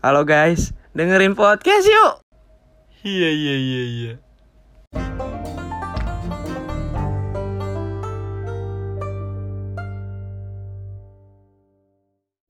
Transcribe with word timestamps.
Halo 0.00 0.24
guys, 0.24 0.72
dengerin 0.96 1.36
podcast 1.36 1.84
yuk. 1.84 2.24
Iya 3.04 3.28
iya 3.36 3.54
iya 3.60 3.82
iya. 3.84 4.12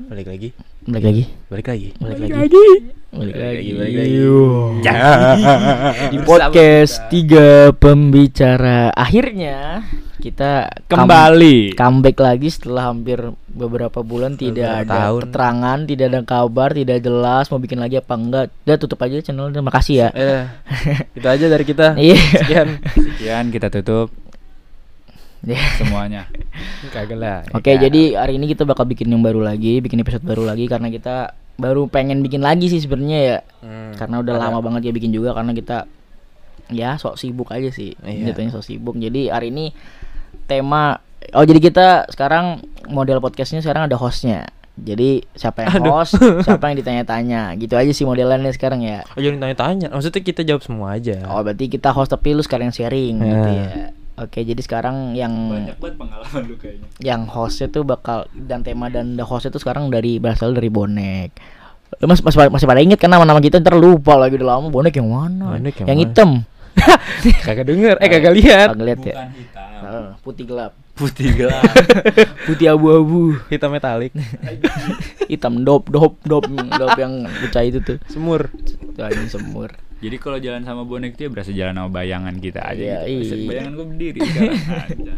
Balik 0.06 0.30
lagi, 0.30 0.55
Balik 0.91 1.04
lagi. 1.04 1.25
balik 1.46 1.66
lagi. 1.66 1.88
Balik 1.96 2.18
lagi. 2.18 2.64
Balik 3.11 3.36
lagi. 3.36 3.68
balik 3.73 3.95
lagi. 3.95 4.18
Di 6.12 6.18
podcast 6.20 6.93
tiga 7.06 7.48
pembicara 7.73 8.91
akhirnya 8.91 9.87
kita 10.16 10.66
come- 10.84 11.06
Kembali. 11.06 11.59
comeback 11.73 12.18
lagi 12.18 12.48
setelah 12.50 12.91
hampir 12.91 13.23
beberapa 13.46 14.02
bulan 14.02 14.34
tidak 14.34 14.66
Beberapa 14.66 14.84
ada 14.84 14.98
tahun. 15.09 15.20
keterangan, 15.24 15.78
tidak 15.87 16.06
ada 16.06 16.20
kabar, 16.23 16.69
tidak 16.70 16.98
jelas 17.00 17.45
mau 17.48 17.59
bikin 17.59 17.78
lagi 17.78 17.97
apa 17.97 18.14
enggak. 18.14 18.45
Udah 18.61 18.77
tutup 18.77 18.98
aja 19.00 19.16
channel. 19.20 19.48
Terima 19.48 19.70
kasih 19.70 19.95
ya. 19.97 20.09
Eh, 20.12 20.42
itu 21.14 21.25
aja 21.25 21.47
dari 21.47 21.64
kita. 21.64 21.86
Iya. 22.02 22.19
Sekian. 22.36 22.69
Sekian 23.14 23.45
kita 23.48 23.70
tutup. 23.70 24.11
semuanya. 25.78 26.28
Kagak 26.94 27.16
lah. 27.16 27.38
Oke, 27.50 27.72
Ya. 27.72 27.88
jadi 27.88 28.18
hari 28.18 28.36
ini 28.36 28.46
kita 28.46 28.62
bakal 28.62 28.84
bikin 28.84 29.08
yang 29.08 29.20
baru 29.20 29.40
lagi, 29.40 29.80
bikin 29.80 29.98
episode 29.98 30.22
baru 30.22 30.44
lagi 30.44 30.66
karena 30.66 30.88
kita 30.88 31.32
baru 31.56 31.86
pengen 31.86 32.20
bikin 32.20 32.40
lagi 32.40 32.66
sih 32.66 32.80
sebenarnya 32.80 33.18
ya. 33.20 33.38
Hmm, 33.60 33.92
Karena 33.92 34.20
udah 34.20 34.34
ada. 34.34 34.42
lama 34.48 34.58
banget 34.60 34.88
ya 34.88 34.92
bikin 34.92 35.10
juga 35.10 35.32
karena 35.32 35.52
kita 35.52 35.84
ya 36.68 36.96
sok 36.96 37.16
sibuk 37.16 37.48
aja 37.50 37.68
sih. 37.68 37.92
Iya. 37.98 38.32
Jatuhnya 38.32 38.50
sok 38.50 38.64
sibuk. 38.64 38.94
Jadi 38.94 39.28
hari 39.28 39.48
ini 39.48 39.72
tema 40.46 40.98
oh 41.30 41.44
jadi 41.44 41.60
kita 41.60 41.86
sekarang 42.08 42.60
model 42.88 43.18
podcastnya 43.18 43.60
sekarang 43.60 43.86
ada 43.86 43.96
hostnya. 43.96 44.48
Jadi 44.74 45.20
siapa 45.36 45.60
yang 45.62 45.77
Aduh. 45.77 45.92
host, 45.94 46.16
siapa 46.47 46.72
yang 46.72 46.80
ditanya-tanya, 46.80 47.52
gitu 47.54 47.77
aja 47.77 47.92
sih 47.92 48.08
modelannya 48.08 48.48
sekarang 48.48 48.80
ya. 48.80 49.04
Oh, 49.12 49.20
jangan 49.20 49.44
tanya-tanya. 49.44 49.92
Maksudnya 49.92 50.22
kita 50.22 50.41
jawab 50.41 50.64
semua 50.64 50.97
aja. 50.97 51.20
Oh 51.28 51.44
berarti 51.44 51.69
kita 51.69 51.92
host 51.92 52.08
tapi 52.08 52.32
lu 52.32 52.41
sekarang 52.41 52.72
sharing 52.72 53.20
gitu 53.20 53.50
Ya. 53.52 53.92
Oke 54.20 54.44
jadi 54.44 54.60
sekarang 54.60 55.16
yang 55.16 55.32
Banyak 55.32 55.80
banget 55.80 55.96
pengalaman 55.96 56.42
lu 56.44 56.54
kayaknya. 56.60 56.88
yang 57.00 57.24
hostnya 57.24 57.72
tuh 57.72 57.88
bakal 57.88 58.28
dan 58.36 58.60
tema 58.60 58.92
dan 58.92 59.16
the 59.16 59.24
hostnya 59.24 59.48
tuh 59.48 59.64
sekarang 59.64 59.88
dari 59.88 60.20
berasal 60.20 60.52
dari 60.52 60.68
bonek. 60.68 61.32
Lu 62.04 62.06
mas, 62.06 62.20
masih, 62.20 62.52
masih 62.52 62.68
pada 62.68 62.84
inget 62.84 63.00
kan 63.00 63.08
nama-nama 63.08 63.41
kita? 63.41 63.56
Ntar 63.64 63.80
lupa 63.80 64.20
lagi 64.20 64.36
udah 64.36 64.60
lama. 64.60 64.68
Bonek 64.68 65.00
yang 65.00 65.08
mana? 65.08 65.56
Bonek 65.56 65.74
yang 65.80 65.88
yang 65.88 65.98
mana? 65.98 66.08
hitam. 66.12 66.30
Kagak 67.48 67.66
denger, 67.66 67.96
eh 67.98 68.08
kagak 68.08 68.34
lihat. 68.36 68.68
kagak 68.76 68.86
lihat 68.86 69.00
ya? 69.02 69.14
Bukan 69.16 69.30
hitam. 69.34 69.68
Heeh, 69.80 70.08
putih 70.22 70.44
gelap. 70.46 70.72
Putih 71.00 71.28
gelap, 71.32 71.64
putih 72.46 72.66
abu-abu. 72.76 73.32
Hitam 73.48 73.72
metalik, 73.72 74.12
hitam 75.32 75.64
dop 75.64 75.88
dop 75.88 76.20
dop. 76.28 76.44
Dop 76.44 76.92
yang 77.00 77.24
pecah 77.41 77.64
itu 77.64 77.80
tuh. 77.80 77.96
Semur. 78.04 78.52
Tuh, 78.52 79.08
semur 79.32 79.72
Jadi 80.01 80.17
kalau 80.17 80.37
jalan 80.37 80.62
sama 80.62 80.83
bonek 80.83 81.12
itu 81.12 81.25
ya 81.25 81.31
berasa 81.31 81.51
jalan 81.51 81.75
sama 81.75 81.91
bayangan 81.91 82.33
kita 82.34 82.61
aja. 82.62 83.05
Iya, 83.05 83.20
gitu. 83.20 83.34
iya. 83.37 83.47
Bayangan 83.47 83.73
gue 83.75 83.87
berdiri 83.87 84.19
sekarang. 84.19 84.56
Anjay. 84.89 85.17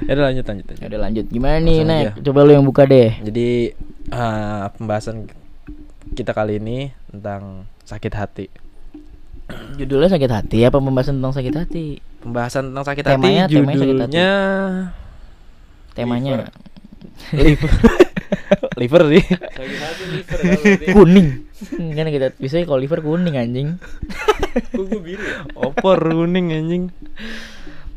Ya 0.00 0.12
udah 0.12 0.24
lanjut 0.24 0.44
lanjut. 0.44 0.64
lanjut. 0.64 0.78
ya 0.78 0.86
udah 0.88 1.00
lanjut 1.00 1.26
gimana 1.28 1.56
nih 1.58 1.78
nek 1.80 1.98
aja. 2.00 2.10
coba 2.22 2.38
lu 2.40 2.52
yang 2.52 2.62
buka 2.62 2.82
deh 2.84 3.10
Jadi 3.20 3.48
eh, 4.08 4.64
pembahasan 4.72 5.16
kita 6.12 6.30
kali 6.30 6.58
ini 6.58 6.78
tentang 7.06 7.42
sakit 7.82 8.12
hati. 8.12 8.46
judulnya 9.74 10.08
sakit 10.08 10.30
hati 10.30 10.58
apa 10.62 10.78
pembahasan 10.78 11.18
tentang 11.18 11.34
sakit 11.34 11.54
hati 11.54 11.86
Pembahasan 12.18 12.70
tentang 12.70 12.82
sakit 12.84 13.02
Temanya- 13.04 13.44
hati 13.44 13.54
temanya 13.54 13.74
sakit 13.74 13.90
hati. 13.92 13.98
judulnya 14.00 14.28
temanya 15.92 16.34
liver. 17.32 17.70
liver 18.82 19.02
sih. 19.08 19.22
Liver 19.22 20.38
berarti. 20.42 20.86
kuning 20.90 21.28
kan 21.92 22.06
kita 22.08 22.34
biasanya 22.34 22.64
kalau 22.64 22.76
liver 22.76 22.98
kuning 22.98 23.34
anjing 23.34 23.68
Kok 24.74 24.82
gue 24.82 25.00
biru 25.00 25.22
ya? 25.22 25.46
Opor 25.54 26.02
kuning 26.02 26.50
anjing. 26.50 26.84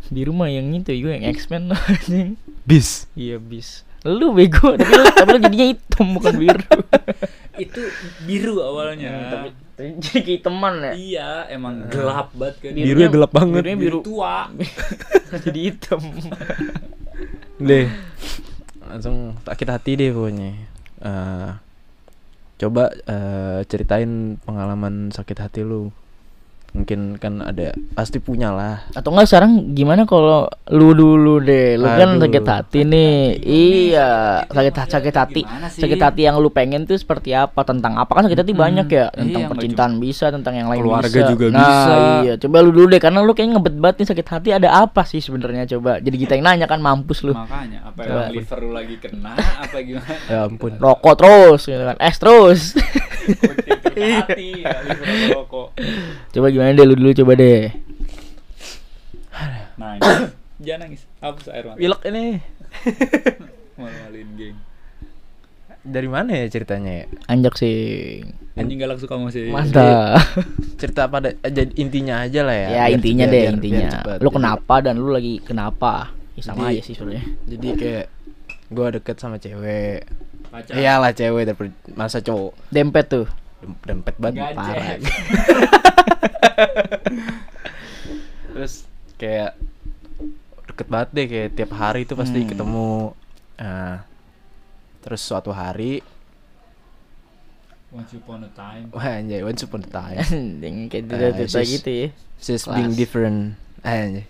di 0.06 0.22
rumah 0.22 0.46
yang 0.46 0.70
itu 0.72 0.94
gue 0.94 1.12
yang 1.12 1.26
X-Men 1.28 1.68
loh 1.68 1.82
anjing 1.84 2.38
Bis. 2.62 3.10
iya 3.14 3.36
bis 3.36 3.82
lu 4.06 4.30
bego 4.32 4.78
tapi 4.78 4.86
lu, 4.92 5.04
tapi 5.10 5.30
lu 5.32 5.40
jadinya 5.42 5.66
hitam 5.66 6.14
bukan 6.14 6.34
biru 6.36 6.62
Itu 7.58 7.82
biru 8.22 8.60
awalnya. 8.60 9.10
Hmm, 9.10 9.30
tapi 9.32 9.48
tapi 9.72 9.90
jadi 9.98 10.20
kehitaman 10.22 10.74
ya 10.78 10.92
Iya, 10.94 11.30
emang 11.50 11.88
gelap 11.88 12.30
banget 12.32 12.56
kan. 12.60 12.70
Birunya- 12.70 12.86
Birunya 12.86 13.10
gelap 13.10 13.32
banget. 13.32 13.62
birunya 13.64 13.80
biru 13.80 14.00
tua. 14.04 14.36
jadi 15.48 15.60
hitam 15.66 16.02
Deh. 17.58 17.88
Langsung 18.86 19.16
sakit 19.42 19.68
hati 19.68 19.92
deh 19.96 20.12
pokoknya. 20.12 20.52
Eh, 21.06 21.50
coba 22.58 22.90
eh, 22.90 23.60
ceritain 23.70 24.42
pengalaman 24.42 25.14
sakit 25.14 25.38
hati 25.38 25.62
lu. 25.62 25.94
Mungkin 26.76 27.00
kan 27.16 27.40
ada 27.40 27.72
pasti 27.94 28.20
punya 28.20 28.52
lah. 28.52 28.84
atau 28.92 29.10
enggak 29.10 29.28
sekarang 29.28 29.52
gimana 29.72 30.04
kalau 30.04 30.44
lu 30.68 30.92
dulu 30.92 31.40
deh? 31.40 31.76
Lu 31.76 31.88
kan 31.88 32.10
Aduh. 32.14 32.22
sakit 32.22 32.44
hati 32.46 32.80
nih. 32.84 33.40
iya 33.40 34.10
sakit 34.46 34.74
sakit 34.86 35.16
hati. 35.16 35.42
Sih? 35.72 35.82
sakit 35.82 35.96
hati 35.98 36.22
yang 36.22 36.36
lu 36.36 36.50
pengen 36.50 36.84
tuh 36.84 36.94
seperti 36.94 37.32
apa? 37.32 37.64
Tentang 37.64 37.96
apa? 37.96 38.12
Kan 38.12 38.28
sakit 38.28 38.38
hati 38.38 38.52
banyak 38.52 38.88
ya. 38.88 39.08
Tentang 39.10 39.42
Iya, 39.42 39.48
percintaan 39.48 39.94
bisa 39.98 40.28
tentang 40.28 40.54
yang 40.54 40.68
lain 40.68 40.84
Keluarga 40.84 41.08
bisa. 41.08 41.30
juga 41.30 41.46
nah, 41.48 41.64
bisa. 41.64 41.94
iya. 42.22 42.34
Coba 42.36 42.58
lu 42.60 42.72
dulu 42.72 42.88
deh 42.88 43.00
karena 43.00 43.20
lu 43.20 43.32
kayaknya 43.32 43.54
ngebet 43.56 43.76
banget 43.78 43.96
nih 43.96 44.08
sakit 44.12 44.28
hati. 44.28 44.50
Ada 44.52 44.70
apa 44.78 45.02
sih 45.04 45.20
sebenarnya? 45.20 45.64
Coba. 45.70 45.98
Jadi 45.98 46.16
kita 46.18 46.36
yang 46.36 46.46
nanya 46.46 46.68
kan 46.68 46.78
mampus 46.78 47.24
lu. 47.24 47.32
Makanya 47.32 47.88
apa 47.88 48.00
Coba. 48.02 48.22
yang 48.22 48.36
liver 48.36 48.60
lu 48.60 48.72
lagi 48.74 48.96
kena 48.98 49.32
apa 49.34 49.78
gimana? 49.80 50.16
Ya 50.26 50.44
ampun. 50.44 50.76
rokok 50.76 51.16
terus 51.16 51.62
gitu 51.64 51.80
kan. 51.80 51.96
Es 51.98 52.18
terus 52.18 52.76
hati 53.96 54.48
ya, 54.62 54.72
rokok. 55.32 55.74
coba 56.30 56.48
gimana 56.50 56.72
deh 56.72 56.84
lu 56.84 56.96
dulu 56.96 57.12
coba 57.16 57.34
deh 57.34 57.72
Nangis. 59.76 60.32
Jangan 60.58 60.80
nangis. 60.82 61.02
Hapus 61.20 61.52
air 61.52 61.68
mata. 61.68 61.76
Pilek 61.76 62.02
ini. 62.08 62.40
Malu-maluin 63.76 64.30
geng. 64.36 64.58
Dari 65.84 66.08
mana 66.08 66.32
ya 66.34 66.48
ceritanya 66.48 66.92
ya? 66.96 67.06
anjak 67.28 67.54
sih 67.56 68.18
Anjing 68.56 68.82
galak 68.82 68.98
suka 68.98 69.22
sama 69.22 69.30
si 69.30 69.46
mantap 69.48 70.18
Cerita 70.82 71.06
pada 71.06 71.30
jadi 71.44 71.70
intinya 71.78 72.26
aja 72.26 72.42
lah 72.42 72.56
ya. 72.56 72.68
ya 72.68 72.82
biar- 72.82 72.94
intinya 72.98 73.26
biar- 73.28 73.30
deh 73.30 73.44
biar- 73.44 73.54
intinya 73.54 73.90
biar 74.02 74.18
lu 74.18 74.30
kenapa 74.32 74.76
dan 74.82 74.98
lu 74.98 75.14
lagi 75.14 75.38
kenapa 75.40 76.10
ya, 76.34 76.42
sama 76.42 76.66
Jadi- 76.66 76.72
aja 76.72 76.82
sih 76.82 76.94
sebenarnya 76.96 77.26
Jadi 77.46 77.68
kayak 77.78 78.06
gua 78.68 78.88
deket 78.90 79.16
sama 79.20 79.38
cewek. 79.38 80.10
Pacar. 80.56 80.74
Iyalah 80.74 81.12
cewek 81.12 81.44
daripada 81.46 81.72
masa 81.92 82.18
cowok. 82.20 82.56
dempet 82.70 83.06
tuh 83.06 83.28
Dem- 83.58 83.82
Dempet 83.84 84.16
banget 84.16 84.52
parah. 84.52 84.96
Terus 88.48 88.74
kayak 89.16 89.52
deket 90.66 90.88
banget 90.88 91.10
deh 91.12 91.26
kayak 91.26 91.50
tiap 91.54 91.72
hari 91.74 92.04
itu 92.04 92.14
pasti 92.14 92.40
Hmm. 92.42 92.50
ketemu. 92.50 92.94
Nah, 93.56 94.04
terus 95.00 95.22
suatu 95.22 95.50
hari 95.50 96.04
Once 97.88 98.12
upon 98.14 98.44
a 98.44 98.52
time. 98.52 98.92
wah 98.92 99.08
anjay 99.08 99.40
once 99.40 99.64
upon 99.64 99.80
a 99.80 99.88
time 99.88 100.20
Anjing, 100.60 100.92
kayak 100.92 101.04
Eh, 101.08 101.32
tidak 101.32 101.48
sis- 101.48 101.74
gitu 101.74 101.90
ya 101.90 102.08
she's 102.36 102.60
Kelas. 102.62 102.76
being 102.76 102.92
different 102.94 103.56
anjay 103.82 104.28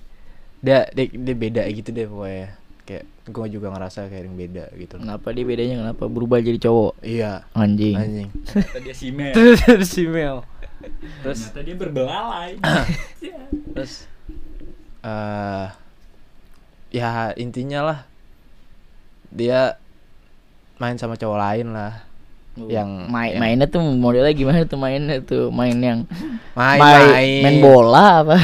dia, 0.62 0.86
dia 0.92 1.10
dia 1.10 1.34
beda 1.36 1.66
gitu 1.68 1.90
deh 1.90 2.06
pokoknya 2.06 2.54
kayak 2.86 3.06
gue 3.26 3.46
juga 3.50 3.74
ngerasa 3.74 4.06
kayak 4.08 4.24
yang 4.24 4.38
beda 4.38 4.66
gitu. 4.78 5.02
Kenapa 5.02 5.34
dia 5.34 5.42
bedanya? 5.44 5.76
Kenapa 5.82 6.06
berubah 6.06 6.38
jadi 6.38 6.62
cowok? 6.62 7.02
Iya. 7.02 7.42
Anjing. 7.52 7.96
Anjing. 7.98 8.30
Ternyata 8.46 8.78
dia 8.80 8.94
si 8.94 9.08
Mel. 9.10 9.34
terus 9.34 9.90
si 9.90 10.04
Mel. 10.06 10.46
Terus? 11.26 11.40
Ternyata 11.50 11.60
dia 11.62 11.76
berbelalai. 11.76 12.52
terus? 13.76 14.06
Eh 15.02 15.68
ya 16.94 17.36
intinya 17.36 17.82
lah 17.84 18.00
dia 19.28 19.76
main 20.78 20.96
sama 20.96 21.18
cowok 21.18 21.40
lain 21.42 21.68
lah. 21.74 22.06
Yang- 22.56 23.12
main 23.12 23.36
yang- 23.36 23.42
mainnya 23.42 23.68
tuh 23.68 23.84
modelnya 23.84 24.32
gimana 24.32 24.64
tuh? 24.64 24.80
Mainnya 24.80 25.20
tuh 25.20 25.52
main 25.52 25.76
yang 25.76 26.00
main 26.56 26.80
main, 26.80 27.44
main, 27.44 27.56
bola 27.60 28.24
apa? 28.24 28.38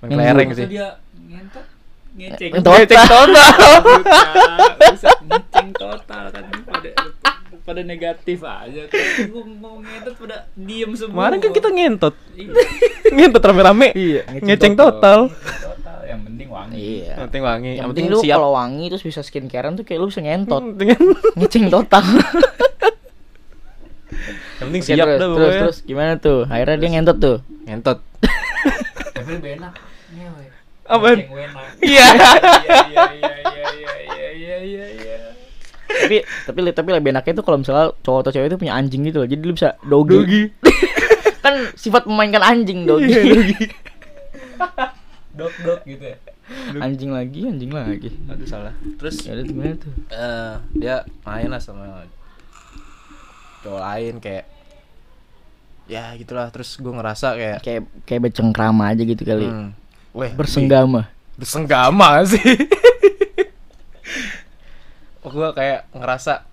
Main 0.00 0.08
kelereng 0.08 0.50
sih. 0.56 0.66
Dia 0.70 0.96
ngentot 1.12 1.66
ngeceng. 2.16 2.50
Ngentot. 2.56 2.72
Ngeceng 2.72 3.04
total. 3.04 3.48
Ngeceng 5.28 5.68
total 5.76 6.24
kan. 6.32 6.42
Pada 6.66 6.90
pada 7.66 7.82
negatif 7.82 8.38
aja 8.46 8.86
gua 9.26 9.42
ngomong 9.42 9.82
ngentot 9.82 10.14
pada 10.22 10.46
diem 10.54 10.90
semua. 10.94 11.26
Kemarin 11.26 11.38
kan 11.42 11.50
kita 11.50 11.68
ngentot. 11.74 12.14
Iya, 12.38 12.50
ngentot 13.16 13.42
rame-rame. 13.42 13.90
Iya, 13.92 14.22
ngeceng 14.38 14.78
total. 14.78 15.34
total. 15.34 15.98
Yang 16.06 16.20
penting 16.30 16.48
wangi. 16.48 16.76
Iya. 16.78 17.10
Yang 17.10 17.26
penting 17.26 17.42
wangi 17.42 17.70
yang 17.74 17.88
penting 17.90 18.06
lu 18.06 18.18
kalau 18.22 18.50
wangi 18.54 18.84
terus 18.86 19.02
bisa 19.02 19.20
skincarean 19.26 19.74
tuh 19.74 19.82
kayak 19.82 19.98
lu 19.98 20.06
bisa 20.06 20.22
ngentot. 20.22 20.62
Dengan 20.78 21.00
ngeceng 21.42 21.66
total. 21.66 22.04
Yang 24.56 24.66
penting 24.70 24.82
Oke, 24.86 24.88
siap 24.88 25.06
terus, 25.06 25.18
dah 25.18 25.28
terus 25.34 25.54
terus. 25.58 25.76
Gimana 25.84 26.12
tuh? 26.22 26.46
Akhirnya 26.46 26.76
dia 26.78 26.90
ngentot 26.94 27.18
tuh. 27.18 27.36
Ngentot. 27.66 27.98
Tapi 29.10 29.30
lebih 29.42 29.58
enak. 29.58 29.74
Ngewe 30.14 30.45
apa? 30.86 31.08
Iya. 31.86 32.06
Iya, 32.08 32.08
iya, 32.86 33.04
iya. 33.12 33.32
Iya 34.06 34.28
iya 34.32 34.56
iya 34.56 34.56
iya 34.62 34.86
iya 34.90 35.16
tapi 35.86 36.16
tapi 36.46 36.58
tapi 36.74 36.88
lebih 36.92 37.10
enaknya 37.14 37.32
itu 37.38 37.44
kalau 37.44 37.58
misalnya 37.60 37.86
cowok 38.04 38.20
atau 38.26 38.32
cewek 38.34 38.48
itu 38.52 38.58
punya 38.60 38.74
anjing 38.76 39.02
gitu 39.06 39.18
loh. 39.22 39.28
Jadi 39.28 39.42
lu 39.42 39.52
bisa 39.54 39.70
doggy, 39.82 40.16
doggy. 40.18 40.42
kan 41.44 41.54
sifat 41.78 42.02
memainkan 42.10 42.42
anjing 42.42 42.84
doggy. 42.84 43.12
dog 45.36 45.54
dog 45.64 45.80
gitu 45.86 46.04
ya? 46.04 46.16
Anjing 46.78 47.10
lagi 47.10 47.40
anjing 47.48 47.70
lagi. 47.72 48.10
Aduh 48.30 48.46
salah. 48.46 48.74
Terus 48.98 49.16
ya, 49.24 49.34
gimana 49.42 49.74
tuh? 49.78 49.92
uh, 50.14 50.62
dia 50.74 51.02
main 51.26 51.50
lah 51.50 51.60
sama 51.62 52.06
cowok 53.64 53.80
lain 53.82 54.14
kayak 54.22 54.44
ya 55.86 56.14
gitulah. 56.18 56.50
Terus 56.50 56.78
gue 56.78 56.92
ngerasa 56.92 57.34
kayak 57.34 57.58
kayak 57.62 57.82
kayak 58.06 58.22
becengkrama 58.30 58.94
aja 58.94 59.02
gitu 59.02 59.22
kali. 59.22 59.48
Hmm 59.48 59.70
weh 60.16 60.32
bersenggama. 60.32 61.12
bersenggama 61.36 62.24
sih. 62.32 62.40
Gue 65.22 65.48
kayak 65.52 65.90
ngerasa 65.90 66.46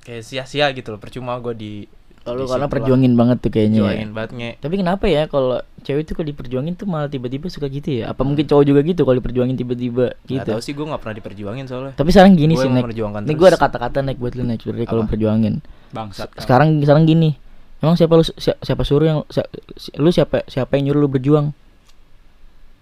kayak 0.00 0.22
sia-sia 0.22 0.68
gitu 0.70 0.88
loh 0.88 0.98
percuma 0.98 1.36
gue 1.38 1.52
di 1.52 1.72
kalau 2.20 2.44
di 2.44 2.46
karena 2.46 2.60
situ 2.60 2.60
lah. 2.60 2.72
perjuangin 2.76 3.12
banget 3.14 3.36
tuh 3.40 3.50
kayaknya 3.50 3.78
ya. 3.78 3.82
perjuangin 3.82 4.10
banget 4.12 4.30
nge. 4.30 4.50
Tapi 4.58 4.74
kenapa 4.76 5.04
ya 5.06 5.22
kalau 5.26 5.56
cewek 5.80 6.02
tuh 6.04 6.14
kalau 6.14 6.28
diperjuangin 6.28 6.74
tuh 6.74 6.84
malah 6.84 7.08
tiba-tiba 7.08 7.48
suka 7.48 7.66
gitu 7.66 7.88
ya? 7.94 8.12
Apa 8.12 8.20
mungkin 8.22 8.44
cowok 8.44 8.64
juga 8.64 8.80
gitu 8.82 9.00
kalau 9.02 9.16
diperjuangin 9.16 9.56
tiba-tiba 9.56 10.12
Gak 10.12 10.28
gitu? 10.28 10.50
tau 10.50 10.60
sih 10.60 10.72
gue 10.72 10.84
gak 10.84 11.00
pernah 11.00 11.16
diperjuangin 11.16 11.64
soalnya. 11.64 11.92
Tapi 11.94 12.10
sekarang 12.10 12.36
gini 12.36 12.52
Gue 12.52 12.62
sih 12.62 12.68
Nek. 12.68 12.84
memperjuangkan 12.84 13.20
Nih 13.24 13.34
gue 13.34 13.48
ada 13.48 13.58
kata-kata 13.58 13.98
Nek 14.02 14.16
buat 14.16 14.32
lu 14.32 14.44
Nek 14.44 14.60
sebenarnya 14.60 14.86
kalau 14.86 15.02
perjuangin 15.04 15.54
bangsat. 15.90 16.28
Sekarang 16.36 16.68
sekarang 16.78 17.02
gini. 17.02 17.32
Emang 17.80 17.96
siapa 17.96 18.12
lu 18.12 18.22
si- 18.22 18.36
siapa 18.60 18.82
suruh 18.82 19.06
yang 19.08 19.18
si- 19.26 19.48
lu 19.96 20.10
siapa 20.10 20.44
siapa 20.44 20.76
yang 20.76 20.92
nyuruh 20.92 21.00
lu 21.00 21.10
berjuang 21.10 21.56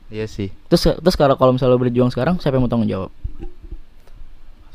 Iya 0.09 0.27
sih 0.27 0.49
terus 0.67 0.87
terus 0.93 1.15
kalau 1.15 1.35
kalau 1.35 1.51
misalnya 1.51 1.75
lu 1.75 1.83
berjuang 1.83 2.09
sekarang 2.09 2.39
siapa 2.39 2.55
yang 2.55 2.65
mau 2.65 2.71
tanggung 2.71 2.87
jawab 2.87 3.11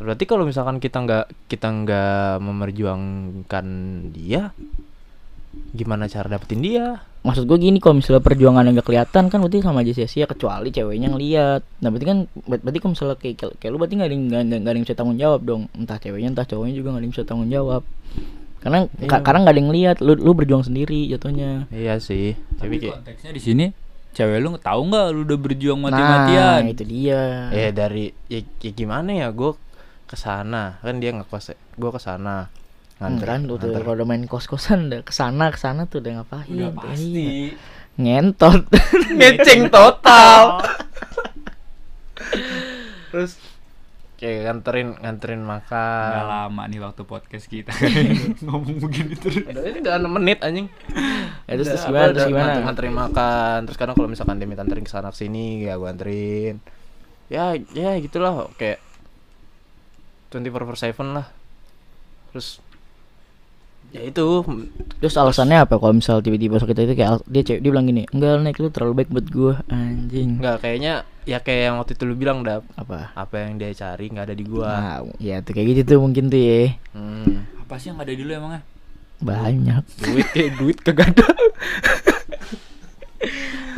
Berarti 0.01 0.25
kalau 0.25 0.50
misalkan 0.50 0.81
kita 0.81 0.98
nggak 0.98 1.25
kita 1.45 1.69
nggak 1.69 2.42
memerjuangkan 2.42 3.66
dia, 4.10 4.50
gimana 5.72 6.10
cara 6.10 6.25
dapetin 6.28 6.57
dia? 6.57 7.06
maksud 7.22 7.45
gue 7.45 7.54
gini 7.54 7.78
kalau 7.78 8.01
misalnya 8.01 8.18
perjuangan 8.18 8.66
yang 8.66 8.81
gak 8.81 8.88
kelihatan 8.89 9.30
kan 9.30 9.38
berarti 9.38 9.62
sama 9.62 9.86
aja 9.86 9.94
sia-sia 9.94 10.25
kecuali 10.25 10.74
ceweknya 10.74 11.13
ngeliat 11.13 11.62
nah 11.77 11.94
berarti 11.94 12.07
kan 12.10 12.18
ber- 12.50 12.66
berarti 12.66 12.80
kalau 12.81 12.92
misalnya 12.98 13.13
kayak 13.13 13.36
kayak 13.62 13.69
lu 13.69 13.77
berarti 13.77 13.94
gak 13.94 14.01
ada 14.01 14.10
yang 14.10 14.24
nggak 14.25 14.42
ada- 14.42 14.57
nggak 14.57 14.66
ada 14.66 14.74
yang 14.74 14.86
bisa 14.89 14.98
tanggung 14.98 15.19
jawab 15.22 15.42
dong 15.45 15.62
entah 15.77 15.98
ceweknya 16.01 16.30
entah 16.34 16.48
cowoknya 16.50 16.74
juga 16.74 16.88
gak 16.88 16.98
ada 16.98 17.06
yang 17.06 17.13
bisa 17.13 17.24
tanggung 17.24 17.50
jawab 17.54 17.81
karena 18.57 18.77
Iya. 18.89 19.06
ka- 19.06 19.22
karena 19.22 19.39
nggak 19.39 19.54
ada 19.54 19.62
yang 19.62 19.69
lihat 19.72 19.98
lu 20.00 20.13
lu 20.16 20.31
berjuang 20.34 20.63
sendiri 20.63 21.06
jatuhnya 21.07 21.69
Iya 21.69 21.94
sih. 21.98 22.34
Tapi 22.34 22.57
tapi 22.57 22.75
kayak 22.80 22.94
konteksnya 22.98 23.30
di 23.30 23.42
sini 23.44 23.66
cewek 24.12 24.40
lu 24.44 24.60
tahu 24.60 24.81
nggak 24.92 25.06
lu 25.16 25.19
udah 25.24 25.40
berjuang 25.40 25.80
nah 25.80 25.88
mati-matian 25.88 26.62
itu 26.68 26.84
dia. 26.84 27.48
Eh 27.50 27.72
dari 27.72 28.12
ya, 28.28 28.40
ya 28.60 28.72
gimana 28.75 29.10
ya 29.16 29.28
gue 29.31 29.56
ke 30.06 30.19
sana 30.19 30.75
kan 30.84 31.00
dia 31.00 31.16
ngekos 31.16 31.56
gue 31.56 31.90
ke 31.96 32.02
sana 32.04 32.52
nganter, 33.00 33.25
kan 33.25 33.42
tuh 33.50 33.58
tuh, 33.58 33.72
kalau 33.74 33.98
udah 33.98 34.06
main 34.06 34.28
kos-kosan 34.30 34.92
udah 34.92 35.02
ke 35.02 35.10
sana 35.16 35.50
ke 35.50 35.58
sana 35.58 35.90
tuh 35.90 36.04
udah 36.06 36.22
ngapain? 36.22 36.46
Udah 36.52 36.69
Iya. 36.69 36.78
pasti. 36.78 37.28
Ngentot. 37.98 38.62
Ngeceng 39.18 39.62
total. 39.74 40.62
Terus 43.12 43.36
kayak 44.21 44.45
nganterin 44.45 44.94
nganterin 45.01 45.41
Nggak 45.41 45.65
makan 45.65 46.25
lama 46.29 46.63
nih 46.69 46.79
waktu 46.85 47.01
podcast 47.09 47.45
kita. 47.50 47.73
Ngomong 48.45 48.77
begini 48.77 49.18
terus. 49.18 49.41
Udah 49.41 49.63
ini 49.65 49.81
udah 49.81 49.94
6 49.97 50.18
menit 50.21 50.39
anjing. 50.45 50.69
Ya, 51.50 51.57
terus, 51.57 51.73
terus 51.73 51.83
gimana 51.89 52.13
terus 52.13 52.29
gimana? 52.29 52.45
nganter- 52.45 52.63
nganterin 52.69 52.94
makan. 52.94 53.57
terus 53.65 53.77
kadang 53.81 53.95
kalau 53.97 54.09
misalkan 54.13 54.38
dia 54.38 54.45
minta 54.45 54.62
anterin 54.62 54.85
ke 54.85 54.94
sana 54.94 55.09
ke 55.09 55.18
sini 55.18 55.65
ya 55.65 55.73
gue 55.81 55.89
anterin 55.89 56.62
ya 57.33 57.57
ya 57.73 57.97
gitulah 57.97 58.45
kayak 58.62 58.77
24 60.29 60.69
per 60.69 60.77
7 60.77 61.17
lah. 61.17 61.27
Terus 62.29 62.62
ya 63.91 64.01
itu. 64.07 64.43
Terus 65.03 65.15
alasannya 65.19 65.67
apa 65.67 65.75
kalau 65.77 65.93
misal 65.95 66.23
tiba-tiba 66.23 66.59
sakit 66.59 66.75
itu 66.88 66.93
kayak 66.95 67.23
dia 67.27 67.41
cewek 67.43 67.61
dia 67.63 67.71
bilang 67.71 67.88
gini 67.88 68.03
enggak 68.11 68.39
naik 68.39 68.57
lu 68.59 68.71
terlalu 68.71 69.03
baik 69.03 69.09
buat 69.11 69.27
gua 69.31 69.53
anjing. 69.67 70.39
Nggak 70.39 70.57
kayaknya 70.63 70.93
ya 71.27 71.38
kayak 71.43 71.61
yang 71.71 71.75
waktu 71.77 71.93
itu 71.99 72.03
lu 72.07 72.15
bilang 72.15 72.41
dap. 72.41 72.63
Apa? 72.79 73.11
Apa 73.13 73.35
yang 73.45 73.59
dia 73.59 73.71
cari 73.75 74.05
nggak 74.09 74.25
ada 74.31 74.35
di 74.35 74.45
gua. 74.47 74.71
Nah, 74.71 74.99
ya 75.19 75.43
tuh 75.43 75.51
kayak 75.51 75.67
gitu 75.75 75.81
tuh 75.95 75.99
mungkin 76.01 76.31
tuh 76.31 76.41
ya. 76.41 76.75
Hmm. 76.95 77.47
apa 77.61 77.79
sih 77.79 77.88
yang 77.88 78.03
ada 78.03 78.11
di 78.11 78.23
lu 78.23 78.31
emangnya? 78.35 78.61
Banyak. 79.21 79.83
Duit 80.01 80.27
kayak 80.33 80.51
duit 80.59 80.77
kagak 80.83 81.15
ada. 81.15 81.27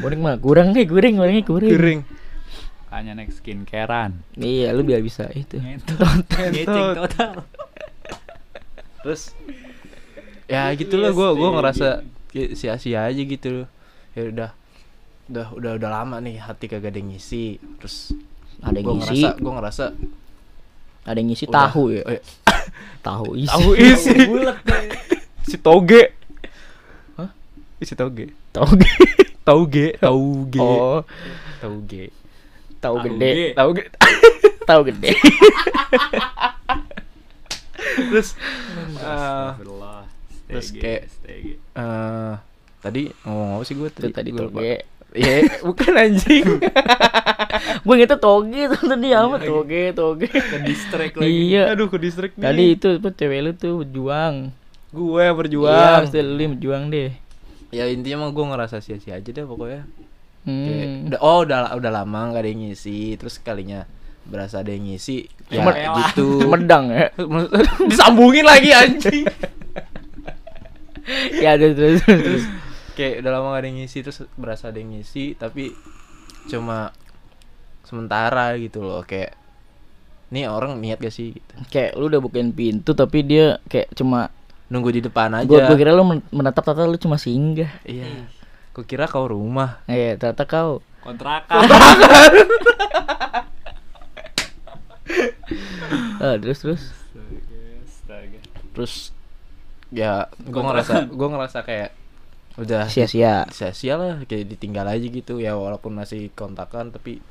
Goreng 0.01 0.21
mah 0.23 0.39
kurang 0.39 0.73
nih 0.73 0.87
goreng 0.87 1.19
gorengnya 1.19 1.43
kurang. 1.45 1.69
Kering 1.69 2.01
hanya 2.93 3.17
next 3.17 3.41
skincarean. 3.41 4.21
Iya 4.37 4.69
lu 4.77 4.85
biar 4.85 5.01
bisa 5.01 5.25
itu. 5.33 5.57
Total. 5.89 7.41
Terus 9.01 9.33
ya 10.53 10.69
gitulah 10.73 11.09
Yes, 11.09 11.17
gua 11.17 11.29
gua 11.31 11.49
baby. 11.49 11.57
ngerasa 11.57 11.87
kayak 12.29 12.51
sia-sia 12.53 12.99
aja 13.03 13.17
gitu. 13.19 13.65
Ya 14.13 14.23
udah 14.25 14.49
udah 15.25 15.47
udah 15.51 15.71
udah 15.75 15.89
lama 15.91 16.19
nih 16.19 16.37
hati 16.37 16.67
kagak 16.67 16.91
ada 16.91 16.99
ngisi 16.99 17.57
terus 17.79 18.13
ada 18.59 18.75
yang 18.75 18.85
gua 18.85 18.95
ngisi. 18.99 19.17
ngerasa 19.19 19.41
gua 19.41 19.53
ngerasa 19.57 19.85
ada 21.03 21.17
yang 21.17 21.27
ngisi 21.27 21.45
udah- 21.45 21.55
tahu 21.65 21.83
ya? 21.89 22.01
Oh, 22.01 22.11
iya. 22.11 22.21
tahu 23.07 23.27
isi. 23.35 23.49
Tahu 23.49 23.69
isi. 23.73 24.15
Si 25.43 25.55
toge. 25.57 26.03
Hah? 27.15 27.29
si 27.79 27.93
toge. 27.93 28.25
Tahu 28.51 28.69
tauge 29.47 29.97
tauge 29.99 30.61
oh. 30.61 31.01
Tauge 31.59 32.03
tahu 32.77 32.95
Tahu 32.95 33.05
gede. 33.09 33.31
ge. 33.31 33.47
tauge 33.53 33.83
tahu 34.69 34.81
gede. 34.85 35.11
Terus 37.93 38.29
Astagfirullah. 38.95 39.82
Terus 40.53 40.69
kayak- 40.71 41.03
eh, 41.73 42.33
tadi 42.79 43.01
ngomong 43.21 43.49
apa 43.55 43.63
sih 43.63 43.73
gue 43.73 43.87
itu 43.87 43.99
tadi 44.07 44.29
Gua 44.29 44.45
lupa. 44.45 44.59
toge 44.59 44.75
Iya, 45.13 45.45
bukan 45.67 45.93
anjing. 45.93 46.45
gue 47.85 47.95
gitu 47.95 48.15
toge 48.17 48.61
tuh 48.67 48.81
tadi 48.87 49.07
apa 49.11 49.35
toge 49.37 49.83
toge 49.91 50.25
ke 50.25 50.57
distract 50.63 51.13
lagi 51.15 51.29
iya 51.29 51.69
Aduh, 51.69 51.85
ke 51.85 51.97
distrik 51.97 52.33
nih. 52.33 52.43
tadi 52.43 52.63
itu 52.71 52.87
apa 52.97 53.09
cewek 53.11 53.39
lu 53.39 53.51
tuh 53.53 53.73
berjuang 53.79 54.49
gue 54.89 55.19
yang 55.19 55.27
Iya, 55.27 55.31
berjuang. 55.35 56.01
pasti 56.01 56.17
lu 56.17 56.43
berjuang 56.49 56.83
deh 56.89 57.11
ya 57.69 57.85
intinya 57.85 58.17
mah 58.19 58.31
gue 58.31 58.45
ngerasa 58.47 58.77
sia-sia 58.79 59.17
aja 59.17 59.25
deh 59.27 59.41
pokoknya. 59.43 59.81
Kayak, 60.43 60.85
hmm. 60.85 61.07
udah 61.07 61.19
oh 61.21 61.39
udah 61.41 61.57
udah 61.71 61.91
lama 61.93 62.19
nggak 62.27 62.41
ada 62.41 62.49
yang 62.51 62.61
ngisi, 62.63 63.15
terus 63.15 63.39
kalinya 63.39 63.87
berasa 64.23 64.59
ada 64.59 64.69
yang 64.69 64.85
ngisi. 64.85 65.25
Ya 65.47 65.57
Cuma- 65.57 65.73
gitu. 66.03 66.27
Medang 66.51 66.89
ya 66.89 67.09
Disambungin 67.81 68.43
lagi 68.43 68.69
anjing. 68.69 69.25
ya 71.43 71.57
terus 71.59 71.75
terus 71.75 72.01
terus 72.05 72.43
Kayak 72.93 73.25
udah 73.25 73.31
lama 73.33 73.57
gak 73.57 73.61
ada 73.65 73.67
yang 73.73 73.77
ngisi 73.81 73.97
terus 74.05 74.19
berasa 74.37 74.69
ada 74.69 74.77
yang 74.77 74.93
ngisi 74.93 75.33
tapi 75.33 75.73
cuma 76.45 76.93
sementara 77.81 78.53
gitu 78.61 78.85
loh 78.85 79.01
kayak 79.01 79.33
nih 80.29 80.45
orang 80.45 80.77
niat 80.77 81.01
gak 81.01 81.13
sih? 81.13 81.33
Gitu. 81.33 81.53
kayak 81.73 81.97
lu 81.97 82.05
udah 82.09 82.21
bukain 82.21 82.53
pintu 82.53 82.93
tapi 82.93 83.25
dia 83.25 83.57
kayak 83.65 83.97
cuma 83.97 84.29
nunggu 84.69 84.89
di 84.93 85.01
depan 85.05 85.29
aja. 85.33 85.45
gua, 85.45 85.65
gua 85.69 85.77
kira 85.77 85.93
lu 85.93 86.05
men- 86.05 86.25
menatap 86.33 86.65
tata 86.65 86.85
lu 86.85 86.97
cuma 86.97 87.17
singgah. 87.17 87.69
Iya. 87.85 88.29
Kau 88.73 88.81
kira 88.81 89.05
kau 89.05 89.29
rumah. 89.29 89.85
Eh 89.85 90.17
ternyata 90.17 90.45
kau. 90.49 90.81
Kontrakan. 91.01 91.61
Ah, 96.23 96.39
terus 96.39 96.63
terus. 96.63 96.83
Terus 98.73 99.11
ya 99.93 100.27
gue 100.41 100.61
ngerasa 100.61 101.07
gue 101.07 101.27
ngerasa 101.29 101.59
kayak 101.61 101.91
udah 102.53 102.85
sia-sia. 102.85 103.49
sia-sia 103.49 103.97
lah 103.97 104.13
kayak 104.25 104.45
ditinggal 104.57 104.85
aja 104.85 105.05
gitu. 105.05 105.41
Ya 105.41 105.57
walaupun 105.57 105.93
masih 105.93 106.29
kontakan 106.33 106.93
tapi 106.93 107.21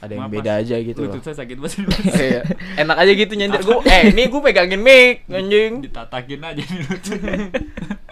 ada 0.00 0.16
yang 0.16 0.32
Maaf, 0.32 0.36
beda 0.40 0.52
aja 0.64 0.76
gitu 0.80 1.04
loh. 1.04 1.12
lutut 1.12 1.24
saya 1.24 1.44
sakit 1.44 1.56
banget. 1.60 1.84
Mas. 1.84 2.16
Iya. 2.16 2.42
enak 2.80 2.96
aja 2.96 3.12
gitu 3.12 3.32
nyender. 3.36 3.60
Gue 3.60 3.78
eh 3.84 4.02
ini 4.12 4.22
gue 4.28 4.40
pegangin 4.40 4.80
mic 4.80 5.28
anjing. 5.28 5.84
Ditatakin 5.84 6.40
aja 6.40 6.62
nih 6.64 6.80
lututnya 6.88 7.36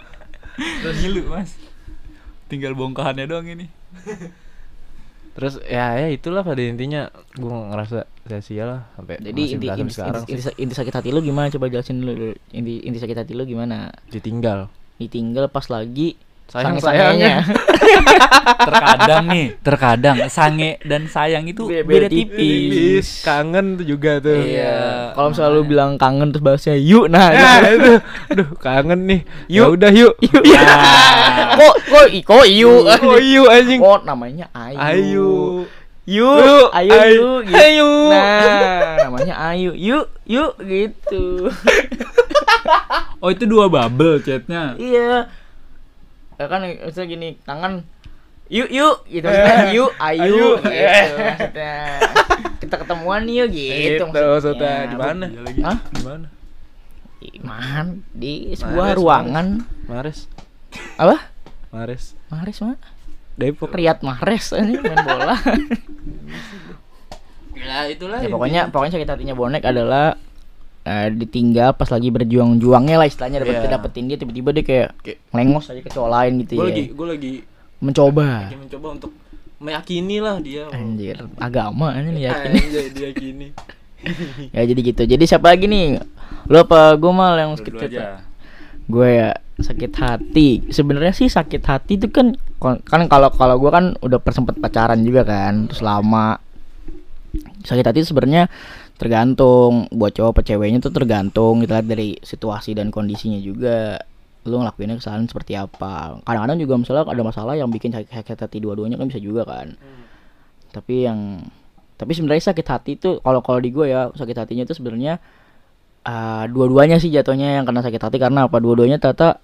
terus 0.83 0.97
ngilu 1.01 1.21
mas. 1.29 1.57
Tinggal 2.49 2.73
bongkahannya 2.77 3.25
doang 3.29 3.45
ini 3.49 3.69
terus 5.33 5.61
ya 5.65 5.97
ya 5.97 6.07
itulah 6.09 6.41
pada 6.41 6.61
intinya. 6.61 7.09
Gue 7.37 7.49
ngerasa 7.49 8.05
sia-sia 8.29 8.63
lah 8.69 8.81
sampai 8.93 9.17
jadi 9.17 9.41
inti, 9.57 9.67
inti, 9.67 9.93
sekarang 9.93 10.23
inti, 10.29 10.33
inti, 10.37 10.51
inti 10.61 10.73
sakit 10.77 10.93
hati 10.93 11.09
lu 11.09 11.19
gimana? 11.25 11.49
Coba 11.49 11.67
jelasin 11.67 12.01
dulu, 12.01 12.37
inti 12.53 12.85
inti 12.85 12.99
sakit 13.01 13.17
hati 13.17 13.33
lu 13.33 13.43
gimana? 13.49 13.89
Ditinggal. 14.13 14.69
Ditinggal 15.01 15.49
pas 15.49 15.65
lagi 15.71 16.19
sayang 16.49 16.81
sayangnya 16.81 17.45
terkadang 18.67 19.25
nih 19.29 19.45
terkadang 19.61 20.17
sange 20.27 20.81
dan 20.81 21.05
sayang 21.05 21.45
itu 21.45 21.69
Beda 21.69 21.85
beda, 21.85 22.07
tipis. 22.09 22.25
tipis. 22.25 22.65
Tipis 22.73 23.07
kangen 23.21 23.77
tuh 23.77 23.85
juga 23.85 24.17
tuh. 24.17 24.33
Iya. 24.35 25.13
Kalau 25.13 25.27
misalnya 25.29 25.53
lu 25.53 25.63
bilang 25.63 25.91
kangen 25.95 26.33
terus 26.33 26.41
bahasnya 26.41 26.75
yuk 26.75 27.05
nah 27.05 27.29
nah 27.29 27.61
gitu. 27.61 27.75
itu. 27.77 27.93
Aduh 28.33 28.49
kangen 28.57 28.99
nih. 29.05 29.21
Yuk. 29.53 29.61
ya 29.61 29.65
udah 29.69 29.91
yuk. 29.93 30.13
Yuk 30.49 30.63
kok 31.55 31.75
kok 31.85 32.07
i- 32.09 32.25
kok 32.25 32.45
yuk? 32.45 32.81
Oh 32.99 33.19
yuk 33.19 33.47
anjing? 33.47 33.79
Oh 33.79 33.97
namanya 34.01 34.49
ayu? 34.51 34.77
Ayu. 34.79 35.31
Yuk, 36.09 36.73
ayo, 36.73 36.89
ayo, 36.89 37.13
yuk, 37.13 37.39
gitu. 37.45 37.53
ayo. 37.53 37.89
Nah, 38.09 38.97
namanya 38.97 39.35
ayu. 39.45 39.77
Yuk, 39.77 40.09
yuk 40.25 40.57
gitu. 40.57 41.53
Oh 43.19 43.29
itu 43.29 43.45
dua 43.45 43.69
bubble 43.69 44.17
chatnya. 44.17 44.73
iya. 44.73 45.29
Ya 46.39 46.45
kan 46.47 46.63
misalnya 46.63 47.05
gini, 47.05 47.29
tangan 47.43 47.83
yuk 48.49 48.71
yuk 48.71 49.05
gitu 49.05 49.27
maksudnya 49.27 49.69
yuk 49.69 49.91
ayu, 50.01 50.23
Ayu. 50.25 50.47
gitu 50.57 51.15
maksudnya 51.19 51.75
kita 52.57 52.75
ketemuan 52.81 53.21
yuk 53.29 53.47
gitu, 53.51 54.01
Gitu 54.01 54.03
maksudnya. 54.09 54.89
Di 54.89 54.95
Bu- 54.95 55.01
mana? 55.03 55.25
Iya. 55.29 55.63
Hah? 55.67 55.77
Di 55.85 56.01
mana? 56.01 56.27
Di 57.19 57.29
mana? 57.43 57.93
Di 58.09 58.33
sebuah 58.55 58.87
Mares, 58.89 58.97
ruangan. 58.97 59.47
Mares. 59.85 60.19
Apa? 60.95 61.17
Mares. 61.69 62.03
Mares 62.31 62.57
mana? 62.63 62.87
Depok. 63.35 63.69
Riyad 63.71 63.99
Mahrez 64.01 64.51
ini 64.55 64.79
main 64.79 64.99
bola. 65.03 65.35
Ya 67.59 67.91
itulah. 67.91 68.23
ya 68.23 68.31
pokoknya 68.31 68.61
pokoknya 68.71 68.93
sakit 68.95 69.09
hatinya 69.09 69.35
bonek 69.35 69.67
adalah 69.67 70.15
eh, 70.81 71.07
ditinggal 71.09 71.73
pas 71.73 71.87
lagi 71.87 72.07
berjuang-juangnya 72.07 72.95
lah 72.95 73.05
istilahnya 73.05 73.43
dapat 73.43 73.55
Iya. 73.59 73.71
dapetin 73.71 74.05
dia 74.07 74.17
tiba-tiba 74.17 74.49
dia 74.51 74.63
kayak 74.63 74.87
Kayak- 74.99 75.19
lengos 75.31 75.65
aja 75.67 75.81
ke 75.81 75.89
cowok 75.89 76.09
lain 76.09 76.31
gitu 76.41 76.51
Gue 76.53 76.61
ya. 76.61 76.67
lagi 76.69 76.83
gue 76.89 77.07
lagi 77.07 77.33
Mencoba. 77.79 78.27
lagi 78.45 78.57
mencoba 78.57 78.87
untuk 78.91 79.11
meyakini 79.59 80.17
lah 80.19 80.39
dia. 80.39 80.71
Anjir, 80.71 81.19
agama 81.35 81.91
ini 81.93 82.23
yakin. 82.23 82.51
Anjay, 82.55 82.87
diyakini. 82.91 83.47
ya 84.55 84.63
jadi 84.63 84.79
gitu. 84.81 85.03
Jadi 85.03 85.23
siapa 85.23 85.51
lagi 85.51 85.67
nih? 85.67 85.99
Lu 86.47 86.55
apa 86.55 86.95
gue 86.95 87.11
mal 87.11 87.35
yang 87.35 87.51
sakit 87.55 87.73
hati? 87.75 87.99
Gue 88.87 89.07
ya 89.13 89.29
sakit 89.59 89.91
hati. 89.93 90.63
Sebenarnya 90.71 91.11
sih 91.11 91.27
sakit 91.27 91.59
hati 91.61 91.99
itu 91.99 92.07
kan 92.07 92.39
kan 92.87 93.07
kalau 93.07 93.27
kalau 93.29 93.59
gue 93.59 93.67
kan 93.67 93.99
udah 93.99 94.17
persempet 94.17 94.55
pacaran 94.55 95.03
juga 95.03 95.23
kan, 95.23 95.67
terus 95.67 95.83
lama. 95.83 96.39
Sakit 97.61 97.83
hati 97.85 97.99
sebenarnya 98.01 98.47
tergantung. 98.99 99.87
Buat 99.89 100.19
cowok 100.19 100.29
apa 100.35 100.41
ceweknya 100.43 100.83
tuh 100.83 100.91
tergantung. 100.91 101.63
Kita 101.63 101.79
lihat 101.79 101.87
dari 101.87 102.19
situasi 102.19 102.75
dan 102.75 102.91
kondisinya 102.91 103.39
juga. 103.39 103.97
Lu 104.43 104.59
ngelakuinnya 104.59 104.99
kesalahan 104.99 105.25
seperti 105.25 105.55
apa. 105.55 106.19
Kadang-kadang 106.27 106.59
juga 106.59 106.73
misalnya 106.75 107.03
ada 107.07 107.23
masalah 107.23 107.55
yang 107.55 107.71
bikin 107.71 107.95
sakit, 107.95 108.39
hati 108.39 108.59
dua-duanya 108.59 108.99
kan 108.99 109.07
bisa 109.07 109.23
juga 109.23 109.47
kan. 109.47 109.79
Tapi 110.75 111.07
yang 111.07 111.47
tapi 111.99 112.15
sebenarnya 112.15 112.55
sakit 112.55 112.67
hati 112.67 112.91
itu 112.95 113.19
kalau 113.19 113.43
kalau 113.43 113.59
di 113.59 113.75
gue 113.75 113.91
ya 113.91 114.07
sakit 114.15 114.37
hatinya 114.37 114.63
itu 114.63 114.71
sebenarnya 114.71 115.19
ah, 116.07 116.47
dua-duanya 116.47 116.95
sih 116.95 117.11
jatuhnya 117.11 117.59
yang 117.59 117.65
kena 117.67 117.79
sakit 117.79 117.99
hati. 117.99 118.17
Karena 118.19 118.51
apa? 118.51 118.59
Dua-duanya 118.59 118.99
ternyata 118.99 119.39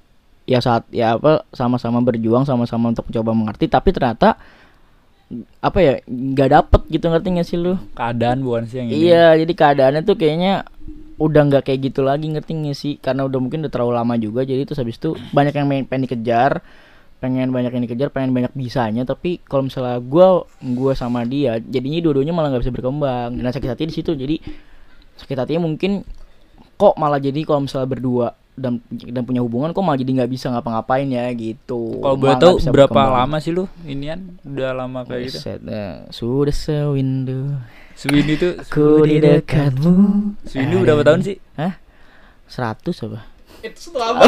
ya 0.46 0.62
saat 0.62 0.86
ya 0.94 1.18
apa 1.18 1.48
sama-sama 1.56 2.04
berjuang 2.06 2.44
sama-sama 2.44 2.92
untuk 2.92 3.08
mencoba 3.08 3.32
mengerti. 3.32 3.72
Tapi 3.72 3.90
ternyata 3.96 4.36
apa 5.58 5.77
ya 5.82 5.94
nggak 6.05 6.50
dapet 6.53 6.82
gitu 6.94 7.10
ngerti 7.10 7.27
gak 7.41 7.48
sih 7.50 7.58
lu 7.58 7.74
Keadaan 7.98 8.46
bukan 8.46 8.70
sih 8.70 8.77
yang 8.77 8.88
ini. 8.94 9.10
Iya, 9.10 9.25
jadi 9.41 9.53
keadaannya 9.58 10.01
tuh 10.05 10.15
kayaknya 10.22 10.70
udah 11.15 11.41
nggak 11.48 11.63
kayak 11.65 11.79
gitu 11.91 12.05
lagi 12.05 12.29
ngerti 12.29 12.51
nggak 12.53 12.77
sih? 12.77 12.94
Karena 13.01 13.25
udah 13.25 13.39
mungkin 13.41 13.65
udah 13.65 13.72
terlalu 13.74 13.94
lama 13.98 14.13
juga, 14.22 14.46
jadi 14.46 14.67
terus 14.67 14.77
habis 14.77 15.01
itu 15.01 15.17
banyak 15.34 15.53
yang 15.55 15.65
main, 15.65 15.84
pengen 15.89 16.05
dikejar, 16.05 16.62
pengen 17.17 17.50
banyak 17.50 17.72
yang 17.74 17.84
dikejar, 17.89 18.10
pengen 18.13 18.38
banyak 18.38 18.53
bisanya. 18.53 19.01
Tapi 19.08 19.41
kalau 19.41 19.65
misalnya 19.65 19.98
gua 20.03 20.46
gua 20.62 20.94
sama 20.94 21.25
dia, 21.25 21.58
jadinya 21.58 22.00
dua-duanya 22.05 22.34
malah 22.36 22.53
nggak 22.53 22.63
bisa 22.67 22.74
berkembang. 22.75 23.34
Dan 23.34 23.50
sakit 23.50 23.70
hati 23.72 23.84
di 23.89 23.96
situ, 23.96 24.12
jadi 24.13 24.38
sakit 25.17 25.38
hatinya 25.41 25.65
mungkin 25.65 26.05
kok 26.75 26.96
malah 27.00 27.17
jadi 27.24 27.39
kalau 27.48 27.65
misalnya 27.65 27.88
berdua 27.88 28.36
dan 28.56 28.80
dan 28.90 29.22
punya 29.28 29.44
hubungan 29.44 29.76
kok 29.76 29.84
malah 29.84 30.00
jadi 30.00 30.24
nggak 30.24 30.32
bisa 30.32 30.48
ngapa-ngapain 30.52 31.08
ya 31.12 31.28
gitu. 31.36 32.00
Kalau 32.00 32.16
boleh 32.16 32.36
nggak 32.36 32.42
tahu 32.42 32.56
berapa 32.72 32.92
berkembang. 32.92 33.20
lama 33.20 33.38
sih 33.44 33.52
lu 33.52 33.68
inian? 33.84 34.40
Udah 34.48 34.72
lama 34.72 35.04
kayak 35.04 35.22
gitu. 35.28 35.38
Buset, 35.44 35.60
eh, 35.68 35.96
sudah 36.10 36.56
sewindu 36.56 37.60
Sweeney 37.96 38.36
itu 38.36 38.60
ku 38.68 39.08
di 39.08 39.24
dekatmu. 39.24 39.96
Sweeney 40.44 40.76
berapa 40.84 41.00
tahun 41.04 41.24
sih? 41.24 41.40
Hah? 41.56 41.80
100 42.52 42.92
apa? 43.08 43.20
Itu 43.64 43.80
satu 43.80 44.00
abad. 44.04 44.28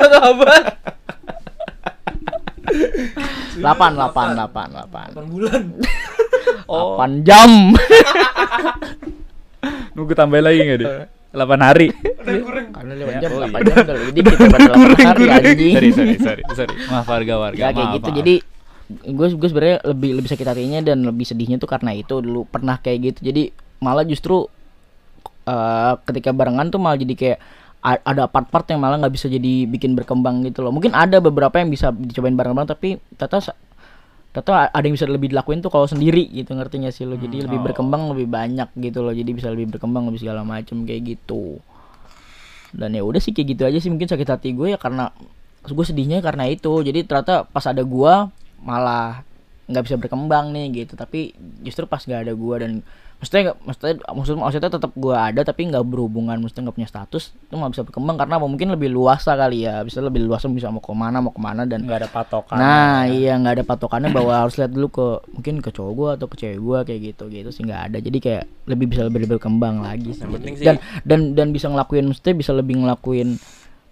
Satu 0.00 0.18
abad. 0.18 0.64
8 3.60 3.60
8 3.60 3.60
8 3.60 4.88
8 4.88 5.20
8 5.20 5.32
bulan. 5.32 5.62
Oh, 6.72 6.96
8 6.96 7.20
jam. 7.26 7.48
nunggu 9.94 10.12
tambahin 10.16 10.44
lagi 10.44 10.58
enggak 10.64 10.78
deh? 10.80 10.88
8 11.32 11.64
hari. 11.64 11.88
Udah 11.92 12.34
kurang. 12.44 12.66
Karena 12.76 12.92
Ya, 12.92 13.04
8 13.08 13.22
jam, 13.24 13.30
oh 13.32 13.40
8 13.40 13.48
iya. 13.48 13.60
jam 13.64 13.76
udah 13.82 13.96
lebih 13.96 14.14
dikit 14.20 14.36
daripada 14.36 14.68
8 14.76 15.08
hari 15.08 15.24
anjing. 15.32 15.74
sorry, 15.74 15.90
sorry, 15.92 16.16
sorry, 16.20 16.42
sorry. 16.52 16.74
Maaf 16.92 17.06
warga 17.08 17.34
warga. 17.40 17.58
Ya 17.58 17.68
kayak 17.72 17.88
gitu. 17.96 18.10
maaf. 18.12 18.18
Jadi 18.20 18.34
gue 18.92 19.26
gue 19.40 19.48
sebenarnya 19.48 19.78
lebih 19.88 20.10
lebih 20.20 20.28
sakit 20.28 20.46
hatinya 20.46 20.80
dan 20.84 20.98
lebih 21.08 21.24
sedihnya 21.24 21.56
tuh 21.56 21.70
karena 21.70 21.96
itu 21.96 22.14
dulu 22.20 22.44
pernah 22.44 22.76
kayak 22.76 22.98
gitu. 23.00 23.32
Jadi 23.32 23.42
malah 23.80 24.04
justru 24.04 24.44
eh, 25.48 25.92
ketika 26.04 26.30
barengan 26.36 26.68
tuh 26.68 26.78
malah 26.78 27.00
jadi 27.00 27.14
kayak 27.16 27.38
ada 27.82 28.30
part-part 28.30 28.62
yang 28.70 28.78
malah 28.78 28.94
nggak 28.94 29.10
bisa 29.10 29.26
jadi 29.26 29.66
bikin 29.66 29.98
berkembang 29.98 30.46
gitu 30.46 30.62
loh. 30.62 30.70
Mungkin 30.70 30.94
ada 30.94 31.18
beberapa 31.18 31.58
yang 31.58 31.66
bisa 31.66 31.90
dicobain 31.90 32.38
bareng-bareng 32.38 32.70
tapi 32.70 33.00
ternyata 33.18 33.56
ternyata 34.32 34.72
ada 34.72 34.84
yang 34.88 34.96
bisa 34.96 35.04
lebih 35.04 35.28
dilakuin 35.28 35.60
tuh 35.60 35.68
kalau 35.68 35.84
sendiri 35.84 36.24
gitu 36.32 36.56
ngerti 36.56 36.80
gak 36.80 36.94
sih 36.96 37.04
lo. 37.04 37.20
Jadi 37.20 37.44
lebih 37.44 37.60
oh. 37.60 37.64
berkembang 37.68 38.16
lebih 38.16 38.32
banyak 38.32 38.72
gitu 38.80 39.04
loh 39.04 39.12
jadi 39.12 39.28
bisa 39.28 39.52
lebih 39.52 39.76
berkembang 39.76 40.08
lebih 40.08 40.24
segala 40.24 40.40
macem 40.40 40.88
kayak 40.88 41.20
gitu. 41.20 41.60
Dan 42.72 42.96
ya 42.96 43.04
udah 43.04 43.20
sih 43.20 43.36
kayak 43.36 43.48
gitu 43.52 43.62
aja 43.68 43.78
sih. 43.78 43.92
Mungkin 43.92 44.08
sakit 44.08 44.28
hati 44.32 44.56
gue 44.56 44.72
ya 44.72 44.78
karena 44.80 45.12
gue 45.68 45.84
sedihnya 45.84 46.24
karena 46.24 46.48
itu. 46.48 46.80
Jadi 46.80 47.04
ternyata 47.04 47.44
pas 47.44 47.68
ada 47.68 47.84
gue 47.84 48.14
malah 48.64 49.20
nggak 49.68 49.84
bisa 49.84 49.96
berkembang 50.00 50.56
nih 50.56 50.88
gitu. 50.88 50.96
Tapi 50.96 51.36
justru 51.60 51.84
pas 51.84 52.00
nggak 52.00 52.24
ada 52.24 52.32
gue 52.32 52.56
dan 52.56 52.72
maksudnya 53.22 53.42
nggak- 53.46 53.60
maksudnya 53.62 53.94
maksud 54.02 54.34
maksudnya 54.34 54.70
tetap 54.72 54.90
gue 54.92 55.14
ada 55.14 55.40
tapi 55.40 55.70
nggak 55.70 55.84
berhubungan 55.86 56.34
maksudnya 56.36 56.66
nggak 56.66 56.74
punya 56.74 56.90
status 56.90 57.30
itu 57.30 57.54
nggak 57.54 57.70
bisa 57.70 57.82
berkembang 57.82 58.18
karena 58.18 58.34
apa 58.34 58.44
mungkin 58.44 58.68
lebih 58.68 58.90
luasa 58.90 59.32
kali 59.32 59.62
ya 59.62 59.78
bisa 59.80 60.02
lebih 60.02 60.26
luasa 60.26 60.50
bisa 60.50 60.66
mau 60.68 60.82
ke 60.82 60.90
mana 60.90 61.22
mau 61.22 61.30
ke 61.30 61.38
mana 61.38 61.62
dan 61.62 61.86
nggak 61.86 61.98
ada 62.02 62.10
patokan. 62.10 62.58
Nah 62.58 62.66
iya 63.06 63.38
nggak 63.38 63.54
ada 63.56 63.64
patokannya 63.64 64.10
bahwa 64.10 64.34
harus 64.36 64.58
lihat 64.58 64.68
dulu 64.68 64.88
ke 64.88 65.06
mungkin 65.30 65.54
ke 65.58 65.70
cowok 65.70 65.92
gua 65.94 66.10
atau 66.18 66.26
ke 66.26 66.36
cewek 66.36 66.58
gua 66.58 66.78
kayak 66.82 67.00
gitu 67.08 67.24
gitu 67.28 67.48
sih 67.48 67.62
nggak 67.62 67.82
ada 67.88 67.98
jadi 67.98 68.18
kayak 68.18 68.44
lebih 68.66 68.86
bisa 68.88 69.02
lebih 69.06 69.30
berkembang 69.30 69.78
lagi 69.78 70.10
sih. 70.10 70.26
Penting 70.26 70.58
sih- 70.58 70.66
dan 70.66 70.76
dan 71.06 71.20
dan 71.32 71.48
bisa 71.50 71.70
ngelakuin 71.70 72.10
mesti 72.10 72.34
bisa 72.34 72.50
lebih 72.50 72.74
ngelakuin 72.76 73.38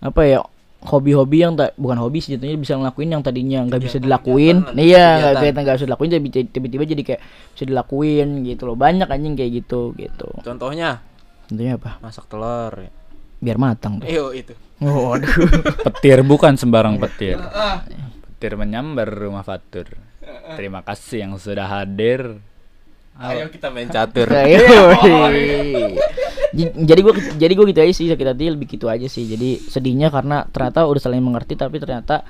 apa 0.00 0.20
ya 0.22 0.42
hobi-hobi 0.80 1.38
yang 1.38 1.52
tak 1.54 1.76
bukan 1.76 1.99
hobi 1.99 2.18
sih 2.18 2.32
jatuhnya 2.32 2.56
bisa 2.56 2.72
ngelakuin 2.75 3.10
yang 3.10 3.20
tadinya 3.20 3.58
nggak 3.62 3.78
bisa 3.78 3.88
Kegiatan- 3.92 4.04
dilakuin 4.06 4.56
kegiatan 4.58 4.72
lah, 4.72 4.82
iya 4.82 5.06
nggak 5.12 5.32
kegiatan 5.34 5.60
nggak 5.60 5.76
bisa 5.76 5.87
dilakuin 5.87 6.10
jadi 6.10 6.20
tiba-tiba 6.46 6.82
jadi 6.87 7.02
kayak 7.04 7.20
bisa 7.52 7.64
dilakuin 7.64 8.28
gitu 8.42 8.62
loh 8.64 8.75
banyak 8.75 9.04
anjing 9.06 9.34
kayak 9.34 9.52
gitu 9.58 9.80
gitu 9.94 10.28
Contohnya 10.40 11.04
tentunya 11.46 11.75
apa 11.75 12.00
masak 12.00 12.25
telur. 12.26 12.72
biar 13.37 13.56
matang 13.56 13.96
tuh. 13.96 14.04
Iyo 14.04 14.30
itu. 14.30 14.52
Oh, 14.80 15.16
aduh. 15.16 15.32
Petir 15.88 16.20
bukan 16.20 16.54
sembarang 16.54 16.96
petir. 16.96 17.40
Petir 18.30 18.52
menyambar 18.54 19.08
rumah 19.08 19.40
Fatur. 19.40 19.88
Terima 20.54 20.80
kasih 20.80 21.25
yang 21.25 21.32
sudah 21.34 21.64
hadir. 21.64 22.37
Ayo 23.20 23.52
kita 23.52 23.68
main 23.68 23.84
catur. 23.92 24.32
Ayo. 24.32 24.64
J- 26.56 26.72
jadi 26.72 27.00
gua 27.04 27.14
jadi 27.36 27.52
gua 27.52 27.66
gitu 27.68 27.80
aja 27.84 27.92
sih 27.92 28.08
sakit 28.08 28.26
hati 28.32 28.48
lebih 28.48 28.66
gitu 28.66 28.88
aja 28.88 29.04
sih. 29.06 29.28
Jadi 29.28 29.60
sedihnya 29.60 30.08
karena 30.08 30.48
ternyata 30.48 30.88
udah 30.88 31.02
saling 31.04 31.20
mengerti 31.20 31.54
tapi 31.54 31.76
ternyata 31.76 32.24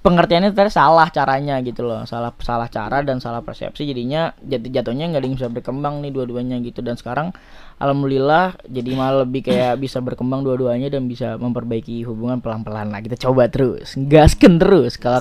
pengertiannya 0.00 0.52
ternyata 0.52 0.72
salah 0.72 1.08
caranya 1.12 1.60
gitu 1.60 1.84
loh. 1.84 2.00
Salah 2.08 2.32
salah 2.40 2.66
cara 2.72 3.04
dan 3.04 3.20
salah 3.20 3.44
persepsi 3.44 3.84
jadinya 3.84 4.32
jatuh 4.40 4.72
jatuhnya 4.72 5.04
nggak 5.12 5.20
ada 5.20 5.26
yang 5.28 5.36
bisa 5.36 5.48
berkembang 5.52 6.00
nih 6.00 6.10
dua-duanya 6.16 6.56
gitu 6.64 6.80
dan 6.80 6.96
sekarang 6.96 7.30
alhamdulillah 7.76 8.56
jadi 8.64 8.90
malah 8.96 9.28
lebih 9.28 9.52
kayak 9.52 9.78
bisa 9.84 10.00
berkembang 10.00 10.40
dua-duanya 10.42 10.88
dan 10.88 11.04
bisa 11.06 11.36
memperbaiki 11.36 12.08
hubungan 12.08 12.40
pelan-pelan 12.40 12.88
lah. 12.88 13.04
Kita 13.04 13.20
coba 13.20 13.52
terus, 13.52 13.94
gasken 14.00 14.56
terus. 14.56 14.96
Kalau 14.96 15.20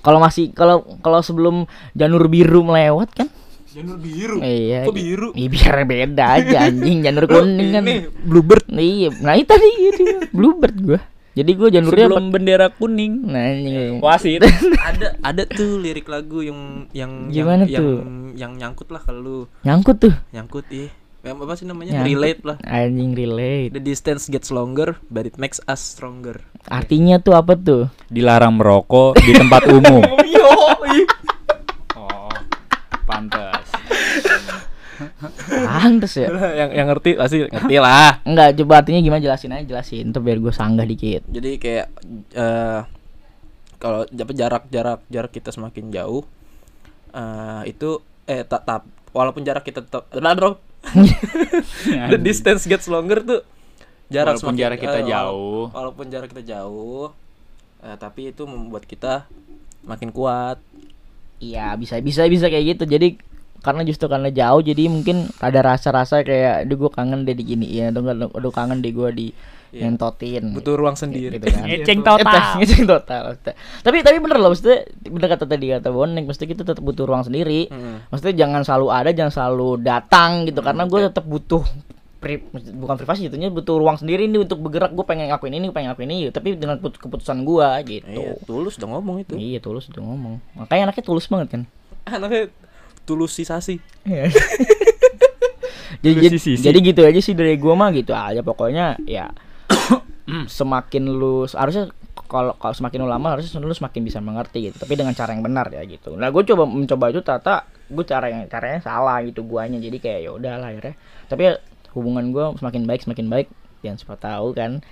kalau 0.00 0.22
masih 0.22 0.54
kalau 0.54 0.86
kalau 1.02 1.18
sebelum 1.20 1.66
janur 1.92 2.30
biru 2.30 2.62
melewat 2.62 3.10
kan 3.12 3.28
Janur 3.76 4.00
biru. 4.00 4.40
Iya. 4.40 4.88
Kok 4.88 4.94
biru? 4.96 5.28
Iya 5.36 5.48
biar 5.52 5.74
beda 5.84 6.24
aja 6.34 6.56
anjing 6.66 7.04
janur 7.04 7.28
kuning 7.28 7.68
kan. 7.70 7.84
Ini 7.84 7.96
bluebird. 8.24 8.64
Iya, 8.66 9.12
nah 9.20 9.36
itu 9.36 9.44
tadi 9.46 9.68
itu 9.68 10.02
bluebird 10.32 10.76
gua. 10.80 11.00
Jadi 11.36 11.50
gua 11.52 11.68
janurnya 11.68 12.08
Sebelum 12.08 12.32
bendera 12.32 12.66
kuning. 12.72 13.28
Nah, 13.28 13.52
anjing. 13.52 14.00
Wasit. 14.00 14.40
ada 14.88 15.20
ada 15.20 15.42
tuh 15.44 15.76
lirik 15.76 16.08
lagu 16.08 16.40
yang 16.40 16.88
yang 16.90 17.28
Gimana 17.28 17.68
yang, 17.68 17.76
tuh? 17.76 17.96
yang 18.00 18.10
yang 18.32 18.52
nyangkut 18.56 18.88
lah 18.88 19.04
kalau 19.04 19.20
lu 19.20 19.38
Nyangkut 19.60 19.96
tuh. 20.00 20.14
nyangkut 20.32 20.64
ih. 20.72 20.88
Yang 21.20 21.36
apa 21.36 21.52
sih 21.52 21.66
namanya? 21.66 21.90
Nyangkut. 21.92 22.08
Relate 22.08 22.40
lah. 22.42 22.56
Anjing 22.64 23.12
relate. 23.12 23.70
The 23.70 23.82
distance 23.82 24.24
gets 24.26 24.48
longer, 24.48 24.96
but 25.06 25.28
it 25.28 25.36
makes 25.36 25.60
us 25.66 25.84
stronger. 25.84 26.40
Artinya 26.66 27.20
tuh 27.20 27.36
apa 27.36 27.52
tuh? 27.52 27.92
Dilarang 28.08 28.56
merokok 28.56 29.20
di 29.20 29.36
tempat 29.36 29.68
umum. 29.68 30.00
Yo, 30.32 30.48
Oh, 31.92 32.32
pantas. 33.04 33.55
Pantes 35.46 36.12
ya. 36.14 36.28
yang 36.60 36.70
yang 36.72 36.86
ngerti 36.86 37.14
pasti 37.14 37.44
ngerti 37.44 37.76
lah. 37.76 38.20
Enggak, 38.28 38.56
coba 38.56 38.80
artinya 38.80 39.00
gimana 39.00 39.20
jelasin 39.20 39.52
aja 39.52 39.64
jelasin. 39.66 40.10
Ntar 40.10 40.20
biar 40.20 40.38
gua 40.38 40.50
sanggah 40.50 40.84
dikit. 40.84 41.24
Jadi 41.26 41.50
kayak 41.56 41.86
eh 42.32 42.80
kalau 43.76 44.04
jarak 44.08 44.66
jarak 44.66 45.04
jarak 45.06 45.30
kita 45.30 45.50
semakin 45.50 45.90
jauh 45.90 46.24
eh 47.10 47.62
itu 47.66 48.00
eh 48.24 48.42
tetap 48.42 48.84
walaupun 49.12 49.40
jarak 49.40 49.62
kita 49.62 49.80
tetap 49.80 50.08
bro 50.10 50.56
the 52.08 52.18
distance 52.18 52.64
gets 52.64 52.86
longer 52.86 53.20
tuh 53.20 53.40
jarak 54.06 54.36
Walaupun 54.36 54.52
semakin- 54.52 54.60
jarak 54.62 54.78
kita 54.78 54.98
wala- 54.98 55.10
jauh. 55.10 55.64
walaupun 55.70 56.06
jarak 56.08 56.28
kita 56.30 56.44
jauh 56.46 57.12
eh, 57.80 57.96
tapi 57.96 58.30
itu 58.30 58.42
membuat 58.44 58.84
kita 58.84 59.28
makin 59.82 60.08
kuat 60.08 60.56
Iya 61.36 61.76
bisa 61.76 62.00
bisa 62.00 62.24
bisa 62.24 62.48
kayak 62.48 62.76
gitu 62.76 62.84
jadi 62.88 63.20
karena 63.66 63.82
justru 63.82 64.06
karena 64.06 64.30
jauh 64.30 64.62
jadi 64.62 64.86
mungkin 64.86 65.16
ada 65.36 65.58
rasa-rasa 65.60 66.22
kayak 66.22 66.64
aduh 66.64 66.78
gue 66.78 66.90
kangen 66.90 67.26
deh 67.26 67.34
diginiin 67.34 67.90
aduh 67.90 68.06
aduh, 68.06 68.30
aduh 68.30 68.52
kangen 68.54 68.78
deh 68.78 68.90
gue 68.90 69.10
di 69.12 69.28
Iya. 69.66 69.90
nyentotin 69.90 70.54
butuh 70.54 70.78
ruang 70.78 70.94
sendiri. 70.94 71.36
Gitu 71.36 71.50
kan. 71.50 71.66
Ngeceng 71.68 72.00
total. 72.00 72.42
ngeceng 72.56 72.86
total 72.86 73.22
tapi 73.82 73.96
tapi 74.00 74.16
bener 74.22 74.38
loh 74.38 74.48
maksudnya 74.48 74.86
bener 75.02 75.26
kata 75.26 75.44
tadi 75.44 75.66
kata 75.68 75.90
bonek 75.90 76.22
maksudnya 76.22 76.48
kita 76.48 76.62
tetap 76.64 76.80
butuh 76.80 77.04
ruang 77.04 77.26
sendiri. 77.26 77.66
Mm. 77.68 78.08
maksudnya 78.08 78.34
jangan 78.38 78.62
selalu 78.62 78.86
ada 78.88 79.10
jangan 79.10 79.32
selalu 79.34 79.82
datang 79.82 80.46
gitu 80.46 80.62
karena 80.62 80.86
gue 80.86 81.00
tetap 81.02 81.26
butuh 81.26 81.66
pri, 82.16 82.40
bukan 82.72 82.94
privasi 82.96 83.28
jatuhnya 83.28 83.50
butuh 83.50 83.76
ruang 83.76 83.98
sendiri 83.98 84.24
nih 84.24 84.40
untuk 84.40 84.62
bergerak. 84.62 84.94
Gue 84.94 85.04
pengen 85.04 85.28
ngakuin 85.28 85.52
ini 85.52 85.66
pengen 85.68 85.92
ngakuin 85.92 86.10
ini 86.10 86.30
tapi 86.30 86.54
dengan 86.54 86.78
put- 86.78 86.96
keputusan 86.96 87.42
gue 87.42 87.68
gitu. 87.90 88.06
Iya 88.08 88.32
tulus 88.42 88.78
udah 88.78 88.88
ngomong 88.88 89.16
itu. 89.20 89.34
Iya 89.34 89.58
tulus 89.58 89.90
udah 89.90 90.00
ngomong. 90.00 90.34
Makanya 90.56 90.88
anaknya 90.88 91.04
tulus 91.04 91.26
banget 91.26 91.48
kan? 91.52 91.62
Anaknya 92.08 92.48
tulusisasi. 93.06 93.78
Iya. 94.04 94.28
jadi, 96.04 96.18
jadi, 96.28 96.38
jadi 96.58 96.78
gitu 96.82 97.00
aja 97.06 97.20
sih 97.22 97.32
dari 97.32 97.54
gua 97.56 97.78
mah 97.78 97.94
gitu 97.94 98.12
aja. 98.12 98.42
Pokoknya 98.42 98.98
ya 99.06 99.30
semakin 100.58 101.06
lu 101.06 101.46
harusnya 101.46 101.94
kalau 102.26 102.58
kalau 102.58 102.74
semakin 102.74 103.06
lu 103.06 103.08
lama 103.08 103.38
harusnya 103.38 103.62
lu 103.62 103.70
semakin 103.70 104.02
bisa 104.02 104.18
mengerti 104.18 104.68
gitu. 104.68 104.76
Tapi 104.82 104.98
dengan 104.98 105.14
cara 105.14 105.30
yang 105.32 105.46
benar 105.46 105.70
ya 105.70 105.86
gitu. 105.86 106.18
Nah 106.18 106.28
gue 106.34 106.42
coba 106.42 106.66
mencoba 106.66 107.14
itu 107.14 107.22
tata 107.22 107.64
gue 107.86 108.02
cara 108.02 108.26
yang 108.28 108.50
caranya 108.50 108.82
salah 108.82 109.22
gitu 109.22 109.46
guanya. 109.46 109.78
Jadi 109.78 110.02
kayak 110.02 110.20
ya 110.26 110.30
udahlah 110.34 110.74
akhirnya. 110.74 110.98
Tapi 111.30 111.40
ya, 111.46 111.52
hubungan 111.94 112.34
gua 112.34 112.52
semakin 112.58 112.82
baik 112.84 113.06
semakin 113.06 113.26
baik. 113.30 113.48
Yang 113.86 114.02
siapa 114.02 114.18
tahu 114.18 114.52
kan 114.52 114.82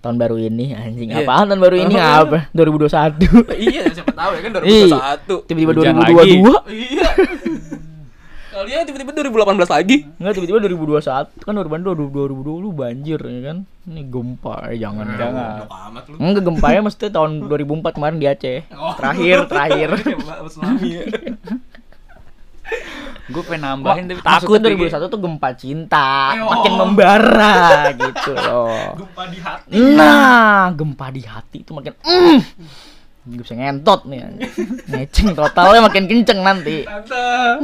tahun 0.00 0.16
baru 0.16 0.36
ini 0.40 0.72
anjing. 0.72 1.08
Iya. 1.12 1.28
apaan 1.28 1.46
tahun 1.52 1.60
baru 1.60 1.76
ini? 1.76 1.94
Oh. 1.96 2.24
apa? 2.24 2.38
2021 2.56 3.20
iya 3.68 3.82
siapa 3.92 4.12
tahu 4.16 4.30
ya 4.32 4.40
kan 4.40 4.50
Ih, 4.64 4.90
2021 4.90 5.48
tiba-tiba 5.48 5.72
Hujan 5.76 5.94
2022 6.00 6.72
iya. 6.88 7.08
Kalian 8.50 8.84
tiba-tiba 8.84 9.10
2018 9.24 9.72
lagi. 9.72 9.96
Enggak 10.20 10.32
tiba-tiba 10.36 10.58
2021 10.68 11.48
kan 11.48 11.52
2022 11.56 12.12
2020 12.12 12.76
banjir 12.76 13.16
ya 13.16 13.40
kan. 13.48 13.56
Ini 13.88 14.02
gempa 14.12 14.54
eh, 14.68 14.76
jangan 14.76 15.06
jangan. 15.16 15.64
amat 15.64 16.04
lu. 16.12 16.16
Enggak 16.20 16.42
gempanya 16.44 16.80
mesti 16.84 17.08
tahun 17.08 17.48
2004 17.48 17.96
kemarin 17.96 18.16
di 18.20 18.26
Aceh. 18.28 18.60
Terakhir 19.00 19.38
terakhir. 19.48 19.88
tsunami. 20.44 20.88
ya 20.92 21.04
Gue 23.30 23.42
pengen 23.46 23.62
nambahin 23.62 24.10
tapi 24.10 24.20
Takut 24.26 24.58
takut 24.58 24.90
2001 24.90 25.06
tuh 25.06 25.20
gempa 25.22 25.48
cinta, 25.54 26.34
makin 26.34 26.72
membara 26.74 27.58
gitu 28.02 28.32
loh. 28.34 28.98
gempa 28.98 29.22
di 29.30 29.38
hati. 29.38 29.70
Nah, 29.94 30.74
gempa 30.74 31.06
di 31.14 31.22
hati 31.22 31.58
itu 31.62 31.70
makin 31.70 31.94
mm. 32.02 32.38
Gue 33.30 33.44
bisa 33.44 33.54
ngentot 33.54 34.08
nih 34.10 34.18
Ngeceng 34.90 35.38
totalnya 35.38 35.80
makin 35.86 36.04
kenceng 36.10 36.40
nanti. 36.42 36.82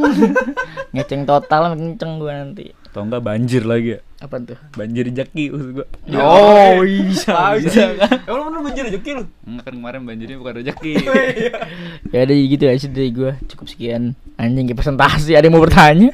Ngeceng 0.94 1.26
totalnya 1.26 1.75
makin 1.75 1.86
kenceng 1.94 2.12
gue 2.22 2.30
nanti 2.30 2.66
Atau 2.96 3.12
enggak 3.12 3.28
banjir 3.28 3.60
lagi 3.68 3.92
ya? 3.92 4.00
Apa 4.24 4.40
tuh? 4.40 4.56
Banjir 4.72 5.04
jaki 5.12 5.52
maksud 5.52 5.70
gue 5.76 5.86
Oh 6.16 6.80
bisa 6.80 7.52
bisa. 7.60 7.92
Emang 8.24 8.48
lu 8.48 8.64
bener 8.64 8.88
rezeki 8.88 9.20
lu? 9.20 9.28
Enggak 9.44 9.68
kan 9.68 9.72
kemarin 9.76 10.00
banjirnya 10.08 10.40
bukan 10.40 10.64
rezeki 10.64 10.92
ya 12.16 12.24
udah 12.24 12.36
gitu 12.40 12.64
aja 12.64 12.78
sih 12.80 12.88
dari 12.88 13.12
gue 13.12 13.36
cukup 13.52 13.68
sekian. 13.68 14.16
Anjing 14.40 14.64
kayak 14.64 14.80
presentasi 14.80 15.36
ada 15.36 15.44
yang 15.44 15.60
mau 15.60 15.60
bertanya? 15.60 16.08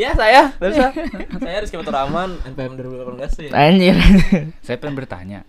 Ya 0.00 0.16
saya. 0.16 0.48
Bisa 0.64 0.96
saya 1.36 1.56
Rizky 1.60 1.76
Rahman 1.76 2.40
NPM 2.56 2.80
2018 2.80 3.44
ya 3.44 3.50
anjir. 3.52 3.96
Saya 4.64 4.80
pengen 4.80 4.96
bertanya. 4.96 5.44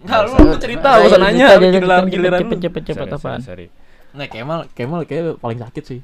Enggak, 0.00 0.32
lu, 0.32 0.48
lu 0.48 0.56
cerita, 0.56 0.96
gak 0.96 1.12
usah 1.12 1.20
nanya 1.20 1.60
giliran 1.60 2.08
giliran 2.08 2.40
cepet 2.40 2.56
lu. 2.56 2.64
cepet 2.64 2.82
cepet 2.88 3.06
apaan. 3.20 3.40
Nah, 4.16 4.26
Kemal, 4.32 4.64
Kemal 4.72 5.04
kayak 5.04 5.36
paling 5.44 5.60
sakit 5.60 5.84
sih. 5.84 6.00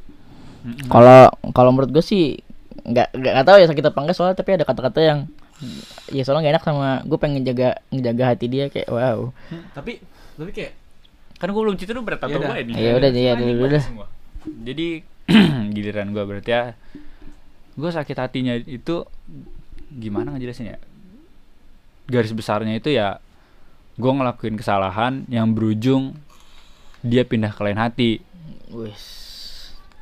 kalau 0.92 1.33
kalau 1.57 1.70
menurut 1.72 1.96
gue 1.96 2.05
sih 2.05 2.44
nggak 2.87 3.09
nggak 3.12 3.33
nggak 3.35 3.46
tahu 3.46 3.57
ya 3.59 3.66
sakit 3.66 3.85
apa 3.90 3.99
enggak 3.99 4.16
soalnya 4.16 4.37
tapi 4.38 4.51
ada 4.55 4.64
kata-kata 4.64 5.01
yang 5.03 5.18
ya 6.12 6.22
soalnya 6.22 6.46
gak 6.46 6.55
enak 6.61 6.64
sama 6.68 6.90
gue 7.03 7.18
pengen 7.18 7.42
jaga 7.42 7.81
ngejaga 7.88 8.25
hati 8.29 8.46
dia 8.46 8.68
kayak 8.68 8.88
wow 8.92 9.33
Tapi 9.72 9.99
tapi 10.37 10.51
kayak 10.53 10.72
Kan 11.37 11.53
gue 11.53 11.61
belum 11.61 11.77
cerita 11.77 11.92
lu 11.92 12.01
berat 12.01 12.20
atau 12.25 12.33
Yaudah. 12.33 12.49
gue 12.49 12.64
ini 12.64 12.72
ya 12.72 12.92
udah 12.96 13.11
ya 13.12 13.33
udah 13.37 13.49
udah. 13.68 13.83
Jadi 14.64 14.87
giliran 15.77 16.09
gue 16.16 16.25
berarti 16.25 16.49
ya 16.49 16.62
gue 17.77 17.90
sakit 17.92 18.16
hatinya 18.16 18.57
itu 18.57 19.05
gimana 19.92 20.33
ngejelasin 20.33 20.72
ya 20.72 20.79
garis 22.09 22.33
besarnya 22.33 22.72
itu 22.72 22.88
ya 22.88 23.20
gue 24.01 24.12
ngelakuin 24.12 24.57
kesalahan 24.57 25.29
yang 25.29 25.53
berujung 25.53 26.16
dia 27.05 27.29
pindah 27.29 27.53
ke 27.53 27.61
lain 27.61 27.77
hati 27.77 28.11
wis 28.72 29.05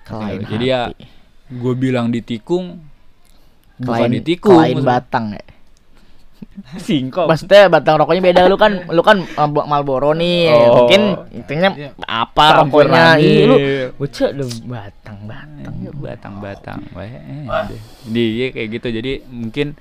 kelain 0.06 0.46
jadi 0.46 0.64
ya 0.64 0.80
hati. 0.94 1.06
Gue 1.46 1.74
bilang 1.74 2.08
ditikung 2.08 2.80
bukan 3.76 3.84
kelain 4.00 4.12
ditikung 4.12 4.56
maksudnya. 4.56 4.86
batang 4.86 5.26
ya 5.32 5.44
singkong 6.80 7.26
Maksudnya 7.26 7.66
batang 7.66 7.96
rokoknya 7.96 8.22
beda 8.22 8.40
lu 8.44 8.54
kan 8.54 8.86
lu 8.86 9.00
kan 9.00 9.24
Marlboro 9.64 10.12
nih 10.12 10.50
Oh. 10.50 10.84
mungkin 10.84 11.02
itunya 11.32 11.68
Iya. 11.72 11.90
apa 12.00 12.44
rokoknya. 12.62 13.18
Ih, 13.18 13.42
lu 13.44 13.56
bocah 13.96 14.28
lu 14.30 14.44
batang 14.64 15.18
batang 15.24 15.74
batang 15.94 16.34
batang 16.38 16.78
Wah, 16.92 17.02
eh, 17.02 17.48
deh. 17.66 17.80
dia 18.06 18.46
kayak 18.50 18.68
gitu 18.72 18.88
jadi 18.92 19.12
mungkin 19.26 19.74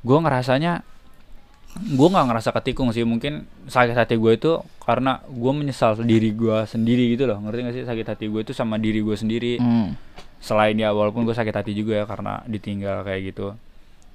gue 0.00 0.18
ngerasanya 0.18 0.86
gue 1.72 2.08
nggak 2.08 2.26
ngerasa 2.26 2.50
ketikung 2.52 2.90
sih 2.90 3.02
mungkin 3.02 3.46
sakit 3.64 3.94
hati 3.94 4.14
gue 4.14 4.32
itu 4.32 4.52
karena 4.80 5.22
gue 5.24 5.52
menyesal 5.52 5.94
diri 6.00 6.30
gue 6.30 6.58
sendiri 6.64 7.14
gitu 7.14 7.24
loh 7.24 7.38
ngerti 7.38 7.58
gak 7.62 7.74
sih 7.74 7.84
sakit 7.84 8.06
hati 8.08 8.24
gue 8.26 8.40
itu 8.40 8.50
sama 8.50 8.74
diri 8.76 8.98
gue 8.98 9.14
sendiri 9.14 9.52
Hmm. 9.56 9.94
Selain 10.40 10.72
ya 10.74 10.90
walaupun 10.90 11.28
gue 11.28 11.36
sakit 11.36 11.52
hati 11.52 11.72
juga 11.76 12.00
ya 12.00 12.04
karena 12.08 12.40
ditinggal 12.48 13.04
kayak 13.04 13.20
gitu. 13.32 13.52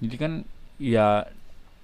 Jadi 0.01 0.15
kan 0.17 0.31
ya 0.81 1.29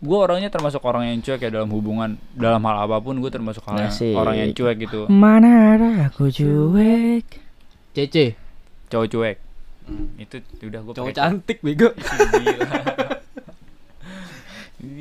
gue 0.01 0.17
orangnya 0.17 0.49
termasuk 0.49 0.81
orang 0.81 1.13
yang 1.13 1.21
cuek 1.21 1.37
ya 1.39 1.49
dalam 1.53 1.69
hubungan 1.69 2.17
dalam 2.33 2.57
hal 2.65 2.89
apa 2.89 2.97
pun 2.97 3.21
gue 3.21 3.29
termasuk 3.29 3.61
hal 3.69 3.85
yang- 3.85 4.17
orang 4.17 4.35
yang 4.41 4.51
cuek 4.51 4.77
gitu. 4.81 5.05
Mana 5.07 5.77
ada 5.77 6.09
aku 6.09 6.27
cuek? 6.27 7.25
CC. 7.93 8.33
cowok 8.89 9.07
cuek. 9.07 9.37
Itu 10.17 10.35
udah 10.65 10.79
gue 10.83 10.93
Cowok 10.97 11.13
cantik 11.13 11.61
bego. 11.61 11.93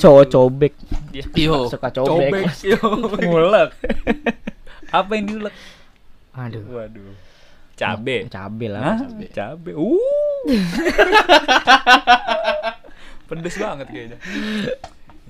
Cowok 0.00 0.24
cobek. 0.28 0.74
Yo. 1.32 1.64
Suka 1.72 1.88
cobek. 1.88 2.44
Yo. 2.60 2.76
ngulek 3.16 3.72
apa 4.90 5.10
yang 5.16 5.24
diulek? 5.24 5.54
Aduh. 6.36 6.62
Waduh 6.68 7.29
cabe. 7.80 8.28
Cabe 8.28 8.66
lah 8.68 8.82
Hah? 8.84 8.98
cabe. 9.08 9.26
cabe. 9.32 9.70
Uh. 9.72 10.44
Pedes 13.28 13.56
banget 13.56 13.86
kayaknya. 13.88 14.18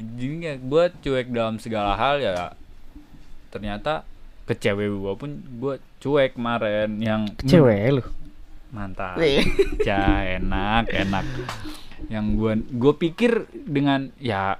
Jadi 0.00 0.34
ya 0.42 0.54
gue 0.58 0.84
cuek 1.04 1.28
dalam 1.30 1.62
segala 1.62 1.94
hal 1.94 2.18
ya. 2.18 2.50
Ternyata 3.54 4.02
ke 4.50 4.58
cewek 4.58 4.90
gue 4.90 5.14
pun 5.14 5.30
gue 5.62 5.74
cuek 6.02 6.34
kemarin 6.34 6.98
yang 6.98 7.30
Cewek 7.46 8.02
lu? 8.02 8.04
Mantap. 8.74 9.14
Ya 9.86 10.26
enak 10.40 10.90
enak. 10.90 11.26
Yang 12.10 12.26
gue 12.34 12.52
gue 12.74 12.94
pikir 12.98 13.46
dengan 13.52 14.10
ya 14.18 14.58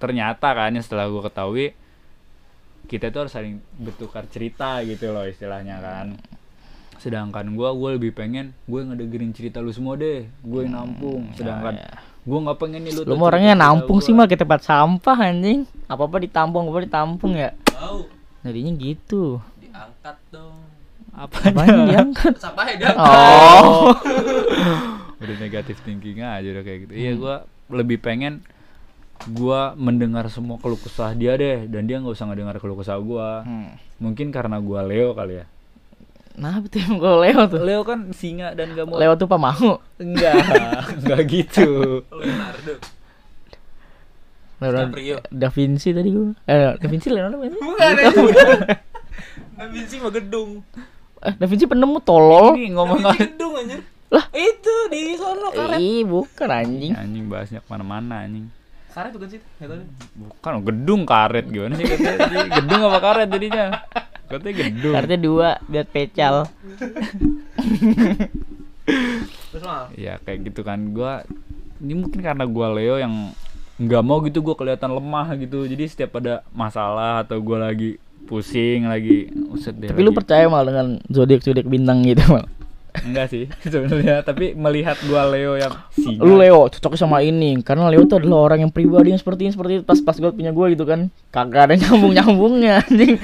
ternyata 0.00 0.56
kan 0.56 0.72
setelah 0.80 1.12
gue 1.12 1.20
ketahui 1.20 1.66
kita 2.88 3.12
tuh 3.12 3.28
harus 3.28 3.34
saling 3.36 3.60
bertukar 3.76 4.24
cerita 4.26 4.80
gitu 4.82 5.12
loh 5.12 5.28
istilahnya 5.28 5.78
kan 5.78 6.16
sedangkan 7.00 7.42
gue 7.50 7.64
gue 7.66 7.90
lebih 7.96 8.12
pengen 8.12 8.52
gue 8.62 8.80
ngedengerin 8.82 9.32
cerita 9.32 9.58
lu 9.58 9.72
semua 9.72 9.96
deh. 9.96 10.28
Gue 10.40 10.64
yang 10.64 10.76
nampung. 10.76 11.32
sedangkan 11.32 11.74
ya. 11.74 11.90
gue 12.20 12.38
nggak 12.38 12.58
pengen 12.58 12.80
nih 12.82 12.92
lu 12.92 13.00
Lu 13.02 13.16
orangnya 13.18 13.54
nampung 13.54 13.98
gua. 13.98 14.04
sih 14.04 14.12
mah 14.12 14.24
ke 14.24 14.36
tempat 14.36 14.60
sampah 14.60 15.16
anjing. 15.18 15.64
Apa-apa 15.86 16.20
ditampung, 16.20 16.68
apa 16.68 16.78
ditampung 16.80 17.32
ya. 17.34 17.56
Tahu. 17.66 18.04
Jadinya 18.40 18.72
gitu. 18.74 19.40
Diangkat 19.58 20.16
dong. 20.28 20.56
apa? 21.10 21.36
Apanya 21.42 21.84
diangkat 21.86 22.34
Sampahnya 22.44 22.74
diangkat. 22.78 23.02
Oh. 23.02 23.90
Udah 25.20 25.36
negatif 25.36 25.76
thinking 25.80 26.20
aja 26.20 26.44
udah 26.46 26.62
kayak 26.62 26.78
gitu. 26.84 26.92
Iya 26.92 27.12
gue 27.14 27.34
lebih 27.72 27.98
pengen 27.98 28.40
gue 29.22 29.60
mendengar 29.76 30.24
semua 30.26 30.56
keluh 30.56 30.76
kesah 30.76 31.12
dia 31.12 31.34
deh. 31.34 31.64
Dan 31.64 31.84
dia 31.84 31.96
nggak 31.96 32.14
usah 32.14 32.24
ngedengar 32.26 32.56
keluh 32.56 32.76
kesah 32.76 32.96
gue 32.96 33.28
Hmm. 33.42 33.72
mungkin 33.96 34.28
karena 34.28 34.56
gue 34.56 34.80
Leo 34.82 35.12
kali 35.12 35.40
ya 35.40 35.46
Nah 36.36 36.62
betul 36.62 36.86
kalau 36.98 37.18
Leo 37.18 37.42
tuh 37.46 37.60
Leo 37.60 37.82
kan 37.82 38.12
singa 38.12 38.54
dan 38.54 38.72
gak 38.72 38.86
mau 38.86 38.96
Leo 38.96 39.12
tuh 39.14 39.26
pamahu 39.26 39.78
enggak 39.98 40.34
enggak 41.02 41.20
gitu 41.26 42.02
Leonardo. 42.10 42.74
Leonardo. 44.60 45.16
Da 45.32 45.48
Vinci 45.48 45.90
tadi 45.90 46.08
gua 46.12 46.36
eh 46.44 46.76
Da 46.76 46.86
Vinci 46.86 47.08
Leonardo 47.08 47.36
bukan? 47.40 47.54
Bukan. 47.56 47.94
Da 49.60 49.64
Vinci 49.68 50.00
mah 50.00 50.08
gedung. 50.08 50.64
Eh, 51.20 51.34
Da 51.36 51.44
Vinci 51.44 51.68
penemu 51.68 52.00
tolol. 52.00 52.56
Ini 52.56 52.72
ngomong 52.72 53.00
gedung 53.12 53.52
anjir. 53.52 53.84
Lah, 54.08 54.24
itu 54.32 54.74
di 54.88 55.14
sono 55.14 55.52
karet. 55.52 55.76
Ih, 55.78 56.02
bukan 56.02 56.48
anjing. 56.48 56.92
anjing 56.96 57.28
bahasnya 57.28 57.60
ke 57.60 57.68
mana-mana 57.68 58.24
anjing. 58.24 58.48
Karet 58.90 59.12
bukan 59.12 59.28
sih? 59.28 59.40
Enggak 59.60 59.68
tahu. 59.68 59.78
deh. 59.78 59.88
Bukan 60.16 60.52
gedung 60.64 61.00
karet 61.04 61.44
gimana 61.46 61.76
sih 61.76 61.86
gedung 62.50 62.80
apa 62.88 62.98
karet 62.98 63.28
jadinya? 63.30 63.64
Katanya 64.30 64.54
gedung. 64.62 64.94
Karena 64.94 65.16
dua 65.18 65.48
biar 65.66 65.84
pecal. 65.84 66.46
Terus 69.50 69.62
mal. 69.62 69.90
Ya 69.94 70.18
kayak 70.20 70.46
gitu 70.46 70.62
kan 70.62 70.78
gua 70.90 71.26
ini 71.78 71.94
mungkin 71.96 72.20
karena 72.20 72.46
gua 72.46 72.70
Leo 72.70 72.96
yang 72.96 73.34
nggak 73.76 74.02
mau 74.04 74.22
gitu 74.22 74.38
gua 74.40 74.54
kelihatan 74.54 74.90
lemah 74.90 75.34
gitu. 75.36 75.66
Jadi 75.66 75.84
setiap 75.86 76.16
ada 76.16 76.46
masalah 76.50 77.26
atau 77.26 77.42
gua 77.42 77.68
lagi 77.68 77.98
pusing 78.20 78.86
lagi 78.86 79.26
uset 79.50 79.74
deh 79.74 79.90
Tapi 79.90 79.98
lu 79.98 80.12
lagi- 80.12 80.18
percaya 80.22 80.46
mal 80.46 80.62
dengan 80.62 81.02
zodiak 81.10 81.42
zodiak 81.42 81.66
bintang 81.66 82.06
gitu 82.06 82.22
mal? 82.30 82.46
Enggak 83.00 83.26
sih 83.26 83.44
sebenarnya 83.72 84.20
tapi 84.20 84.52
melihat 84.52 84.98
gua 85.04 85.26
Leo 85.26 85.54
yang 85.54 85.72
singa 85.90 86.20
Lu 86.20 86.34
Leo 86.34 86.66
cocok 86.66 86.94
sama 86.94 87.20
ini 87.20 87.58
karena 87.60 87.86
Leo 87.86 88.04
tuh 88.04 88.18
adalah 88.18 88.46
orang 88.46 88.62
yang 88.62 88.70
pribadi 88.70 89.10
yang 89.10 89.18
seperti 89.18 89.46
ini 89.46 89.52
seperti 89.52 89.72
itu. 89.78 89.84
pas 89.84 89.98
pas 89.98 90.14
gue 90.14 90.30
punya 90.30 90.50
gue 90.50 90.66
gitu 90.72 90.84
kan 90.84 91.08
kagak 91.28 91.70
ada 91.70 91.74
nyambung 91.76 92.12
nyambungnya 92.12 92.72
anjing. 92.82 93.16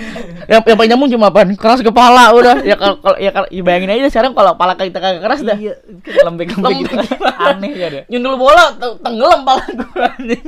yang 0.47 0.61
yang 0.63 0.77
paling 0.77 0.91
nyambung 0.91 1.11
cuma 1.11 1.27
apa? 1.29 1.43
Keras 1.53 1.81
kepala 1.81 2.31
udah. 2.33 2.63
Ya 2.63 2.75
kalau 2.75 2.97
kalau- 2.99 3.19
ya, 3.19 3.31
kalau 3.31 3.49
ya 3.49 3.63
bayangin 3.63 3.91
aja 3.93 4.09
sekarang 4.09 4.33
kalau 4.33 4.55
kepala 4.55 4.73
kita 4.77 4.99
kagak 4.99 5.23
keras 5.23 5.41
dah. 5.43 5.59
Iya, 5.59 5.75
lembek-lembek 6.23 6.75
gitu 6.81 6.95
Lembek. 6.95 7.11
aneh 7.51 7.73
ya 7.73 7.89
deh 7.91 8.03
Nyundul 8.09 8.37
bola 8.37 8.65
te- 8.73 8.99
tenggelam 9.03 9.41
pala 9.43 9.65
gue 9.67 10.03
anjing. 10.09 10.45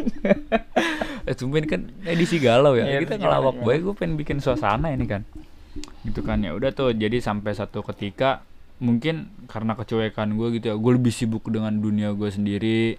eh 1.25 1.35
ini 1.35 1.67
kan 1.67 1.81
edisi 2.05 2.37
galau 2.39 2.73
ya 2.73 2.85
Iya, 2.87 2.99
kita 3.05 3.19
ngelawak 3.19 3.61
baik 3.61 3.81
gue 3.83 3.95
pengen 3.95 4.15
bikin 4.17 4.39
suasana 4.39 4.89
ini 4.89 5.05
kan 5.05 5.23
gitu 6.03 6.25
kan 6.25 6.41
ya 6.41 6.57
udah 6.57 6.73
tuh 6.73 6.91
jadi 6.91 7.21
sampai 7.21 7.53
satu 7.53 7.85
ketika 7.85 8.43
mungkin 8.79 9.27
karena 9.51 9.75
kecuekan 9.75 10.39
gue 10.39 10.49
gitu 10.59 10.71
ya 10.71 10.77
gue 10.79 10.93
lebih 10.95 11.11
sibuk 11.11 11.47
dengan 11.51 11.75
dunia 11.75 12.15
gue 12.15 12.31
sendiri. 12.31 12.99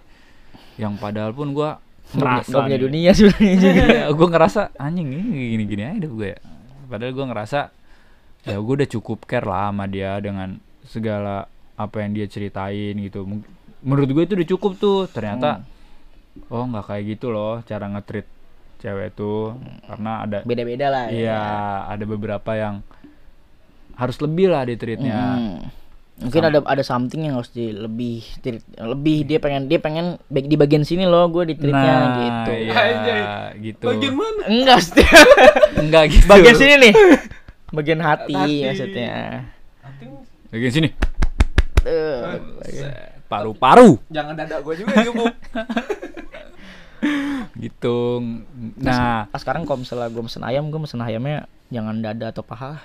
Yang 0.76 0.94
padahal 1.00 1.32
pun 1.32 1.52
gue 1.52 1.70
ngerasa 2.10 2.50
Gak 2.50 2.64
punya 2.66 2.76
nih, 2.76 2.82
dunia 2.84 3.10
sebenarnya 3.14 3.54
juga. 3.60 3.82
iya, 3.86 4.04
gue 4.10 4.28
ngerasa 4.28 4.60
anjing 4.76 5.08
ini 5.14 5.22
gini 5.54 5.64
gini 5.64 5.82
aja 5.86 6.08
gue 6.08 6.28
ya. 6.36 6.40
Padahal 6.90 7.12
gue 7.14 7.26
ngerasa 7.30 7.60
ya 8.40 8.56
gue 8.56 8.74
udah 8.80 8.88
cukup 8.88 9.18
care 9.28 9.44
lah 9.44 9.68
sama 9.70 9.84
dia 9.86 10.16
dengan 10.18 10.58
segala 10.88 11.46
apa 11.76 11.96
yang 12.02 12.12
dia 12.16 12.26
ceritain 12.26 12.96
gitu. 12.98 13.24
Menurut 13.80 14.08
gue 14.10 14.22
itu 14.26 14.34
udah 14.36 14.48
cukup 14.56 14.72
tuh. 14.76 15.00
Ternyata 15.08 15.64
oh 16.52 16.64
nggak 16.66 16.84
kayak 16.86 17.04
gitu 17.16 17.32
loh 17.32 17.60
cara 17.64 17.86
ngetrit 17.88 18.26
cewek 18.80 19.14
tuh. 19.14 19.54
Karena 19.86 20.24
ada 20.26 20.38
Beda-beda 20.44 20.86
lah. 20.90 21.04
iya 21.08 21.40
ada 21.86 22.04
beberapa 22.04 22.52
yang 22.58 22.82
harus 24.00 24.16
lebih 24.18 24.48
lah 24.48 24.64
di 24.64 24.74
treatnya 24.74 25.12
Hmm. 25.36 25.60
Mungkin 26.20 26.42
ada 26.42 26.60
ada 26.60 26.82
something 26.82 27.22
yang 27.22 27.32
harus 27.34 27.48
di 27.48 27.68
lebih 27.70 28.20
treat- 28.38 28.60
lebih 28.76 29.24
dia 29.24 29.38
pengen 29.38 29.64
dia 29.66 29.78
pengen 29.78 30.20
di 30.28 30.52
bagian 30.54 30.82
sini 30.82 31.04
loh 31.04 31.24
gue 31.28 31.44
di 31.46 31.54
treatnya 31.54 31.80
nah 31.96 32.12
gitu. 32.18 32.50
iya 32.58 32.74
Anjay. 32.76 33.20
gitu 33.62 33.84
Bagian 33.86 34.14
mana? 34.14 34.42
Enggak, 34.46 34.78
Sti. 34.82 35.00
enggak 35.78 36.04
gitu 36.10 36.26
bagian 36.26 36.54
sini 36.54 36.74
nih. 36.78 36.92
Bagian 37.70 38.00
hati, 38.02 38.34
Hati. 38.34 38.56
maksudnya. 38.66 39.12
Anting 39.80 40.10
bagian 40.50 40.72
sini 40.74 40.88
bagian- 41.80 43.08
paru-paru 43.24 43.96
jangan 44.10 44.34
dada 44.34 44.60
gua 44.60 44.74
juga 44.74 44.92
gitu 47.56 48.20
nah 48.76 49.24
Pas 49.26 49.40
sekarang 49.40 49.64
kalau 49.64 49.80
misalnya 49.80 50.08
gue 50.08 50.20
mesen 50.20 50.42
ayam, 50.42 50.68
gue 50.68 50.76
mesen 50.78 51.00
ayamnya 51.00 51.38
jangan 51.70 51.96
dada 51.96 52.28
atau 52.28 52.42
paha. 52.42 52.76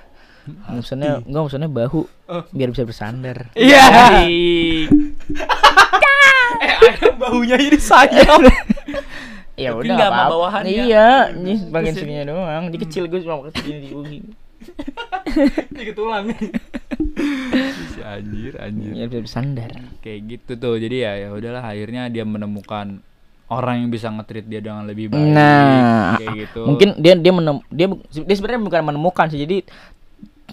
Mesennya 0.67 1.19
gue 1.19 1.41
mesennya 1.41 1.67
bahu 1.67 2.05
biar 2.49 2.69
bisa 2.69 2.84
bersandar. 2.84 3.49
iya 3.53 3.84
eh, 4.21 4.86
ayam 6.81 7.15
baunya 7.17 7.58
ini 7.58 7.77
sayang. 7.77 8.43
Ya 9.55 9.71
Tapi 9.71 9.88
udah 9.88 9.95
nggak 9.95 10.03
sama 10.03 10.19
apa-apa. 10.19 10.34
bawahannya. 10.36 10.84
Iya, 10.84 11.08
nih 11.31 11.58
bagian 11.71 11.95
sininya 11.95 12.23
doang. 12.27 12.63
Di 12.67 12.77
kecil 12.77 13.08
gue 13.08 13.23
cuma 13.23 13.39
kecil 13.47 13.75
di 13.79 13.88
ujung. 13.88 14.27
Ini 15.71 15.95
tulang. 15.95 16.27
Si 17.88 18.03
anjir 18.03 18.60
anjir 18.60 18.91
Biar 18.91 19.08
bisa 19.08 19.21
bersandar. 19.23 19.71
kayak 20.03 20.19
gitu 20.27 20.51
tuh 20.60 20.75
jadi 20.75 20.95
ya 20.99 21.12
ya 21.17 21.29
udahlah 21.31 21.63
akhirnya 21.63 22.12
dia 22.12 22.27
menemukan 22.27 22.99
orang 23.47 23.75
yang 23.79 23.89
bisa 23.89 24.12
nge-treat 24.12 24.43
dia 24.43 24.60
dengan 24.60 24.84
lebih 24.84 25.08
baik 25.08 25.23
Nah, 25.23 26.19
kayak 26.19 26.36
gitu 26.36 26.62
mungkin 26.67 26.89
dia 26.99 27.15
dia 27.15 27.31
menem, 27.31 27.63
dia 27.71 27.88
dia 28.12 28.36
sebenarnya 28.36 28.60
bukan 28.60 28.81
menemukan 28.86 29.25
sih. 29.31 29.39
Jadi 29.39 29.63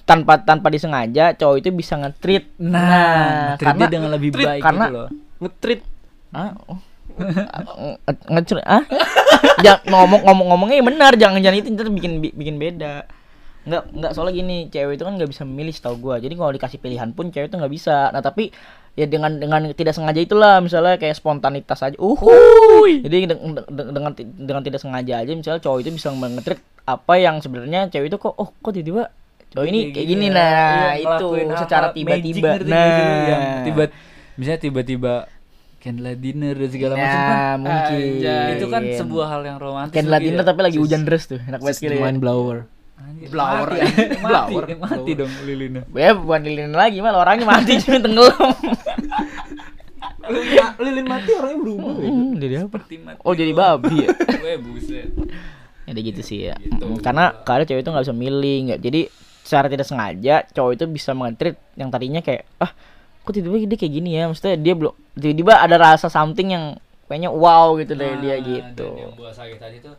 tanpa 0.02 0.42
tanpa 0.42 0.68
disengaja 0.68 1.34
cowok 1.38 1.56
itu 1.62 1.68
bisa 1.70 1.94
nge-treat. 1.98 2.44
nah, 2.58 3.54
nge-treat 3.54 3.76
dia 3.78 3.88
dengan 3.88 4.10
lebih 4.10 4.30
baik 4.34 4.62
karena- 4.62 4.88
gitu 4.90 4.96
loh. 4.98 5.08
Ngetrit. 5.42 5.80
Ah, 6.32 6.54
oh. 6.66 6.78
Nge- 7.12 8.24
nge 8.32 8.62
ah 8.64 8.82
jangan 9.60 9.84
ngomong 9.84 10.20
ngomong 10.24 10.46
ngomongnya 10.54 10.76
yang 10.80 10.88
benar 10.88 11.12
jangan 11.20 11.38
jangan 11.44 11.58
itu 11.60 11.68
ntar 11.76 11.88
bikin 11.92 12.12
bi- 12.24 12.34
bikin 12.34 12.56
beda. 12.56 13.04
Nggak 13.62 13.82
nggak 13.94 14.12
soalnya 14.16 14.34
gini 14.42 14.56
cewek 14.72 14.96
itu 14.96 15.04
kan 15.04 15.14
nggak 15.20 15.30
bisa 15.30 15.42
memilih 15.44 15.74
setahu 15.76 15.96
gua. 16.00 16.16
Jadi 16.18 16.34
kalau 16.34 16.50
dikasih 16.56 16.78
pilihan 16.80 17.12
pun 17.12 17.28
cewek 17.28 17.52
itu 17.52 17.56
nggak 17.60 17.72
bisa. 17.72 18.08
Nah 18.10 18.24
tapi 18.24 18.48
ya 18.96 19.04
dengan 19.04 19.36
dengan 19.38 19.60
tidak 19.76 19.92
sengaja 19.92 20.20
itulah 20.24 20.58
misalnya 20.64 20.96
kayak 20.96 21.14
spontanitas 21.14 21.84
aja. 21.84 21.96
Uhuy! 22.00 23.04
Jadi 23.04 23.28
de- 23.28 23.38
de- 23.38 23.68
de- 23.68 23.90
dengan 23.92 24.12
dengan 24.16 24.62
tidak 24.64 24.80
sengaja 24.80 25.20
aja 25.20 25.32
misalnya 25.36 25.60
cowok 25.60 25.78
itu 25.84 25.90
bisa 25.94 26.08
mengetrik 26.16 26.64
apa 26.82 27.14
yang 27.20 27.38
sebenarnya 27.38 27.92
cewek 27.92 28.08
itu 28.10 28.18
kok 28.18 28.34
oh 28.34 28.50
kok 28.50 28.72
tiba-tiba 28.72 29.12
cowok 29.52 29.66
ini 29.68 29.80
kayak 29.90 30.06
gini 30.08 30.26
nah 30.28 30.48
Iya, 30.90 30.96
itu 30.96 31.06
ngelakuin 31.06 31.48
secara 31.54 31.86
hal-hal 31.86 32.04
magic, 32.08 32.32
tiba-tiba 32.32 32.50
nah 32.66 33.62
tiba 33.62 33.82
misalnya 34.32 34.60
tiba-tiba 34.60 35.14
candlelight 35.76 36.20
dinner 36.20 36.54
dan 36.54 36.70
segala 36.70 36.94
macam 36.94 37.18
kan 37.18 37.26
Nah, 37.36 37.54
mungkin. 37.58 38.00
Anjay. 38.16 38.48
itu 38.54 38.66
kan 38.66 38.82
sebuah 38.88 39.26
hal 39.28 39.42
yang 39.42 39.58
romantis 39.58 39.92
Candlelight 39.92 40.18
lagi 40.18 40.28
dinner 40.30 40.44
ya. 40.44 40.48
tapi 40.48 40.60
lagi 40.62 40.78
hujan 40.78 41.00
deras 41.02 41.24
tuh. 41.26 41.42
Enak 41.42 41.58
banget 41.58 41.76
sekali. 41.76 41.98
Mind 41.98 42.18
blower. 42.18 42.58
Anjir, 42.94 43.28
Blower. 43.28 43.66
mati, 43.66 43.82
Blower. 44.22 44.64
mati 44.78 45.10
dong 45.12 45.32
lilinnya 45.42 45.82
Ya 45.90 46.14
bukan 46.14 46.40
lilin 46.40 46.70
lagi 46.70 47.02
malah 47.02 47.18
orangnya 47.20 47.50
mati 47.50 47.74
cuma 47.76 47.98
tenggelam. 47.98 48.54
Lilin, 50.78 51.06
mati 51.06 51.30
orangnya 51.34 51.58
berubah. 51.58 51.92
Hmm, 51.98 52.30
jadi 52.38 52.54
apa? 52.62 52.78
Oh 53.22 53.34
jadi 53.34 53.50
babi 53.50 54.06
ya. 54.06 54.08
Buset 54.62 55.10
Ada 55.82 55.98
gitu 55.98 56.22
sih 56.22 56.46
ya. 56.46 56.54
Gitu. 56.56 56.78
Mm, 56.78 57.02
Karena 57.02 57.34
kadang 57.42 57.66
cewek 57.66 57.82
itu 57.82 57.90
nggak 57.90 58.04
bisa 58.06 58.14
milih, 58.14 58.56
nggak. 58.70 58.80
Jadi 58.80 59.00
secara 59.42 59.66
tidak 59.66 59.85
sengaja 59.85 60.46
cowok 60.48 60.70
itu 60.72 60.85
bisa 60.87 61.11
mengetrit 61.12 61.55
yang 61.74 61.88
tadinya 61.88 62.18
kayak 62.18 62.46
ah 62.57 62.70
kok 63.22 63.31
tiba-tiba 63.31 63.66
dia 63.66 63.78
kayak 63.78 63.92
gini 63.92 64.11
ya. 64.12 64.24
Maksudnya 64.26 64.57
dia 64.57 64.74
belum 64.74 64.94
tiba-tiba 65.12 65.52
ada 65.57 65.76
rasa 65.76 66.07
something 66.07 66.48
yang 66.48 66.64
kayaknya 67.07 67.28
wow 67.28 67.76
gitu 67.76 67.92
dari 67.92 68.16
dia 68.18 68.35
Nah, 68.35 68.42
gitu. 68.42 68.88
yang 68.96 69.12
gua 69.12 69.31
sakit 69.31 69.59
tadi 69.59 69.76
tuh 69.78 69.94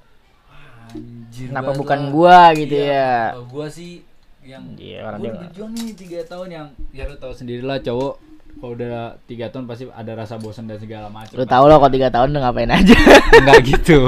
anjir 0.90 1.48
Kenapa 1.50 1.66
banget 1.68 1.80
bukan 1.80 2.00
lah. 2.00 2.10
gua 2.10 2.38
gitu 2.54 2.76
Iya, 2.76 2.92
ya? 3.32 3.44
gua 3.46 3.68
sih 3.68 3.92
yang 4.44 4.64
Iya, 4.76 5.00
orang 5.04 5.20
gua 5.20 5.26
dia 5.26 5.34
berjuang 5.40 5.72
nih 5.74 5.94
tiga 5.94 6.20
tahun 6.26 6.48
yang 6.50 6.68
ya 6.90 7.04
lu 7.06 7.16
tahu 7.16 7.34
sendiri 7.34 7.62
lah 7.62 7.80
cowok 7.80 8.14
kalau 8.64 8.80
udah 8.80 9.20
tiga 9.28 9.52
tahun 9.52 9.68
pasti 9.68 9.92
ada 9.92 10.16
rasa 10.16 10.40
bosan 10.40 10.72
dan 10.72 10.80
segala 10.80 11.12
macam 11.12 11.36
Lu 11.36 11.44
tau 11.44 11.68
loh 11.68 11.84
kalau 11.84 11.92
tiga 11.92 12.08
tahun 12.08 12.32
udah 12.32 12.42
ngapain 12.48 12.72
aja. 12.72 12.96
enggak 13.44 13.60
gitu 13.68 14.00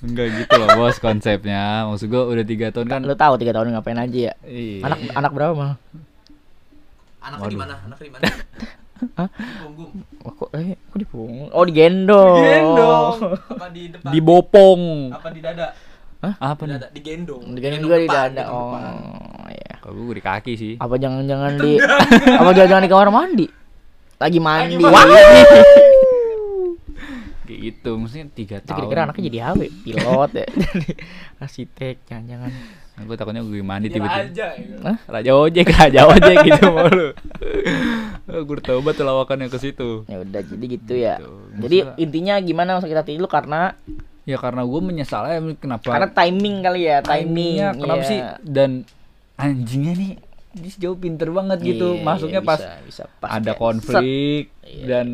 enggak 0.00 0.28
gitu 0.40 0.54
loh 0.56 0.68
bos 0.72 0.96
konsepnya 0.96 1.84
maksud 1.84 2.08
gua 2.08 2.32
udah 2.32 2.48
tiga 2.48 2.72
tahun 2.72 2.88
kan 2.88 3.04
Lu 3.04 3.12
tahu 3.12 3.36
tiga 3.36 3.52
tahun 3.52 3.76
ngapain 3.76 4.00
aja 4.00 4.32
ya? 4.32 4.34
iya. 4.48 4.80
Anak 4.88 4.98
anak 5.12 5.30
berapa 5.36 5.52
mal? 5.52 5.72
Anaknya 7.20 7.48
di 7.52 7.58
mana? 7.60 7.74
Anaknya 7.84 8.04
di 8.08 8.12
mana? 8.16 8.24
Hah? 9.20 9.28
Punggung. 9.60 9.90
Oh, 10.24 10.32
kok 10.32 10.48
eh 10.56 10.72
kok 10.88 10.96
dipungut? 10.96 11.50
Oh 11.52 11.64
digendong. 11.68 12.36
Digendong. 12.40 13.16
Apa 13.52 13.66
di 13.68 13.82
depan? 13.92 14.10
di 14.16 14.18
bopong 14.24 14.82
Apa 15.12 15.28
di 15.28 15.40
dada? 15.44 15.66
apa 16.24 16.62
Di 16.64 16.64
nih 16.64 16.74
dada, 16.80 16.88
digendong. 16.88 17.42
Digendong 17.52 17.82
juga 17.84 17.96
di 18.00 18.08
depan, 18.08 18.30
dada. 18.32 18.42
gendong 18.48 18.64
Oh. 18.72 19.51
Kalau 19.82 19.98
gua 19.98 20.14
di 20.14 20.22
kaki 20.22 20.52
sih 20.54 20.72
Apa 20.78 20.94
jangan-jangan 20.94 21.58
di 21.58 21.76
apa 22.40 22.50
jangan-jangan 22.54 22.84
di 22.86 22.90
kamar 22.90 23.10
mandi? 23.10 23.46
Lagi 24.16 24.38
mandi. 24.38 24.78
kayak 27.42 27.58
gitu 27.58 27.90
maksudnya 27.98 28.26
tiga 28.32 28.56
tahun 28.62 28.76
kira-kira 28.78 29.00
anaknya 29.04 29.22
jadi 29.28 29.38
apa? 29.50 29.64
Pilot 29.82 30.30
ya. 30.32 30.46
Jadi 30.48 30.90
arsitek 31.42 31.96
jangan-jangan. 32.06 32.52
gue 33.02 33.16
takutnya 33.18 33.42
gue 33.42 33.58
mandi 33.64 33.88
Jadi 33.90 33.96
tiba-tiba 33.98 34.22
raja. 34.30 34.46
ya. 34.54 34.76
Hah? 34.86 34.96
Raja 35.10 35.30
ojek, 35.34 35.66
raja 35.74 36.00
ojek 36.06 36.36
gitu 36.46 36.64
mulu. 36.70 37.08
gue 38.30 38.56
tau 38.62 38.78
banget 38.78 38.96
tuh 39.02 39.06
lawakannya 39.10 39.46
ke 39.50 39.58
situ. 39.58 40.06
Ya 40.06 40.22
udah 40.22 40.42
jadi 40.46 40.64
gitu 40.70 40.94
ya. 40.94 41.14
Gitu. 41.18 41.30
Jadi 41.66 41.76
Maksudnya- 41.82 41.98
intinya 41.98 42.34
gimana 42.38 42.70
sakit 42.78 42.96
hati 42.96 43.18
lu 43.18 43.26
karena 43.26 43.74
Ya 44.22 44.38
karena 44.38 44.62
gue 44.62 44.78
menyesal 44.78 45.26
aja 45.26 45.42
kenapa 45.58 45.82
karena 45.82 46.06
timing 46.14 46.56
kali 46.62 46.86
ya, 46.86 47.02
timing. 47.02 47.26
timingnya 47.26 47.68
kenapa 47.74 48.02
iya. 48.06 48.10
sih 48.10 48.18
dan 48.46 48.70
anjingnya 49.42 49.92
nih 49.98 50.12
dia 50.52 50.70
sejauh 50.70 50.98
pinter 51.00 51.32
banget 51.32 51.58
gitu. 51.64 51.96
Iya, 51.98 52.04
Masuknya 52.04 52.40
iya, 52.44 52.48
pas 52.48 52.60
bisa, 52.84 53.02
pas 53.18 53.30
ada 53.40 53.52
konflik 53.56 54.52
Iya, 54.62 54.84
dan 54.84 55.06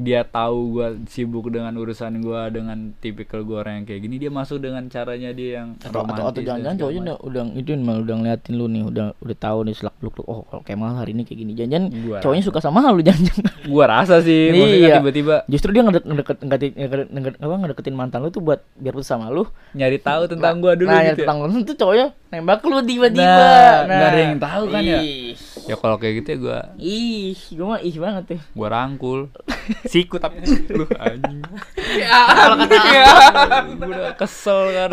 dia 0.00 0.24
tahu 0.24 0.58
gua 0.72 0.88
sibuk 1.04 1.46
dengan 1.46 1.70
urusan 1.74 2.18
gua 2.18 2.48
dengan 2.48 2.96
tipikal 2.96 3.40
gua 3.40 3.60
orang 3.60 3.78
yang 3.78 3.86
kayak 3.86 4.00
gini 4.00 4.16
dia 4.16 4.28
masuk 4.28 4.56
dengan 4.58 4.80
caranya 4.86 5.30
dia 5.30 5.60
yang 5.60 5.76
atau 5.78 6.02
atau, 6.02 6.24
atau 6.26 6.40
jangan-jangan 6.40 6.76
cowoknya 6.78 7.00
udah 7.02 7.16
udah 7.20 7.42
itu 7.52 7.70
udah 7.76 8.16
ngeliatin 8.16 8.54
lu 8.54 8.66
nih 8.66 8.82
udah 8.82 9.06
udah 9.14 9.36
tahu 9.36 9.58
nih 9.62 9.74
selak 9.74 9.92
beluk 9.96 10.16
lu 10.16 10.24
oh 10.24 10.40
kalau 10.46 10.62
Kemal 10.62 10.96
hari 10.96 11.12
ini 11.12 11.22
kayak 11.22 11.38
gini 11.38 11.52
jangan 11.52 11.92
Gua 11.92 12.16
cowoknya 12.18 12.40
rasa. 12.40 12.48
suka 12.48 12.60
sama 12.60 12.88
lu 12.88 13.00
jangan 13.00 13.28
gua 13.72 13.84
rasa 13.86 14.16
sih 14.18 14.48
Iya. 14.50 14.96
tiba-tiba 14.96 15.44
justru 15.46 15.68
dia 15.70 15.82
ngedeket 15.82 16.06
ngedeket 16.06 16.36
ngedeket, 16.40 16.72
ngedeket, 16.74 17.08
ngedeket- 17.10 17.40
apa 17.40 17.54
ngedeketin 17.58 17.94
mantan 17.94 18.18
lu 18.20 18.30
tuh 18.30 18.40
buat 18.40 18.64
biar 18.74 18.92
putus 18.92 19.06
sama 19.06 19.28
lu 19.28 19.44
nyari 19.72 19.98
tahu 19.98 20.24
tentang 20.26 20.58
gua 20.58 20.72
dulu 20.72 20.88
nah 20.88 21.04
gitu 21.04 21.12
ya. 21.12 21.16
tentang 21.20 21.38
lu 21.42 21.60
tuh 21.60 21.76
cowoknya 21.76 22.08
nembak 22.30 22.62
lu 22.62 22.78
tiba-tiba 22.80 23.28
Nah, 23.30 23.84
nggak 23.84 24.08
ada 24.08 24.20
yang 24.22 24.38
tahu 24.38 24.64
kan 24.66 24.82
ya. 24.82 24.98
Ih. 24.98 25.34
ya 25.34 25.59
kalau 25.74 25.96
kayak 25.96 26.14
gitu 26.18 26.28
ya 26.30 26.38
gua 26.38 26.58
ih 26.76 27.36
gua 27.52 27.66
mah 27.68 27.80
ih 27.80 27.96
banget 27.96 28.24
tuh 28.28 28.40
gua 28.52 28.68
rangkul 28.68 29.20
siku 29.92 30.16
tapi 30.16 30.40
lu 30.72 30.86
anjing 30.94 31.40
kalau 32.30 32.54
kata 32.58 32.76
gua 32.76 33.86
udah 33.86 34.14
kesel 34.14 34.60
kan 34.70 34.88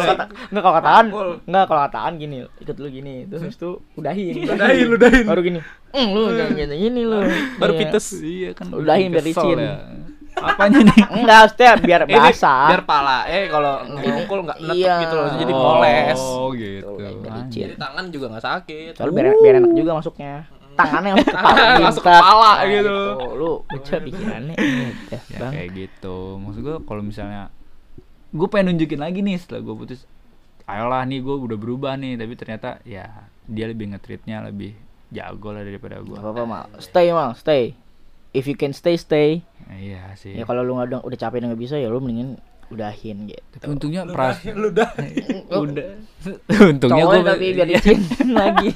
Enggak 0.48 0.64
kalau 0.64 0.76
kataan, 0.76 1.06
enggak 1.44 1.66
kalau 1.66 1.82
kataan 1.84 2.14
gini, 2.16 2.38
ikut 2.58 2.76
lu 2.76 2.88
gini, 2.88 3.14
terus 3.26 3.42
habis 3.44 3.56
itu 3.56 3.70
udahin. 3.94 4.34
Udahin, 4.44 4.88
udahin. 4.90 5.26
Baru 5.26 5.42
gini. 5.42 5.60
"Hmm, 5.90 6.08
lu 6.10 6.32
jangan 6.32 6.54
gini 6.54 6.76
gini 6.80 7.02
lu. 7.04 7.20
Baru 7.58 7.72
Iya. 7.74 7.80
pites. 7.84 8.06
iya 8.18 8.50
kan 8.52 8.66
Udahin 8.70 9.10
biar 9.10 9.24
licin. 9.24 9.58
ya. 9.58 9.76
apanya 10.38 10.86
nih 10.86 10.98
Enggak, 11.18 11.38
maksudnya 11.44 11.72
biar 11.80 12.02
Ini 12.04 12.14
basah. 12.16 12.70
biar 12.70 12.84
pala 12.84 13.26
eh 13.26 13.50
kalau 13.50 13.74
ngukul 13.90 14.46
nggak 14.46 14.58
netek 14.62 14.78
Iya. 14.78 14.96
gitu 15.02 15.16
loh 15.16 15.28
jadi 15.34 15.50
Oh, 15.52 15.62
poles 15.64 16.22
gitu 16.56 16.92
Biar 16.94 17.10
licin. 17.12 17.32
Anjing. 17.34 17.62
jadi 17.64 17.74
tangan 17.76 18.06
juga 18.08 18.26
nggak 18.30 18.46
sakit 18.46 18.92
Soalnya 18.94 19.14
biar 19.18 19.28
biar 19.36 19.54
enak 19.58 19.72
juga 19.74 19.92
masuknya. 19.96 20.34
Tangannya 20.78 21.12
masuk 21.18 21.34
ke 21.34 21.38
kepala, 21.42 21.66
bintak. 21.76 22.04
kepala 22.06 22.52
Nah, 22.54 22.66
gitu. 22.70 22.98
Lu 23.34 23.52
baca 23.66 23.96
pikirannya. 24.00 24.56
Ya, 24.56 25.20
ya 25.28 25.38
Bang. 25.42 25.52
kayak 25.52 25.70
gitu 25.74 26.18
maksud 26.38 26.62
gue 26.62 26.76
kalau 26.86 27.02
misalnya 27.02 27.50
gue 28.30 28.48
pengen 28.48 28.72
nunjukin 28.72 29.00
lagi 29.00 29.20
nih 29.20 29.36
setelah 29.36 29.64
gue 29.64 29.76
putus 29.76 30.04
ayolah 30.64 31.02
nih 31.04 31.20
gue 31.20 31.32
udah 31.34 31.58
berubah 31.58 31.96
nih 31.96 32.16
tapi 32.16 32.34
ternyata 32.34 32.70
ya 32.84 33.08
dia 33.44 33.66
lebih 33.66 33.90
ngetritnya 33.90 34.44
lebih 34.44 34.76
jago 35.08 35.50
lah 35.50 35.64
daripada 35.64 35.98
gue 36.00 36.14
apa-apa, 36.14 36.44
Mal. 36.44 36.66
Stay, 36.78 37.08
Mal, 37.10 37.32
stay. 37.34 37.72
If 38.32 38.44
you 38.44 38.54
can 38.54 38.76
stay, 38.76 39.00
stay. 39.00 39.42
iya 39.72 40.12
sih 40.14 40.36
Ya 40.36 40.44
kalau 40.44 40.62
lu 40.62 40.76
nggak 40.76 40.88
udah, 40.92 41.00
udah 41.02 41.18
capek 41.18 41.40
dan 41.40 41.48
nggak 41.50 41.62
bisa 41.62 41.76
ya 41.76 41.88
lu 41.88 41.98
mendingin 41.98 42.36
udahin 42.68 43.32
gitu. 43.32 43.56
tapi 43.56 43.72
untungnya 43.72 44.04
peras 44.04 44.44
lu 44.44 44.68
dah 44.70 44.92
udah 45.64 45.88
untungnya 46.68 47.04
gue 47.08 47.20
tapi 47.24 47.46
biar 47.56 47.68
licin 47.72 48.00
lagi. 48.30 48.76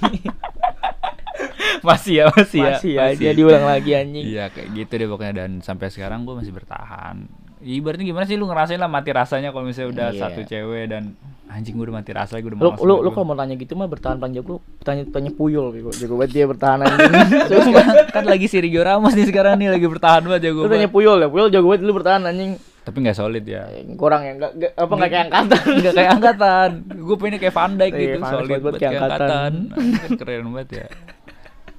masih 1.88 2.14
ya 2.16 2.26
masih 2.30 2.60
ya 2.60 2.72
Masih 2.74 2.92
ya, 2.94 3.06
dia 3.14 3.32
diulang 3.32 3.64
lagi 3.64 3.92
anjing. 3.92 4.24
iya 4.24 4.46
kayak 4.48 4.70
gitu 4.74 4.94
deh 4.96 5.08
pokoknya 5.08 5.34
dan 5.38 5.52
sampai 5.60 5.88
sekarang 5.88 6.24
gue 6.24 6.34
masih 6.34 6.52
bertahan 6.52 7.26
ibaratnya 7.60 8.04
gimana 8.04 8.26
sih 8.26 8.36
lu 8.36 8.46
ngerasain 8.46 8.76
lah 8.76 8.88
mati 8.88 9.10
rasanya 9.10 9.50
kalau 9.50 9.64
misalnya 9.64 9.90
udah 9.92 10.08
Iya. 10.10 10.20
satu 10.20 10.42
cewek 10.44 10.86
dan 10.88 11.14
anjing 11.48 11.74
gue 11.74 11.84
udah 11.84 11.96
mati 11.96 12.10
rasa 12.10 12.34
gue 12.36 12.48
udah 12.48 12.58
Lu 12.58 12.74
lu 12.80 12.96
lu 13.00 13.10
kalau 13.12 13.28
mau 13.28 13.36
tanya 13.36 13.54
gitu 13.54 13.76
mah 13.76 13.86
bertahan 13.86 14.18
panjang 14.18 14.42
lu 14.42 14.58
tanya 14.80 15.04
tanya 15.06 15.30
puyul 15.30 15.70
gitu. 15.72 15.90
Jago 15.96 16.16
banget 16.16 16.32
dia 16.34 16.46
bertahan 16.46 16.80
anjing. 16.80 17.12
Sumpah, 17.52 17.86
kan 18.10 18.24
lagi 18.24 18.46
Sergio 18.46 18.82
Ramos 18.82 19.12
nih 19.12 19.26
sekarang 19.26 19.58
nih 19.58 19.70
lagi 19.70 19.86
bertahan 19.86 20.24
banget 20.24 20.42
jago 20.48 20.60
Lu 20.60 20.70
tanya 20.70 20.88
puyul 20.88 21.18
ya, 21.18 21.28
puyul 21.28 21.48
jago 21.50 21.68
banget 21.68 21.82
lu 21.84 21.94
bertahan 21.94 22.22
anjing. 22.24 22.58
Tapi 22.82 22.98
nggak 22.98 23.14
solid 23.14 23.46
ya. 23.46 23.70
Eh, 23.70 23.94
Kurang 23.94 24.26
ya, 24.26 24.34
enggak- 24.34 24.58
apa 24.74 24.90
enggak 24.92 25.12
kayak 25.12 25.26
angkatan. 25.30 25.62
Nggak 25.78 25.94
kayak 25.94 26.12
angkatan. 26.12 26.70
Gue 26.98 27.16
pengennya 27.16 27.40
kayak 27.40 27.54
Van 27.54 27.72
Dijk 27.76 27.92
Iya, 27.92 28.02
gitu, 28.02 28.20
solid 28.26 28.50
buat 28.60 28.74
kayak 28.74 28.92
angkatan. 28.96 29.52
Kan 29.70 30.10
keren 30.20 30.46
banget 30.50 30.70
ya. 30.74 30.86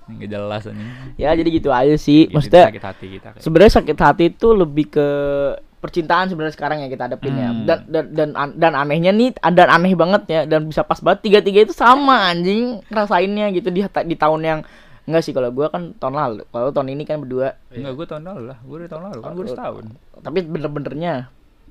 Ini 0.03 0.15
nggak 0.17 0.31
jelas 0.31 0.63
anjing. 0.65 0.91
ya 1.15 1.31
jadi 1.33 1.49
gitu 1.49 1.69
aja 1.69 1.95
sih. 1.97 2.27
Gitu, 2.27 2.35
Maksudnya 2.35 2.65
sakit 2.69 2.85
hati 2.85 3.07
kita. 3.13 3.29
kayak. 3.31 3.43
sebenarnya 3.43 3.73
sakit 3.75 3.99
hati 3.99 4.25
itu 4.29 4.49
lebih 4.53 4.87
ke 4.89 5.09
percintaan 5.79 6.27
sebenarnya 6.27 6.55
sekarang 6.55 6.79
yang 6.79 6.89
kita 6.89 7.07
hadapin 7.07 7.35
ya. 7.35 7.49
Hmm. 7.49 7.65
Dan, 7.65 7.79
dan 7.87 8.05
dan 8.11 8.29
an- 8.33 8.57
dan 8.57 8.73
anehnya 8.73 9.11
nih 9.11 9.31
dan 9.35 9.69
aneh 9.69 9.93
banget 9.93 10.23
ya 10.27 10.41
dan 10.45 10.65
bisa 10.65 10.81
pas 10.81 10.97
banget 10.97 11.23
tiga 11.23 11.39
tiga 11.39 11.61
itu 11.61 11.73
sama 11.73 12.29
anjing 12.29 12.79
ngerasainnya 12.87 13.51
gitu 13.51 13.69
di 13.69 13.83
di 13.83 14.15
tahun 14.15 14.41
yang 14.41 14.61
enggak 15.03 15.23
sih 15.23 15.33
kalau 15.33 15.51
gua 15.51 15.67
kan 15.67 15.91
tahun 15.93 16.15
lalu 16.15 16.43
kalau 16.47 16.71
tahun 16.71 16.89
ini 16.89 17.03
kan 17.03 17.19
berdua 17.19 17.59
Enggak, 17.69 17.93
gue 17.93 18.07
tahun 18.07 18.23
lalu 18.25 18.43
lah. 18.47 18.59
Gue 18.63 18.77
udah 18.79 18.89
tahun 18.89 19.03
lalu 19.05 19.19
kan 19.19 19.31
gue 19.33 19.43
udah 19.43 19.53
setahun. 19.53 19.85
tapi 20.23 20.39
bener-benernya 20.41 21.15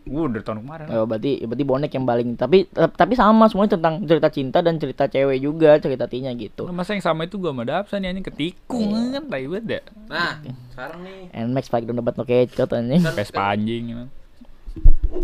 Gue 0.02 0.22
udah 0.24 0.42
tahun 0.42 0.66
kemarin. 0.66 0.86
Oh, 0.90 1.06
berarti 1.06 1.46
berarti 1.46 1.62
bonek 1.62 1.92
yang 1.92 2.04
paling 2.04 2.34
tapi 2.34 2.66
tapi 2.74 3.14
sama 3.14 3.46
semuanya 3.46 3.78
tentang 3.78 4.02
cerita 4.02 4.30
cinta 4.30 4.58
dan 4.60 4.76
cerita 4.76 5.06
cewek 5.06 5.38
juga 5.38 5.78
cerita 5.78 6.10
tinya 6.10 6.34
gitu. 6.34 6.66
Nah, 6.66 6.74
Masa 6.74 6.94
yang 6.94 7.06
sama 7.06 7.24
itu 7.24 7.38
gue 7.38 7.48
sama 7.48 7.62
Dapsa 7.62 7.96
nih 7.96 8.10
anjing 8.10 8.26
ketikung 8.26 8.90
kan 9.14 9.24
tai 9.26 9.46
banget 9.46 9.66
ya. 9.68 9.82
nah 10.08 10.34
sekarang 10.74 11.00
nih 11.02 11.20
Nmax 11.46 11.66
pakai 11.68 11.86
down 11.86 11.98
debat 11.98 12.16
no 12.16 12.24
kecot 12.24 12.70
anjing. 12.72 13.02
Vespa 13.08 13.44
anjing 13.52 13.84
emang. 13.90 14.10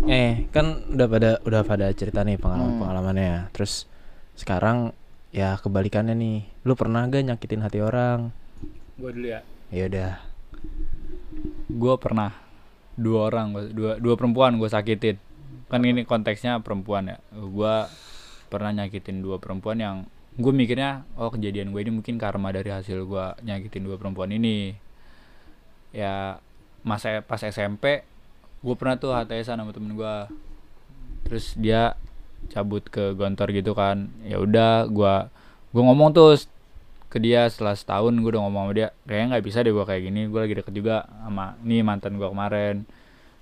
eh 0.04 0.44
kan 0.48 0.84
udah 0.86 1.06
pada 1.08 1.30
udah 1.42 1.62
pada 1.64 1.86
cerita 1.90 2.20
nih 2.20 2.36
pengalaman 2.36 3.16
Hmm. 3.16 3.48
terus 3.50 3.88
sekarang 4.34 4.92
ya 5.28 5.56
kebalikannya 5.56 6.12
nih 6.12 6.36
lu 6.62 6.72
pernah 6.72 7.02
gak 7.04 7.24
nyakitin 7.24 7.60
hati 7.60 7.80
orang 7.80 8.30
Gue 8.94 9.10
dulu 9.10 9.26
ya. 9.26 9.40
ya 9.68 9.88
udah 9.88 10.12
gue 11.68 11.94
pernah 11.96 12.30
dua 12.98 13.30
orang 13.30 13.54
dua 13.70 14.02
dua 14.02 14.14
perempuan 14.18 14.58
gue 14.58 14.66
sakitin. 14.66 15.16
Kan 15.70 15.86
ini 15.86 16.02
konteksnya 16.02 16.58
perempuan 16.58 17.14
ya. 17.14 17.16
Gue 17.32 17.86
pernah 18.50 18.74
nyakitin 18.74 19.22
dua 19.22 19.38
perempuan 19.38 19.78
yang 19.78 19.96
gue 20.38 20.52
mikirnya 20.54 21.02
oh 21.18 21.30
kejadian 21.30 21.74
gue 21.74 21.80
ini 21.82 21.92
mungkin 21.94 22.14
karma 22.18 22.50
dari 22.50 22.70
hasil 22.74 23.06
gue 23.06 23.26
nyakitin 23.46 23.86
dua 23.86 23.96
perempuan 23.96 24.34
ini. 24.34 24.74
Ya 25.94 26.42
masa 26.82 27.22
pas 27.22 27.40
SMP 27.40 28.02
gue 28.58 28.74
pernah 28.74 28.98
tuh 28.98 29.14
HTS 29.14 29.54
sama 29.54 29.70
temen 29.70 29.94
gue 29.94 30.14
terus 31.22 31.54
dia 31.54 31.94
cabut 32.50 32.82
ke 32.82 33.14
gontor 33.14 33.54
gitu 33.54 33.78
kan. 33.78 34.10
Ya 34.26 34.42
udah 34.42 34.90
gue 34.90 35.14
gue 35.70 35.82
ngomong 35.84 36.10
tuh 36.10 36.34
ke 37.08 37.16
dia 37.16 37.48
setelah 37.48 37.72
setahun 37.72 38.12
gue 38.20 38.30
udah 38.36 38.42
ngomong 38.44 38.68
sama 38.68 38.74
dia 38.76 38.88
kayaknya 39.08 39.26
nggak 39.32 39.44
bisa 39.48 39.58
deh 39.64 39.72
gue 39.72 39.84
kayak 39.84 40.02
gini 40.04 40.20
gue 40.28 40.40
lagi 40.40 40.54
deket 40.60 40.74
juga 40.76 40.96
sama 41.24 41.56
nih 41.64 41.80
mantan 41.80 42.20
gue 42.20 42.28
kemarin 42.28 42.84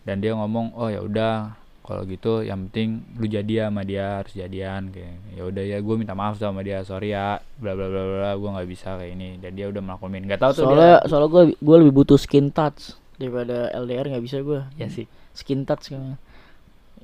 dan 0.07 0.17
dia 0.23 0.33
ngomong 0.39 0.71
oh 0.79 0.87
ya 0.87 1.03
udah 1.03 1.59
kalau 1.87 2.03
gitu 2.07 2.43
yang 2.43 2.67
penting 2.67 3.03
lu 3.15 3.31
jadi 3.31 3.71
sama 3.71 3.87
dia 3.87 4.23
harus 4.23 4.35
jadian 4.35 4.91
kayak 4.91 5.39
ya 5.39 5.43
udah 5.47 5.65
ya 5.67 5.79
gue 5.79 5.95
minta 5.99 6.15
maaf 6.19 6.39
sama 6.39 6.63
dia 6.63 6.83
sorry 6.83 7.15
ya 7.15 7.39
bla 7.59 7.75
bla 7.75 7.87
bla 7.87 8.03
bla 8.03 8.31
gue 8.35 8.51
nggak 8.59 8.69
bisa 8.71 8.99
kayak 8.99 9.13
ini 9.15 9.39
dan 9.39 9.55
dia 9.55 9.67
udah 9.71 9.83
melakukan 9.83 10.19
nggak 10.27 10.41
tahu 10.43 10.51
tuh 10.55 10.63
Soalnya 10.67 10.99
soalnya 11.07 11.29
gue 11.31 11.43
gue 11.59 11.77
lebih 11.83 11.95
butuh 11.95 12.19
skin 12.19 12.51
touch 12.51 12.99
daripada 13.17 13.71
LDR 13.73 14.13
nggak 14.13 14.25
bisa 14.25 14.43
gue. 14.43 14.61
dia 14.75 14.87
ya 14.87 14.89
sih 14.91 15.07
Skin 15.37 15.69
touch 15.69 15.93
kan. 15.93 16.17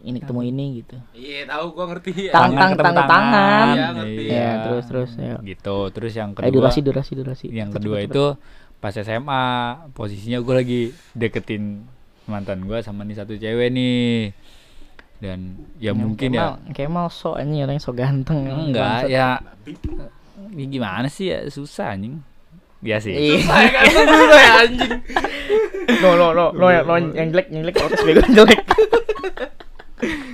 Ini 0.03 0.19
ketemu 0.19 0.41
ini 0.45 0.65
gitu. 0.77 0.97
iya 1.13 1.47
tahu 1.47 1.65
gua 1.73 1.87
ngerti 1.89 2.27
Tang- 2.29 2.51
tang- 2.51 2.75
tang- 2.75 3.07
tangan. 3.07 3.67
Iya, 3.71 3.87
ngerti. 3.93 4.25
Ya, 4.27 4.51
terus 4.61 4.85
terus 4.85 5.11
ya. 5.15 5.35
gitu 5.41 5.77
terus 5.89 6.13
yang 6.13 6.31
Eh 6.33 6.37
kedua 6.43 6.53
durasi 6.67 6.81
durasi 6.81 7.13
durasi. 7.15 7.47
yang 7.49 7.71
Cepet, 7.71 7.79
kedua 7.79 7.97
cepet, 7.99 8.11
itu 8.11 8.25
pas 8.77 8.91
SMA 8.93 9.45
posisinya 9.91 10.39
gue 10.39 10.55
lagi 10.57 10.81
deketin 11.13 11.87
mantan 12.25 12.63
gue 12.63 12.79
sama 12.81 13.03
nih 13.03 13.15
satu 13.15 13.35
cewek 13.35 13.71
nih 13.71 14.35
dan 15.19 15.39
ya 15.79 15.91
Yang 15.91 15.97
mungkin 15.97 16.31
Kemal, 16.33 16.51
ya 16.59 16.73
Kemal 16.73 17.07
so 17.09 17.33
anjing 17.33 17.63
orangnya 17.63 17.79
so 17.79 17.95
ganteng. 17.95 18.43
enggak 18.43 19.07
ya 19.07 19.39
ya 20.51 20.67
gimana 20.67 21.07
sih 21.07 21.31
ya 21.31 21.47
susah 21.47 21.95
anjing 21.95 22.19
ya 22.81 22.99
sih 22.99 23.15
Iya. 23.15 23.39
ya 24.35 24.51
anjing 24.61 24.93
No 25.99 26.15
no 26.15 26.31
no 26.31 26.51
no 26.51 26.67
yang 26.69 26.83
no, 26.85 26.95
yang 26.99 27.31
jelek 27.31 27.47
yang 27.49 27.63
jelek 27.63 27.77
protes 27.77 28.03
bego 28.03 28.23
jelek. 28.29 28.59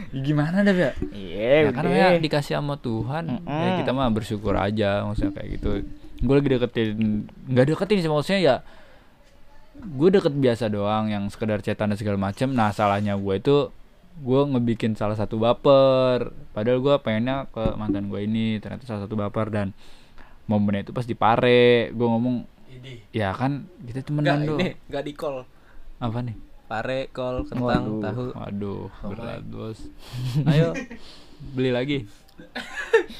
Ya 0.08 0.20
gimana 0.24 0.64
dah 0.64 0.72
ya 0.72 0.90
Iya, 1.12 1.68
ya 1.68 1.70
kan 1.70 1.84
udah. 1.84 1.92
namanya 1.92 2.18
dikasih 2.18 2.54
sama 2.56 2.74
Tuhan. 2.76 3.24
Ya 3.28 3.36
Mm-mm. 3.38 3.76
kita 3.84 3.90
mah 3.92 4.08
bersyukur 4.08 4.56
aja 4.56 5.04
maksudnya 5.04 5.32
kayak 5.32 5.48
gitu. 5.60 5.70
Gue 6.18 6.34
lagi 6.34 6.48
deketin 6.48 6.88
nggak 7.46 7.64
deketin 7.68 7.98
sih 8.00 8.08
maksudnya 8.08 8.40
ya 8.40 8.56
gue 9.78 10.08
deket 10.10 10.34
biasa 10.34 10.66
doang 10.66 11.06
yang 11.06 11.28
sekedar 11.28 11.60
chatan 11.60 11.92
dan 11.92 11.98
segala 12.00 12.18
macem. 12.18 12.50
Nah 12.50 12.72
salahnya 12.72 13.14
gue 13.14 13.34
itu 13.36 13.56
gue 14.18 14.40
ngebikin 14.48 14.96
salah 14.96 15.14
satu 15.14 15.36
baper. 15.36 16.32
Padahal 16.50 16.80
gue 16.80 16.94
pengennya 16.98 17.46
ke 17.48 17.76
mantan 17.76 18.08
gue 18.08 18.20
ini 18.20 18.58
ternyata 18.58 18.82
salah 18.82 19.04
satu 19.04 19.14
baper. 19.14 19.52
Dan 19.52 19.76
momennya 20.48 20.82
itu 20.82 20.92
pas 20.92 21.04
di 21.04 21.12
pare 21.12 21.92
gue 21.92 22.06
ngomong 22.08 22.48
ya 23.10 23.34
kan 23.34 23.68
kita 23.80 24.00
temenan 24.00 24.42
doang 24.42 24.58
ini 24.58 24.72
enggak 24.88 25.04
di 25.04 25.12
call. 25.12 25.44
Apa 26.00 26.24
nih 26.24 26.34
pare 26.68 27.08
kol 27.10 27.42
kentang 27.42 27.64
Waduh. 27.88 28.00
tahu 28.02 28.22
waduh 28.34 28.82
Somai. 28.94 29.10
berat 29.10 29.42
bos 29.44 29.78
ayo 30.50 30.68
beli 31.50 31.70
lagi 31.70 31.98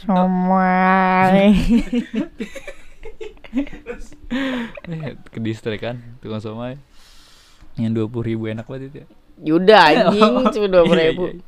Somai. 0.05 1.49
Eh, 4.85 5.17
ke 5.25 5.41
distrik 5.41 5.81
kan 5.81 5.97
tukang 6.21 6.39
somai 6.39 6.77
yang 7.75 7.91
dua 7.91 8.05
puluh 8.05 8.29
ribu 8.29 8.45
enak 8.47 8.63
banget 8.63 8.85
itu 8.87 8.97
ya 8.99 9.07
Yuda 9.41 9.79
anjing 9.89 10.21
cuma 10.51 10.67
dua 10.69 10.83
puluh 10.85 10.99
Iya, 10.99 11.09
ribu. 11.09 11.25
iya. 11.25 11.41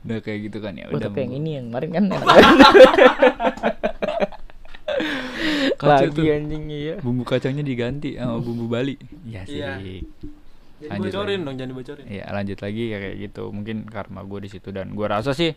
udah 0.00 0.18
kayak 0.18 0.38
gitu 0.44 0.58
kan 0.58 0.74
ya 0.74 0.84
Oh, 0.84 0.96
udah 0.96 1.06
tapi 1.06 1.18
yang 1.22 1.32
ini 1.34 1.50
yang 1.54 1.66
kemarin 1.70 1.90
kan 1.92 2.02
enak 2.08 2.22
Kacau 5.78 5.86
lagi 5.86 6.10
tuh. 6.10 6.24
anjing 6.26 6.64
iya. 6.68 6.94
bumbu 6.98 7.22
kacangnya 7.22 7.62
diganti 7.62 8.18
sama 8.18 8.36
bumbu 8.36 8.66
Bali 8.66 8.98
iya 9.24 9.42
sih 9.44 9.62
Iya. 9.62 9.78
Jangan 10.78 10.90
Lanjut 10.94 11.10
dibocorin 11.10 11.30
lagi. 11.34 11.46
dong, 11.46 11.56
jangan 11.58 11.70
dibocorin. 11.74 12.04
Iya 12.06 12.24
lanjut 12.30 12.58
lagi 12.62 12.84
ya 12.86 12.98
kayak 13.02 13.16
gitu. 13.18 13.42
Mungkin 13.50 13.76
karma 13.90 14.20
gue 14.22 14.38
di 14.46 14.50
situ. 14.50 14.68
Dan 14.70 14.86
gue 14.94 15.06
rasa 15.06 15.30
sih 15.34 15.50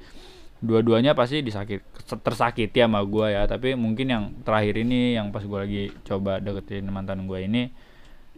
dua-duanya 0.62 1.18
pasti 1.18 1.42
disakit 1.42 1.82
tersakiti 2.26 2.80
sama 2.82 3.06
gue 3.06 3.28
ya. 3.30 3.46
Tapi 3.46 3.78
mungkin 3.78 4.08
yang 4.10 4.24
terakhir 4.42 4.82
ini 4.82 5.18
yang 5.18 5.30
pas 5.30 5.46
gue 5.46 5.60
lagi 5.62 5.84
coba 6.06 6.42
deketin 6.42 6.90
mantan 6.90 7.30
gue 7.30 7.40
ini 7.42 7.70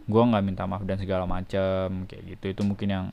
gue 0.04 0.20
nggak 0.20 0.44
minta 0.44 0.68
maaf 0.68 0.84
dan 0.84 1.00
segala 1.00 1.24
macem 1.24 2.04
kayak 2.04 2.36
gitu. 2.36 2.44
Itu 2.52 2.62
mungkin 2.68 2.88
yang 2.92 3.04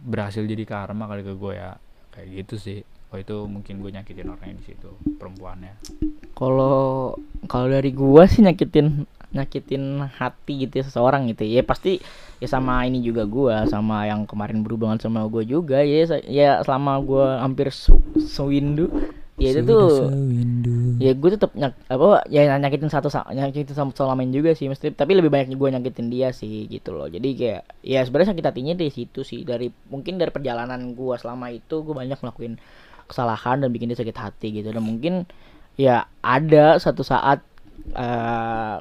berhasil 0.00 0.40
jadi 0.40 0.64
karma 0.64 1.04
kali 1.04 1.20
ke 1.20 1.36
gue 1.36 1.52
ya. 1.52 1.76
Kayak 2.16 2.28
gitu 2.44 2.56
sih. 2.56 2.80
Oh 3.10 3.18
itu 3.18 3.34
mungkin 3.44 3.82
gue 3.82 3.90
nyakitin 3.90 4.30
orangnya 4.30 4.56
di 4.62 4.64
situ 4.70 4.90
perempuannya. 5.18 5.74
Kalau 6.32 7.18
kalau 7.50 7.68
dari 7.68 7.90
gua 7.92 8.24
sih 8.24 8.40
nyakitin 8.40 9.04
nyakitin 9.30 10.10
hati 10.18 10.66
gitu 10.66 10.82
ya 10.82 10.84
seseorang 10.86 11.30
gitu 11.30 11.46
ya. 11.46 11.62
Pasti 11.62 12.02
ya 12.42 12.48
sama 12.50 12.84
ini 12.88 12.98
juga 13.04 13.24
gua 13.28 13.64
sama 13.70 14.06
yang 14.10 14.26
kemarin 14.26 14.62
berhubungan 14.66 14.98
sama 14.98 15.26
gua 15.30 15.42
juga 15.46 15.82
ya. 15.82 16.20
Ya 16.26 16.60
selama 16.66 16.98
gua 17.02 17.26
hampir 17.42 17.70
su 17.74 17.98
sewindu 18.18 18.90
ya 19.40 19.56
itu 19.56 19.64
tuh 19.64 20.12
ya 21.00 21.16
gue 21.16 21.30
tetap 21.32 21.56
nyak 21.56 21.72
apa 21.88 22.28
ya 22.28 22.44
nyakitin 22.60 22.92
satu 22.92 23.08
sa- 23.08 23.24
nyakitin 23.32 23.72
sama 23.72 23.88
solamin 23.96 24.28
juga 24.36 24.52
sih. 24.52 24.68
Mesti 24.68 24.92
tapi 24.92 25.16
lebih 25.16 25.32
banyak 25.32 25.48
gue 25.56 25.68
nyakitin 25.72 26.12
dia 26.12 26.28
sih 26.28 26.68
gitu 26.68 26.92
loh. 26.92 27.08
Jadi 27.08 27.28
kayak 27.40 27.62
ya 27.80 28.04
sebenarnya 28.04 28.36
sakit 28.36 28.44
hatinya 28.44 28.74
dari 28.76 28.92
situ 28.92 29.24
sih. 29.24 29.40
Dari 29.48 29.72
mungkin 29.88 30.20
dari 30.20 30.28
perjalanan 30.28 30.92
gue 30.92 31.16
selama 31.16 31.48
itu 31.56 31.80
gue 31.80 31.94
banyak 31.96 32.20
ngelakuin 32.20 32.60
kesalahan 33.08 33.64
dan 33.64 33.72
bikin 33.72 33.88
dia 33.88 33.96
sakit 33.96 34.12
hati 34.20 34.60
gitu. 34.60 34.68
Dan 34.76 34.84
mungkin 34.84 35.24
ya 35.80 36.04
ada 36.20 36.76
satu 36.76 37.00
saat 37.00 37.40
eh 37.96 38.76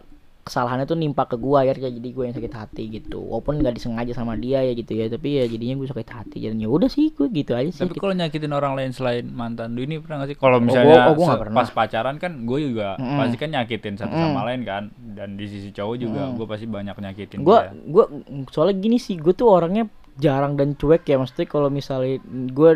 kesalahannya 0.49 0.83
tuh 0.83 0.95
nimpa 0.95 1.23
ke 1.23 1.35
gua 1.35 1.61
ya 1.61 1.71
jadi 1.71 1.95
gue 2.03 2.23
yang 2.23 2.33
sakit 2.33 2.49
hati 2.51 2.83
gitu 2.91 3.21
walaupun 3.21 3.61
nggak 3.61 3.71
disengaja 3.71 4.11
sama 4.11 4.33
dia 4.33 4.59
ya 4.59 4.73
gitu 4.73 4.91
ya 4.91 5.05
tapi 5.07 5.37
ya 5.37 5.45
jadinya 5.45 5.77
gue 5.77 5.87
sakit 5.87 6.09
hati 6.09 6.37
dan 6.43 6.57
ya 6.57 6.65
udah 6.65 6.87
sih 6.87 7.11
gue 7.11 7.29
gitu 7.29 7.53
aja 7.53 7.69
sih 7.69 7.79
Tapi 7.79 7.93
gitu. 7.93 8.01
kalau 8.01 8.13
nyakitin 8.13 8.49
orang 8.49 8.73
lain 8.73 8.89
selain 8.89 9.25
mantan 9.25 9.71
lu 9.71 9.81
ini 9.81 9.97
pernah 9.97 10.19
gak 10.19 10.29
sih? 10.29 10.37
Kalau 10.37 10.57
gua- 10.57 10.65
misalnya 10.65 10.97
oh, 11.05 11.13
gua 11.13 11.27
se- 11.27 11.39
pernah. 11.39 11.55
pas 11.55 11.69
pacaran 11.69 12.15
kan 12.17 12.31
gue 12.41 12.59
juga 12.63 12.87
Mm-mm. 12.95 13.15
pasti 13.15 13.35
kan 13.37 13.49
nyakitin 13.51 13.93
satu 13.95 14.09
Mm-mm. 14.09 14.25
sama 14.25 14.41
lain 14.43 14.61
kan. 14.63 14.83
Dan 14.97 15.35
di 15.35 15.45
sisi 15.45 15.69
cowok 15.69 15.95
juga 15.95 16.21
Mm. 16.25 16.33
gue 16.35 16.45
pasti 16.45 16.65
banyak 16.65 16.95
nyakitin 16.95 17.37
gue 17.39 17.59
gue 17.85 18.05
soalnya 18.49 18.75
gini 18.75 18.97
sih 18.97 19.15
gue 19.15 19.31
tuh 19.31 19.47
orangnya 19.47 19.85
jarang 20.15 20.53
dan 20.53 20.73
cuek 20.73 21.05
ya 21.05 21.15
maksudnya 21.15 21.45
kalau 21.45 21.69
misalnya 21.69 22.17
gue 22.25 22.71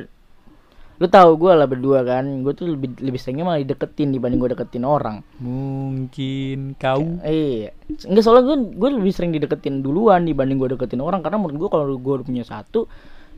lu 1.03 1.11
tahu 1.11 1.35
gue 1.35 1.51
lah 1.51 1.67
berdua 1.67 1.99
kan 2.07 2.23
gue 2.23 2.53
tuh 2.55 2.79
lebih 2.79 2.95
lebih 3.03 3.19
seringnya 3.19 3.43
malah 3.43 3.59
dideketin 3.59 4.15
dibanding 4.15 4.39
gue 4.39 4.55
deketin 4.55 4.87
orang. 4.87 5.19
Mungkin 5.43 6.79
kau? 6.79 7.19
Iya. 7.19 7.75
Enggak 8.07 8.23
soalnya 8.23 8.47
gue 8.47 8.57
gue 8.71 8.89
lebih 9.03 9.11
sering 9.11 9.35
dideketin 9.35 9.83
duluan 9.83 10.23
dibanding 10.23 10.55
gue 10.55 10.79
deketin 10.79 11.03
orang 11.03 11.19
karena 11.19 11.43
menurut 11.43 11.59
gue 11.59 11.69
kalau 11.75 11.91
gue 11.99 12.15
punya 12.23 12.47
satu 12.47 12.87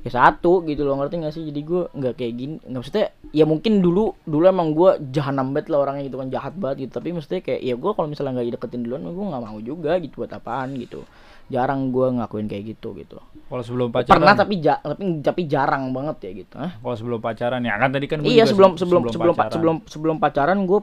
ya 0.05 0.11
satu 0.13 0.61
gitu 0.69 0.85
loh 0.85 1.01
ngerti 1.01 1.17
gak 1.17 1.33
sih? 1.33 1.43
Jadi 1.49 1.65
gue 1.65 1.89
nggak 1.89 2.13
kayak 2.13 2.33
gini 2.37 2.55
nggak 2.61 2.77
maksudnya 2.77 3.05
ya 3.33 3.49
mungkin 3.49 3.81
dulu 3.81 4.13
dulu 4.21 4.45
emang 4.45 4.77
gue 4.77 5.01
jahanam 5.09 5.49
banget 5.49 5.73
lah 5.73 5.81
orangnya 5.81 6.05
gitu 6.05 6.21
kan 6.21 6.29
jahat 6.29 6.53
banget 6.53 6.85
gitu. 6.85 6.91
Tapi 7.01 7.09
maksudnya 7.11 7.41
kayak 7.41 7.61
ya 7.65 7.73
gue 7.73 7.91
kalau 7.91 8.05
misalnya 8.05 8.37
nggak 8.37 8.47
dideketin 8.53 8.81
duluan 8.85 9.01
gue 9.01 9.25
nggak 9.25 9.41
mau 9.41 9.57
juga 9.57 9.97
gitu 9.97 10.21
buat 10.21 10.29
apaan 10.29 10.77
gitu. 10.77 11.01
Jarang 11.45 11.89
gue 11.89 12.07
ngakuin 12.21 12.45
kayak 12.45 12.63
gitu 12.77 12.93
gitu. 13.01 13.17
Kalau 13.45 13.61
sebelum 13.65 13.89
pacaran 13.89 14.17
pernah 14.17 14.33
tapi 14.37 14.53
ja 14.61 14.77
tapi 14.77 15.03
tapi 15.21 15.41
jarang 15.45 15.93
banget 15.93 16.17
ya 16.25 16.31
gitu 16.45 16.53
kalau 16.57 16.95
sebelum 16.97 17.19
pacaran 17.21 17.61
ya 17.61 17.77
kan 17.77 17.89
tadi 17.93 18.05
kan 18.09 18.17
gua 18.21 18.29
iya 18.29 18.41
juga 18.45 18.49
sebelum 18.53 18.71
se- 18.73 18.81
sebelum 18.81 19.01
sebelum 19.09 19.33
pa- 19.33 19.45
pacaran. 19.45 19.53
sebelum 19.53 19.75
sebelum 19.85 20.15
pacaran 20.17 20.59
gue 20.65 20.79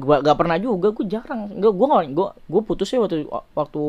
gua 0.00 0.16
gak 0.20 0.36
pernah 0.36 0.56
juga 0.56 0.92
gue 0.92 1.06
jarang. 1.08 1.48
Enggak 1.52 1.72
gue 1.72 1.86
gue 2.12 2.26
gue 2.36 2.60
putusnya 2.64 3.00
waktu 3.04 3.24
waktu 3.52 3.82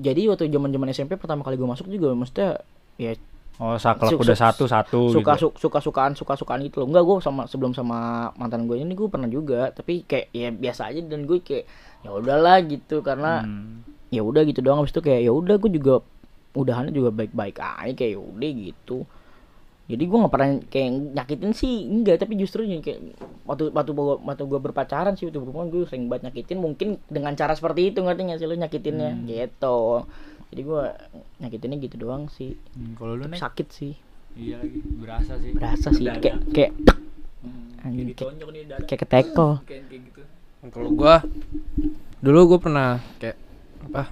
jadi 0.00 0.30
waktu 0.30 0.46
zaman 0.46 0.70
zaman 0.70 0.88
SMP 0.92 1.16
pertama 1.16 1.42
kali 1.42 1.56
gue 1.56 1.68
masuk 1.68 1.88
juga 1.88 2.12
maksudnya 2.12 2.60
ya 2.96 3.16
oh 3.56 3.76
saklek 3.76 4.12
Su- 4.12 4.20
udah 4.20 4.36
satu 4.36 4.64
satu 4.64 5.00
suka 5.08 5.32
gitu. 5.34 5.48
su- 5.48 5.56
suka 5.58 5.78
sukaan 5.80 6.12
suka 6.12 6.34
sukaan 6.34 6.60
itu 6.60 6.76
loh. 6.76 6.86
Enggak 6.86 7.02
gue 7.02 7.16
sama 7.20 7.42
sebelum 7.44 7.72
sama 7.72 7.98
mantan 8.34 8.64
gue 8.64 8.76
ini 8.76 8.92
gue 8.92 9.06
pernah 9.06 9.26
juga 9.26 9.70
tapi 9.70 10.02
kayak 10.02 10.26
ya 10.30 10.48
biasa 10.50 10.90
aja 10.90 11.00
dan 11.00 11.24
gue 11.24 11.40
kayak 11.40 11.64
ya 12.00 12.10
udahlah 12.12 12.60
gitu 12.62 13.00
karena 13.00 13.40
Hmm. 13.40 13.80
ya 14.08 14.20
udah 14.20 14.44
gitu 14.44 14.60
doang. 14.60 14.80
Habis 14.80 14.92
itu 14.92 15.00
kayak 15.00 15.20
ya 15.20 15.32
udah 15.32 15.56
gue 15.56 15.70
juga 15.72 16.04
udahannya 16.52 16.90
juga 16.90 17.08
baik-baik 17.10 17.56
aja 17.56 17.92
kayak 17.92 18.12
ya 18.12 18.20
udah 18.20 18.50
gitu. 18.52 18.98
Jadi 19.86 20.02
gue 20.02 20.18
nggak 20.18 20.32
pernah 20.34 20.50
kayak 20.66 20.90
nyakitin 21.14 21.52
sih 21.52 21.86
enggak 21.86 22.18
tapi 22.18 22.34
justru 22.34 22.66
kayak 22.66 23.14
waktu 23.46 23.70
waktu 23.70 23.92
gua- 23.92 24.18
waktu 24.18 24.42
gue 24.42 24.58
berpacaran 24.58 25.14
sih 25.14 25.30
waktu 25.30 25.38
gue 25.38 25.86
sering 25.86 26.10
banget 26.10 26.28
nyakitin 26.28 26.58
mungkin 26.58 26.88
dengan 27.06 27.32
cara 27.32 27.54
seperti 27.54 27.94
itu 27.94 28.02
ngerti 28.02 28.20
nggak 28.26 28.38
sih 28.38 28.46
lo 28.46 28.58
nyakitinnya? 28.58 29.10
Gitu 29.24 29.78
jadi 30.48 30.60
gue 30.62 30.82
nyakitinnya 31.38 31.78
gitu 31.80 31.96
doang 31.98 32.28
sih 32.28 32.54
Hmm, 32.72 32.94
kalau 32.94 33.14
lu 33.14 33.26
nih 33.26 33.36
sakit 33.36 33.68
sih 33.68 33.92
iya 34.32 34.56
lagi 34.56 34.78
berasa 34.94 35.32
sih 35.34 35.50
berasa 35.50 35.88
sih 35.90 36.04
Dada. 36.04 36.20
kayak 36.20 36.36
kayak 36.50 36.72
Hmm, 37.38 37.78
Anjing, 37.82 38.10
kayak 38.10 38.32
nih 38.34 38.62
kayak 38.82 39.00
ketekel 39.00 39.50
kayak 39.62 39.82
kayak 39.86 40.02
gitu 40.04 40.22
Kalau 40.66 40.90
gua 40.90 41.22
dulu 42.18 42.40
gua 42.48 42.58
pernah 42.58 42.90
kayak 43.16 43.36
apa? 43.84 44.10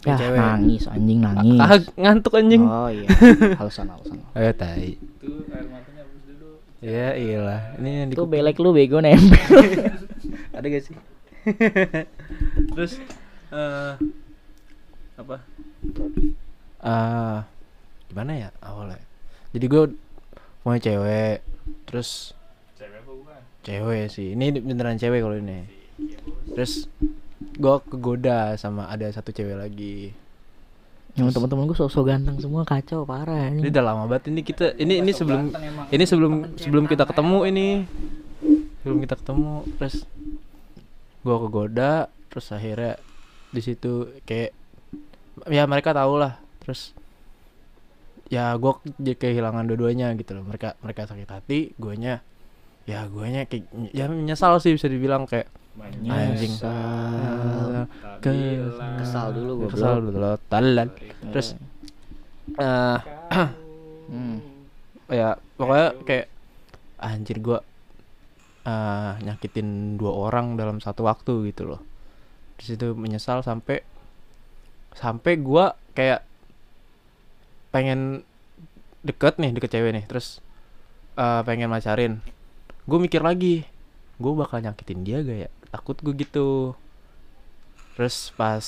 ya 0.00 0.14
Kayak 0.14 0.18
cewek. 0.20 0.38
nangis 0.38 0.84
anjing 0.86 1.18
nangis 1.18 1.58
Ah, 1.58 1.74
ngantuk 1.96 2.32
anjing. 2.32 2.62
oh 2.62 2.86
iya 2.88 3.08
alasan 3.56 3.88
alasan 3.88 4.18
Ayo 4.32 4.52
tai. 4.60 4.94
tuh 5.18 5.42
air 5.48 5.66
matanya 5.66 6.02
habis 6.02 6.22
dulu 6.24 6.50
Ya 6.78 7.08
iyalah. 7.12 7.74
Ini 7.76 7.90
yang 7.98 8.10
itu 8.12 8.22
belek 8.24 8.56
lu 8.56 8.70
bego 8.70 8.98
nempel 8.98 9.58
ada 10.56 10.62
gak 10.64 10.82
sih? 10.82 10.94
Terus 12.72 12.92
eh 13.50 13.92
apa? 15.18 15.36
Ah, 16.78 17.42
gimana 18.06 18.32
ya 18.38 18.48
awalnya? 18.62 19.02
Jadi 19.50 19.64
gue 19.66 19.82
punya 20.62 20.78
cewek, 20.78 21.42
terus 21.90 22.32
cewek 22.78 23.02
apa 23.02 23.10
bukan 23.10 23.40
cewek 23.66 24.04
sih. 24.12 24.38
Ini 24.38 24.62
beneran 24.62 24.94
cewek 24.94 25.18
kalau 25.18 25.36
ini. 25.36 25.66
Terus 26.54 26.86
gue 27.58 27.74
kegoda 27.90 28.54
sama 28.54 28.86
ada 28.86 29.10
satu 29.10 29.34
cewek 29.34 29.58
lagi. 29.58 30.14
Yang 31.18 31.34
teman-teman 31.34 31.66
gue 31.66 31.74
sosok 31.74 32.14
ganteng 32.14 32.38
semua 32.38 32.62
kacau 32.62 33.02
parah 33.02 33.50
Ini 33.50 33.58
ini. 33.58 33.74
udah 33.74 33.82
lama 33.82 34.06
banget 34.06 34.30
ini 34.30 34.40
kita 34.46 34.78
ini 34.78 35.02
ini 35.02 35.10
sebelum 35.10 35.50
ini 35.90 36.04
sebelum 36.06 36.54
sebelum 36.54 36.84
kita 36.86 37.02
ketemu 37.10 37.38
ini 37.50 37.68
sebelum 38.78 39.02
kita 39.02 39.18
ketemu 39.18 39.66
terus 39.82 40.06
gua 41.26 41.42
kegoda 41.42 42.06
terus 42.30 42.54
akhirnya 42.54 43.02
di 43.50 43.58
situ 43.58 44.14
kayak 44.22 44.54
ya 45.46 45.64
mereka 45.70 45.94
tahu 45.94 46.18
lah 46.18 46.42
terus 46.58 46.90
ya 48.28 48.52
gua 48.60 48.82
jadi 48.98 49.16
kehilangan 49.16 49.64
dua-duanya 49.64 50.12
gitu 50.18 50.36
loh. 50.36 50.44
Mereka 50.44 50.76
mereka 50.84 51.06
sakit 51.08 51.28
hati 51.30 51.72
guanya 51.78 52.20
ya 52.88 53.04
guanya 53.06 53.44
kayak 53.44 53.68
ya 53.92 54.08
menyesal 54.08 54.58
sih 54.58 54.72
bisa 54.74 54.88
dibilang 54.88 55.28
kayak 55.28 55.48
anjing. 56.08 56.52
Nyesal. 56.56 57.86
ke 58.18 58.32
Kesal 58.98 59.26
dulu 59.30 59.52
gua, 59.62 59.68
kesal 59.70 59.94
dulu 60.02 60.34
talan 60.50 60.88
terus 61.30 61.54
eh 62.58 62.98
Hmm. 64.08 64.40
ya 65.12 65.36
pokoknya 65.60 66.00
kayak 66.08 66.32
anjir 66.96 67.44
gua 67.44 67.60
eh 68.64 69.12
nyakitin 69.20 70.00
dua 70.00 70.12
orang 70.28 70.56
dalam 70.56 70.80
satu 70.80 71.04
waktu 71.04 71.52
gitu 71.52 71.68
loh. 71.68 71.80
Di 72.56 72.64
situ 72.72 72.96
menyesal 72.96 73.44
sampai 73.44 73.84
sampai 74.98 75.38
gua 75.38 75.64
kayak 75.92 76.26
pengen 77.70 78.26
deket 79.00 79.38
nih 79.38 79.54
deket 79.54 79.70
cewek 79.70 79.92
nih 79.92 80.04
terus 80.04 80.42
eh 81.14 81.40
pengen 81.42 81.68
macarin 81.68 82.18
gue 82.82 82.98
mikir 82.98 83.20
lagi 83.20 83.62
gue 84.16 84.32
bakal 84.34 84.58
nyakitin 84.58 85.02
dia 85.02 85.20
gak 85.20 85.38
ya 85.38 85.48
takut 85.68 85.94
gue 85.96 86.14
gitu 86.16 86.74
terus 87.94 88.32
pas 88.34 88.64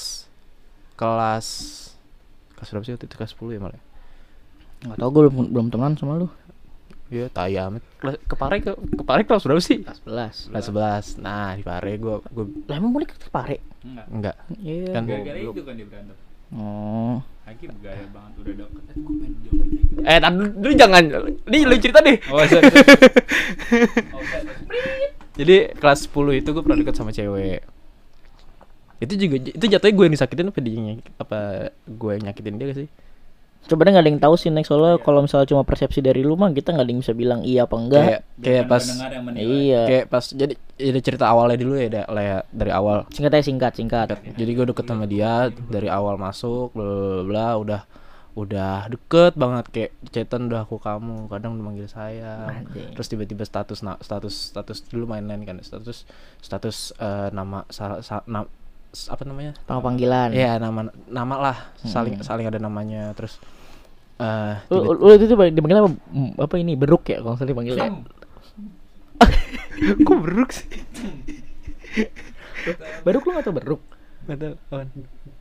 kelas 0.94 1.48
kelas 2.54 2.68
berapa 2.68 2.84
sih 2.84 2.92
waktu 2.94 3.06
itu 3.06 3.16
kelas 3.16 3.32
10 3.34 3.56
ya 3.56 3.60
malah 3.60 3.82
Nggak 4.80 4.96
tau 4.96 5.08
gue 5.08 5.22
belum 5.26 5.52
belum 5.52 5.66
temenan 5.68 5.92
sama 5.92 6.16
lu. 6.16 6.28
Iya, 7.12 7.28
tai 7.28 7.52
amat. 7.52 7.84
Kelas- 8.00 8.22
Ke 8.22 8.32
Pare 8.32 8.56
ke, 8.58 8.72
ke 8.72 9.02
Pare 9.04 9.28
kelas 9.28 9.44
berapa 9.44 9.60
sih? 9.60 9.84
Kelas 9.84 10.48
11. 10.48 10.48
Kelas 10.48 10.64
11. 10.64 11.20
Nah, 11.20 11.52
di 11.52 11.60
Pare 11.60 12.00
gua 12.00 12.24
gua 12.24 12.48
Lah 12.64 12.80
emang 12.80 12.88
boleh 12.88 13.04
ke 13.04 13.28
Pare? 13.28 13.60
enggak 13.82 14.06
enggak. 14.08 14.36
Iya. 14.56 14.88
Kan- 14.90 15.04
gara-gara 15.04 15.36
itu 15.38 15.60
kan 15.60 15.74
dia 15.74 15.84
berantem 15.84 16.16
Oh. 16.50 17.22
Aki 17.46 17.64
bergaya 17.70 18.06
banget 18.10 18.32
udah 18.42 18.54
deket 18.62 18.82
eh 18.90 18.96
gue 18.98 19.14
pengen 19.18 19.34
jauhin 19.46 19.70
Eh, 20.06 20.18
tadi 20.18 20.44
dulu 20.54 20.72
jangan. 20.74 21.02
Nih 21.46 21.62
lu 21.66 21.74
cerita 21.78 21.98
deh. 22.02 22.16
oh 22.30 22.42
sorry, 22.46 22.66
oh. 24.14 24.22
Jadi 25.38 25.56
kelas 25.78 26.00
10 26.10 26.40
itu 26.42 26.48
gue 26.50 26.62
pernah 26.62 26.78
deket 26.78 26.94
sama 26.98 27.10
cewek. 27.14 27.62
Itu 29.00 29.14
juga 29.16 29.36
itu 29.40 29.64
jatuhnya 29.64 29.94
gue 29.96 30.04
yang 30.04 30.14
disakitin 30.14 30.50
apa 30.52 30.60
dia 30.60 30.92
apa 31.16 31.38
gue 31.88 32.10
yang 32.18 32.24
nyakitin 32.28 32.54
dia 32.60 32.66
gak 32.68 32.78
sih? 32.84 32.88
Coba 33.62 33.80
deh 33.82 33.90
nggak 33.90 34.02
ada 34.02 34.10
yang 34.10 34.18
tahu 34.18 34.34
sih 34.34 34.48
next 34.48 34.66
soalnya 34.66 34.96
kalau 34.96 35.20
misalnya 35.20 35.46
cuma 35.46 35.62
persepsi 35.62 35.98
dari 35.98 36.20
lu 36.20 36.34
mah 36.34 36.48
kita 36.48 36.70
nggak 36.70 36.80
ada 36.80 36.90
yang 36.90 37.00
bisa 37.00 37.12
bilang 37.12 37.40
iya 37.42 37.64
apa 37.64 37.76
enggak. 37.76 38.02
kayak 38.02 38.20
kayak 38.40 38.64
pas. 38.66 38.82
Iya. 39.38 39.82
kayak 39.84 40.04
pas 40.06 40.24
jadi 40.26 40.54
jadi 40.74 41.00
cerita 41.00 41.24
awalnya 41.24 41.56
dulu 41.56 41.74
ya 41.74 41.88
da- 41.88 42.08
lah 42.08 42.24
ya, 42.24 42.38
dari 42.48 42.70
awal 42.70 43.04
Singkat 43.08 43.30
aja 43.32 43.44
singkat 43.44 43.72
singkat. 43.74 44.06
jadi 44.32 44.50
gue 44.50 44.66
deket 44.66 44.86
sama 44.86 45.04
dia 45.04 45.32
dari 45.64 45.86
awal 45.86 46.16
masuk 46.16 46.72
bla 46.72 46.82
bla 46.82 47.22
bla 47.22 47.46
udah 47.56 47.80
udah 48.32 48.86
deket 48.88 49.34
banget 49.34 49.64
kayak 49.68 49.90
chatan 50.08 50.46
udah 50.46 50.62
aku 50.62 50.78
kamu 50.78 51.26
kadang 51.26 51.50
udah 51.52 51.64
manggil 51.64 51.86
saya 51.86 52.46
terus 52.92 53.06
tiba-tiba 53.06 53.42
status 53.42 53.82
na- 53.82 53.98
status 53.98 54.50
status 54.50 54.82
dulu 54.84 55.04
main-main 55.08 55.42
kan 55.42 55.58
status 55.60 56.06
status 56.38 56.94
eh, 56.96 57.28
nama 57.30 57.66
sa- 57.68 57.98
sa- 58.00 58.22
na- 58.24 58.46
apa 59.06 59.22
namanya 59.22 59.52
Nama 59.64 59.80
panggilan. 59.80 60.28
Iya 60.30 60.52
nama 60.56 60.80
nama 61.06 61.34
lah 61.36 61.56
saling 61.80 62.18
saling 62.20 62.44
ada 62.44 62.58
namanya 62.58 63.10
terus 63.12 63.38
eh 64.16 64.54
Lu, 64.68 64.92
lu 64.92 65.10
itu 65.12 65.24
tuh 65.24 65.38
dipanggil 65.46 65.78
apa? 65.78 65.90
Hmm, 66.08 66.32
Apa 66.36 66.54
ini 66.56 66.74
beruk 66.74 67.06
ya 67.06 67.18
kalau 67.18 67.34
misalnya 67.34 67.50
dipanggil 67.50 67.74
ya? 67.74 67.88
kok 69.98 70.18
beruk 70.18 70.50
sih 70.50 70.66
Beruk 73.02 73.22
lu 73.22 73.30
gak 73.32 73.44
tau 73.44 73.54
beruk? 73.54 73.80
Apaan. 74.28 74.86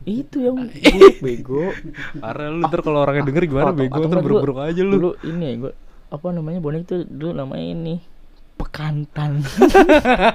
Itu 0.02 0.40
yang 0.40 0.56
buruk 0.66 1.16
bego. 1.20 1.70
parah 2.16 2.48
lu 2.48 2.64
ntar 2.64 2.80
kalau 2.80 3.04
orangnya 3.04 3.22
denger 3.24 3.44
gimana 3.46 3.70
Atau- 3.70 3.78
bego 3.78 3.94
atau 3.96 4.08
ntar 4.08 4.20
beruk-beruk 4.20 4.58
aja 4.58 4.80
lu 4.80 4.92
Dulu 4.92 5.10
ini 5.22 5.44
ya 5.44 5.54
gua 5.60 5.72
apa 6.10 6.26
namanya 6.28 6.58
bonek 6.58 6.82
itu 6.84 6.96
dulu 7.04 7.30
namanya 7.36 7.66
ini 7.68 7.94
pekantan. 8.60 9.40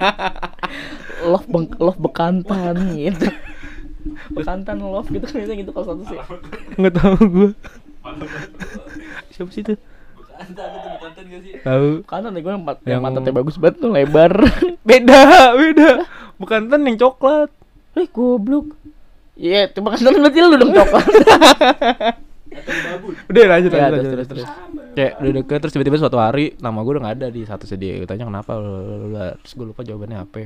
love 1.32 1.46
beng 1.46 1.70
love 1.78 2.00
bekantan 2.00 2.76
gitu. 2.92 3.30
Bekantan 4.34 4.82
love 4.82 5.08
gitu 5.08 5.26
kan 5.26 5.36
biasanya 5.38 5.58
gitu 5.62 5.72
kalau 5.72 5.86
satu 5.88 6.04
sih. 6.06 6.20
nggak 6.76 6.94
tahu 6.94 7.18
gue 7.26 7.50
siapa 9.32 9.50
sih 9.50 9.62
itu 9.62 9.74
tahu 11.64 12.06
Bekantan 12.06 12.32
nih 12.34 12.42
gue 12.42 12.52
yang, 12.52 12.62
mat- 12.62 12.82
Yang- 12.84 12.92
yang 12.92 13.02
mata 13.02 13.30
bagus 13.32 13.56
banget 13.58 13.76
tuh 13.80 13.90
lebar. 13.90 14.34
beda 14.90 15.22
beda 15.54 15.90
bukan 16.36 16.68
tan 16.68 16.82
yang 16.84 16.98
coklat 16.98 17.50
Eh 17.96 18.12
goblok. 18.12 18.76
Iya, 19.36 19.72
itu 19.72 19.80
bekantan 19.80 20.20
berarti 20.20 20.40
lu 20.42 20.56
dong 20.56 20.76
coklat. 20.76 21.08
udah 23.30 23.44
lanjut 23.52 23.72
Ya, 23.72 23.88
lanjut, 23.92 24.02
terus, 24.02 24.16
lanjut, 24.16 24.30
terus, 24.32 24.50
kayak 24.96 25.14
udah 25.20 25.34
deket 25.44 25.58
terus 25.62 25.74
tiba-tiba 25.76 25.98
suatu 26.00 26.18
hari 26.20 26.56
nama 26.64 26.80
gue 26.82 26.92
udah 26.96 27.04
gak 27.10 27.16
ada 27.20 27.28
di 27.30 27.42
satu 27.44 27.68
sedih 27.68 28.04
gue 28.04 28.08
tanya 28.08 28.26
kenapa? 28.28 28.56
Terus 29.44 29.54
gue 29.54 29.66
lupa 29.68 29.82
jawabannya 29.84 30.20
apa. 30.24 30.38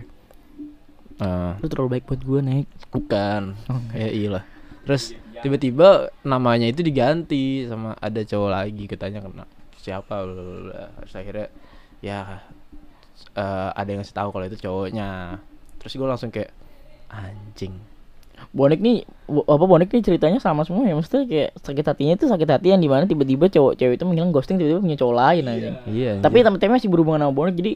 Eh, 1.19 1.51
Lu 1.59 1.67
terlalu 1.67 1.99
baik 1.99 2.07
buat 2.07 2.21
gue, 2.23 2.39
Nek. 2.39 2.65
bukan. 2.89 3.41
Oh, 3.69 3.81
kayak 3.93 4.13
iya 4.15 4.29
lah 4.39 4.43
terus 4.89 5.13
tiba-tiba 5.45 6.09
namanya 6.25 6.65
itu 6.65 6.81
diganti 6.81 7.69
sama 7.69 7.93
ada 8.01 8.25
cowok 8.25 8.49
lagi. 8.49 8.89
Katanya 8.89 9.21
kena 9.21 9.45
siapa? 9.77 10.25
Blablabla. 10.25 11.05
terus 11.05 11.13
akhirnya 11.13 11.47
ya 12.01 12.41
eh, 13.37 13.69
ada 13.75 13.85
yang 13.85 14.01
ngasih 14.01 14.17
tahu 14.17 14.29
kalau 14.33 14.45
itu 14.49 14.57
cowoknya. 14.57 15.37
Terus 15.77 15.93
gue 15.93 16.07
langsung 16.09 16.33
kayak 16.33 16.49
anjing 17.13 17.77
Bonek 18.49 18.79
nih 18.79 19.05
apa 19.29 19.63
bonek 19.63 19.89
nih 19.89 20.01
ceritanya 20.01 20.37
sama 20.37 20.61
semua 20.61 20.83
ya 20.83 20.93
maksudnya 20.93 21.23
kayak 21.23 21.49
sakit 21.55 21.85
hatinya 21.85 22.13
itu 22.13 22.25
sakit 22.25 22.49
hati 22.49 22.67
yang 22.69 22.79
di 22.79 22.87
mana 22.87 23.05
tiba-tiba 23.05 23.45
cowok 23.45 23.73
cewek 23.75 23.95
itu 23.95 24.03
menghilang 24.03 24.29
ghosting 24.29 24.55
tiba-tiba 24.55 24.79
punya 24.79 24.97
cowok 24.97 25.15
lain 25.15 25.43
aja. 25.45 25.69
iya 25.85 26.11
Tapi 26.17 26.37
temen-temen 26.39 26.73
masih 26.73 26.87
berhubungan 26.87 27.19
sama 27.19 27.31
bonek 27.31 27.53
jadi 27.53 27.73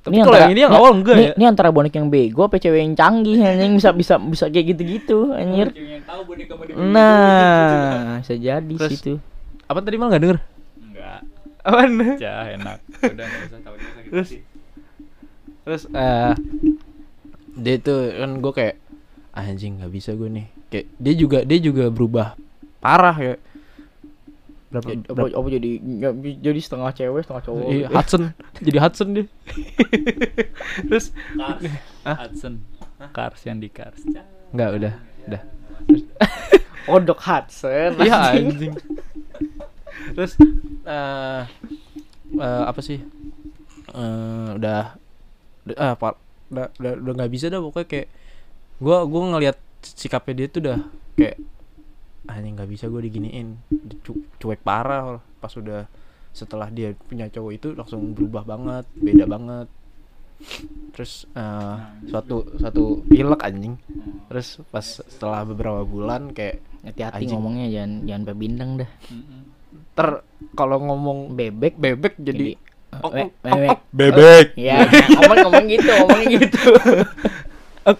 Tapi 0.00 0.16
kalau 0.18 0.38
yang 0.38 0.50
ini 0.50 0.60
yang 0.62 0.72
awal 0.72 0.92
enggak 0.94 1.12
nih, 1.14 1.26
ya? 1.26 1.32
Ini 1.34 1.44
antara 1.46 1.68
bonek 1.68 1.92
yang 1.92 2.08
bego 2.08 2.40
apa 2.42 2.56
cewek 2.56 2.80
yang 2.80 2.92
canggih 2.94 3.36
anjing 3.38 3.72
bisa 3.74 3.90
bisa 3.92 4.14
bisa 4.16 4.44
kayak 4.46 4.66
gitu-gitu 4.70 5.32
anjir. 5.32 5.72
yang 5.72 6.00
Nah, 6.90 8.18
bisa 8.18 8.34
jadi 8.34 8.74
Terus- 8.76 8.92
situ. 8.94 9.14
apa 9.64 9.78
tadi 9.80 9.96
malah 9.96 10.10
nggak 10.10 10.22
denger 10.22 10.38
enggak 10.82 11.20
apaan 11.60 11.90
cah 12.16 12.44
enak 12.50 12.78
udah 12.98 13.24
nggak 13.24 13.42
usah 13.46 13.60
tahu 13.60 13.74
Terus? 14.10 14.26
hati. 14.26 14.38
terus 15.60 15.82
eh 15.86 16.32
dia 17.54 17.76
tuh 17.78 18.00
kan 18.10 18.30
gue 18.36 18.52
kayak 18.52 18.74
anjing 19.34 19.78
nggak 19.80 19.92
bisa 19.92 20.10
gue 20.14 20.28
nih. 20.28 20.46
Kayak 20.70 20.86
dia 20.98 21.14
juga 21.14 21.38
dia 21.46 21.58
juga 21.58 21.84
berubah 21.90 22.34
parah 22.80 23.16
ya 23.18 23.34
berapa, 24.70 24.86
Jadi, 24.86 25.02
apa, 25.02 25.14
berapa 25.18 25.34
apa 25.34 25.48
jadi 25.50 25.70
jadi 26.38 26.60
setengah 26.62 26.90
cewek 26.94 27.22
setengah 27.26 27.42
cowok. 27.42 27.68
iya, 27.74 27.86
Hudson. 27.90 28.22
Jadi 28.62 28.78
Hudson 28.78 29.08
dia. 29.18 29.24
Terus? 30.88 31.06
Cars. 31.10 31.62
Hah? 32.06 32.16
Hudson. 32.22 32.54
Cars 33.10 33.40
yang 33.42 33.58
di 33.58 33.68
Cars. 33.68 34.00
Nggak 34.54 34.70
udah. 34.78 34.94
Udah. 35.26 35.42
Odok 36.94 37.18
Hudson. 37.18 37.98
iya 37.98 38.16
anjing. 38.30 38.46
anjing. 38.54 38.74
Terus 40.14 40.32
eh 40.86 41.42
eh, 42.38 42.62
apa 42.70 42.80
sih? 42.80 43.02
Eh, 43.90 44.48
udah 44.54 44.94
udah 45.66 45.76
ah, 45.82 45.94
par, 45.98 46.14
udah 46.54 46.70
udah 46.78 46.92
udah 46.94 47.12
nggak 47.18 47.32
bisa 47.34 47.50
dah 47.50 47.58
pokoknya 47.58 47.90
kayak 47.90 48.08
gua 48.80 49.04
gua 49.04 49.22
ngelihat 49.30 49.56
sikapnya 49.82 50.34
dia 50.34 50.46
tuh 50.48 50.60
udah 50.60 50.78
kayak 51.14 51.36
anjing 52.26 52.54
nggak 52.54 52.70
bisa 52.70 52.86
gue 52.86 53.00
diginiin 53.02 53.58
cu- 54.00 54.22
cuek 54.38 54.60
parah 54.60 55.18
pas 55.36 55.52
udah 55.52 55.88
setelah 56.30 56.68
dia 56.68 56.94
punya 57.02 57.26
cowok 57.26 57.52
itu 57.52 57.68
langsung 57.72 58.12
berubah 58.12 58.46
banget 58.46 58.86
beda 58.94 59.24
banget 59.26 59.66
terus 60.90 61.26
eh, 61.30 61.76
suatu 62.06 62.46
suatu 62.54 63.02
pilek 63.04 63.42
anjing 63.42 63.74
terus 64.26 64.62
pas 64.68 64.84
setelah 64.84 65.42
beberapa 65.42 65.82
bulan 65.82 66.30
kayak 66.30 66.62
Hati-hati 66.80 67.16
Anjing. 67.20 67.34
ngomongnya 67.34 67.66
jangan 67.68 67.92
jangan 68.08 68.22
bebindeng 68.24 68.70
dah. 68.80 68.90
Ter 69.92 70.08
kalau 70.56 70.80
ngomong 70.80 71.36
Bebek 71.36 71.76
bebek 71.76 72.16
jadi, 72.16 72.56
jadi 72.56 73.04
ok, 73.04 73.12
we- 73.12 73.28
ok, 73.28 73.44
bebek. 73.44 73.68
ok, 73.68 73.80
bebek 73.92 74.46
Ya, 74.56 74.76
ngomong 75.12 75.36
ngomong 75.44 75.66
gitu, 75.68 75.90
ngomongnya 75.92 76.26
gitu. 76.40 76.60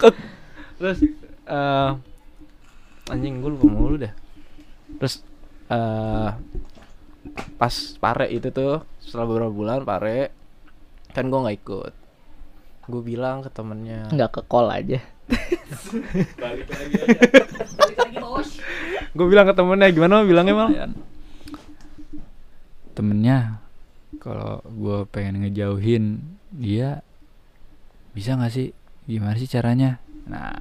Terus 0.81 0.97
eh 1.45 1.91
anjing 3.13 3.37
gue 3.37 3.49
lupa 3.53 3.67
mulu 3.69 4.01
dah 4.01 4.13
terus 4.97 5.21
eh 5.69 6.29
pas 7.61 7.75
pare 8.01 8.33
itu 8.33 8.49
tuh 8.49 8.81
setelah 8.97 9.29
beberapa 9.29 9.53
bulan 9.53 9.85
pare 9.85 10.33
kan 11.13 11.29
gue 11.29 11.37
nggak 11.37 11.57
ikut. 11.61 11.93
Gue 12.89 13.01
bilang 13.05 13.45
ke 13.45 13.53
temennya. 13.53 14.09
Enggak 14.09 14.31
ke 14.33 14.41
call 14.49 14.73
aja. 14.73 14.99
balik 16.41 16.67
lagi 16.67 16.97
aja. 16.97 17.21
Gue 19.13 19.25
bilang 19.29 19.45
ke 19.45 19.53
temennya 19.53 19.93
gimana 19.93 20.25
bilangnya 20.25 20.55
mal 20.57 20.71
temennya 22.91 23.63
kalau 24.19 24.59
gue 24.65 25.07
pengen 25.07 25.45
ngejauhin 25.45 26.19
dia 26.51 27.05
bisa 28.11 28.35
nggak 28.35 28.51
sih? 28.51 28.73
Gimana 29.07 29.37
sih 29.39 29.47
caranya 29.47 30.01
nah 30.21 30.53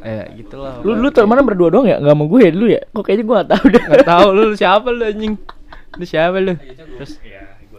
eh 0.00 0.24
gitulah 0.38 0.78
Lu 0.86 0.94
lu 0.94 1.10
temenan 1.10 1.42
berdua 1.42 1.68
doang 1.68 1.86
ya? 1.86 1.98
Enggak 1.98 2.14
sama 2.14 2.24
gue 2.26 2.40
ya 2.40 2.50
dulu 2.54 2.66
ya? 2.70 2.82
Kok 2.88 3.02
kayaknya 3.02 3.24
gue 3.26 3.34
gak 3.36 3.50
tahu 3.50 3.64
dah. 3.74 3.84
nggak 3.90 4.06
tahu 4.06 4.26
lu 4.30 4.44
siapa 4.54 4.88
lu 4.88 5.02
anjing 5.04 5.34
lu 5.98 6.04
siapa 6.04 6.36
lu 6.38 6.52
terus 6.96 7.12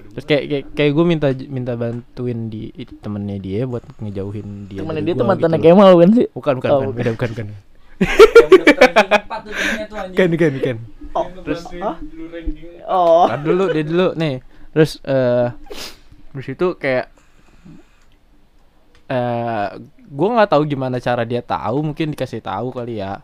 terus 0.09 0.25
kayak 0.25 0.43
kayak, 0.49 0.63
kayak 0.73 0.91
gue 0.91 1.05
minta 1.05 1.27
minta 1.47 1.73
bantuin 1.73 2.49
di 2.49 2.73
temennya 2.99 3.37
dia 3.39 3.61
buat 3.63 3.85
ngejauhin 4.01 4.67
dia 4.67 4.81
Temennya 4.83 5.03
dia 5.05 5.13
tuh 5.15 5.25
mantannya 5.25 5.59
gitu. 5.61 5.69
Kemal 5.71 5.89
kan 5.95 6.09
sih? 6.11 6.27
bukan 6.33 6.53
bukan 6.59 6.69
Oh, 6.69 6.81
bukan 6.91 7.13
bukan. 7.15 7.29
bukan 7.29 7.47
bukan 7.47 7.47
kan 10.17 10.27
bukan 10.29 10.51
bukan 10.59 10.77
Oh, 11.09 11.25
terus? 11.41 11.65
Oh. 12.85 13.25
Tar 13.25 13.41
dulu 13.41 13.73
dia 13.73 13.81
dulu 13.81 14.07
nih 14.13 14.45
terus 14.69 15.01
eh 15.01 15.49
di 16.29 16.41
situ 16.45 16.77
kayak 16.77 17.09
eh 19.09 19.67
gue 20.09 20.27
nggak 20.27 20.49
tahu 20.49 20.63
gimana 20.65 20.97
cara 20.97 21.21
dia 21.21 21.39
tahu 21.39 21.85
mungkin 21.85 22.11
dikasih 22.11 22.41
tahu 22.41 22.73
kali 22.73 22.97
ya 22.97 23.21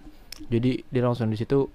jadi 0.47 0.85
dia 0.85 1.01
langsung 1.01 1.27
di 1.27 1.35
situ 1.35 1.65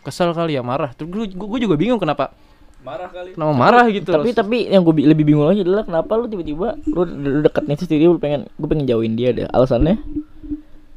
kesel 0.00 0.32
kali 0.32 0.54
ya 0.54 0.62
marah 0.62 0.90
terus 0.92 1.10
gue 1.30 1.58
juga 1.58 1.74
bingung 1.74 1.96
kenapa 1.96 2.34
marah 2.78 3.06
kali 3.08 3.34
kenapa 3.34 3.54
marah 3.54 3.86
gitu 3.88 4.08
Tapi 4.08 4.30
loh. 4.30 4.36
tapi 4.36 4.56
yang 4.66 4.82
gue 4.82 4.94
lebih 5.04 5.24
bingung 5.24 5.44
lagi 5.44 5.62
adalah 5.62 5.82
kenapa 5.82 6.14
lu 6.14 6.26
tiba-tiba 6.26 6.78
lu 6.84 7.02
lu 7.04 7.40
deket 7.42 7.62
nih 7.64 7.76
terus 7.76 7.88
tiba-tiba 7.88 8.12
lu 8.12 8.20
pengen 8.20 8.40
gue 8.48 8.68
pengen 8.68 8.86
jauhin 8.86 9.14
dia 9.14 9.30
deh. 9.30 9.46
Alasannya 9.46 9.98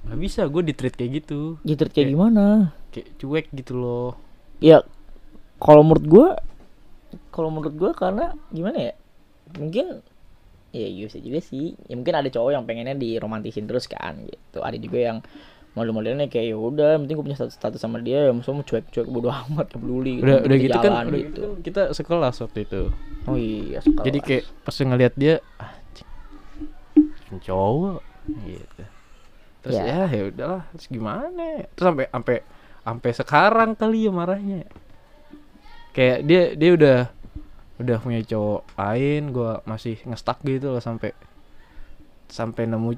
nggak 0.02 0.20
bisa 0.20 0.42
gue 0.46 0.62
di 0.62 0.74
treat 0.74 0.94
kayak 0.94 1.12
gitu 1.20 1.58
gitu 1.62 1.82
kayak 1.84 1.94
Kayak- 1.94 2.12
gimana? 2.12 2.46
kayak 2.90 3.08
cuek 3.18 3.46
gitu 3.54 3.74
loh 3.74 4.10
Ya 4.58 4.86
kalau 5.58 5.82
menurut 5.82 6.06
gue 6.06 6.28
kalau 7.30 7.50
menurut 7.50 7.74
gue 7.74 7.92
karena 7.92 8.34
gimana 8.50 8.78
ya? 8.82 8.94
Mungkin 9.58 10.00
ya 10.72 11.08
bisa 11.08 11.20
juga 11.20 11.40
sih. 11.40 11.76
Ya 11.86 11.96
mungkin 11.96 12.16
ada 12.16 12.28
cowok 12.28 12.52
yang 12.52 12.64
pengennya 12.64 12.96
diromantisin 12.96 13.68
terus 13.68 13.86
kan 13.86 14.24
gitu. 14.24 14.60
Ada 14.60 14.76
juga 14.76 15.00
yang 15.00 15.18
model-modelnya 15.72 16.28
kayak 16.28 16.52
ya 16.52 16.58
udah, 16.58 17.00
penting 17.00 17.16
gue 17.16 17.26
punya 17.26 17.38
status, 17.40 17.56
status 17.56 17.80
sama 17.80 18.04
dia, 18.04 18.28
ya 18.28 18.32
maksudnya 18.36 18.60
mau 18.60 18.68
cuek-cuek 18.68 19.08
bodo 19.08 19.32
amat, 19.48 19.72
gak 19.72 19.80
peduli. 19.80 20.20
udah 20.20 20.36
yang 20.36 20.44
udah 20.44 20.58
gitu 20.60 20.76
kan 20.76 20.84
jalan 20.84 21.06
udah 21.08 21.16
gitu 21.16 21.24
gitu. 21.24 21.42
kan 21.48 21.60
kita 21.64 21.82
sekelas 21.96 22.36
waktu 22.44 22.60
itu 22.68 22.82
Oh 23.24 23.38
iya, 23.40 23.80
sekelas. 23.80 24.04
jadi 24.04 24.20
kayak 24.20 24.44
pas 24.68 24.76
ngeliat 24.76 25.14
dia 25.16 25.36
anjing 25.56 26.10
cowok 27.40 28.00
gitu 28.44 28.84
terus 29.62 29.78
Ya. 29.78 29.84
ya 29.86 30.02
ya 30.10 30.24
udahlah 30.28 30.64
terus 30.74 30.88
gimana 30.90 31.46
terus 31.72 31.86
sampai 31.88 32.06
sampai 32.10 32.38
sampai 32.82 33.12
sekarang 33.14 33.70
kali 33.72 34.00
ya 34.04 34.12
marahnya 34.12 34.62
kayak 35.92 36.18
dia 36.26 36.42
dia 36.52 36.72
udah 36.74 36.98
udah 37.82 37.98
punya 38.00 38.22
cowok 38.24 38.62
lain 38.78 39.22
gua 39.34 39.66
masih 39.66 39.98
ngestak 40.06 40.40
gitu 40.46 40.72
loh 40.72 40.84
sampai 40.84 41.12
sampai 42.32 42.64
nemu 42.70 42.96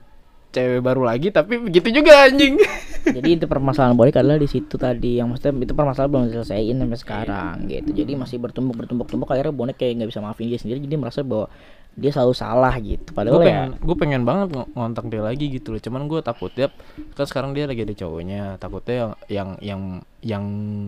cewek 0.54 0.86
baru 0.86 1.02
lagi 1.02 1.34
tapi 1.34 1.58
begitu 1.58 1.90
juga 1.90 2.30
anjing. 2.30 2.62
Jadi 3.18 3.30
itu 3.36 3.46
permasalahan 3.50 3.98
Borik 3.98 4.16
adalah 4.16 4.38
di 4.38 4.48
situ 4.48 4.78
tadi 4.78 5.18
yang 5.20 5.34
maksudnya 5.34 5.66
itu 5.66 5.74
permasalahan 5.76 6.10
belum 6.14 6.24
diselesaikan 6.30 6.78
sampai 6.86 7.00
sekarang 7.02 7.56
gitu. 7.68 7.90
Jadi 7.92 8.12
masih 8.14 8.38
bertumbuk 8.38 8.78
bertumbuk 8.78 9.10
tumbuk 9.10 9.28
akhirnya 9.34 9.52
bonek 9.52 9.82
kayak 9.82 10.00
nggak 10.00 10.10
bisa 10.14 10.22
maafin 10.22 10.48
dia 10.48 10.62
sendiri 10.62 10.80
jadi 10.86 10.96
merasa 10.96 11.26
bahwa 11.26 11.50
dia 11.94 12.10
selalu 12.10 12.34
salah 12.34 12.74
gitu. 12.76 13.06
Gue 13.06 13.16
padahal 13.16 13.38
ya 13.38 13.46
pengen 13.46 13.70
gue 13.78 13.96
pengen 13.96 14.22
banget 14.24 14.48
ng- 14.52 14.72
ngontak 14.72 15.06
dia 15.08 15.22
lagi 15.22 15.46
gitu 15.48 15.70
loh. 15.70 15.80
Cuman 15.80 16.06
gue 16.06 16.20
takut 16.20 16.50
dia 16.50 16.68
kan 17.14 17.26
sekarang 17.26 17.52
dia 17.52 17.64
lagi 17.64 17.82
ada 17.82 17.94
cowoknya. 17.94 18.58
Takutnya 18.58 18.96
yang 18.96 19.12
yang 19.28 19.50
yang 19.62 19.82
yang 20.24 20.46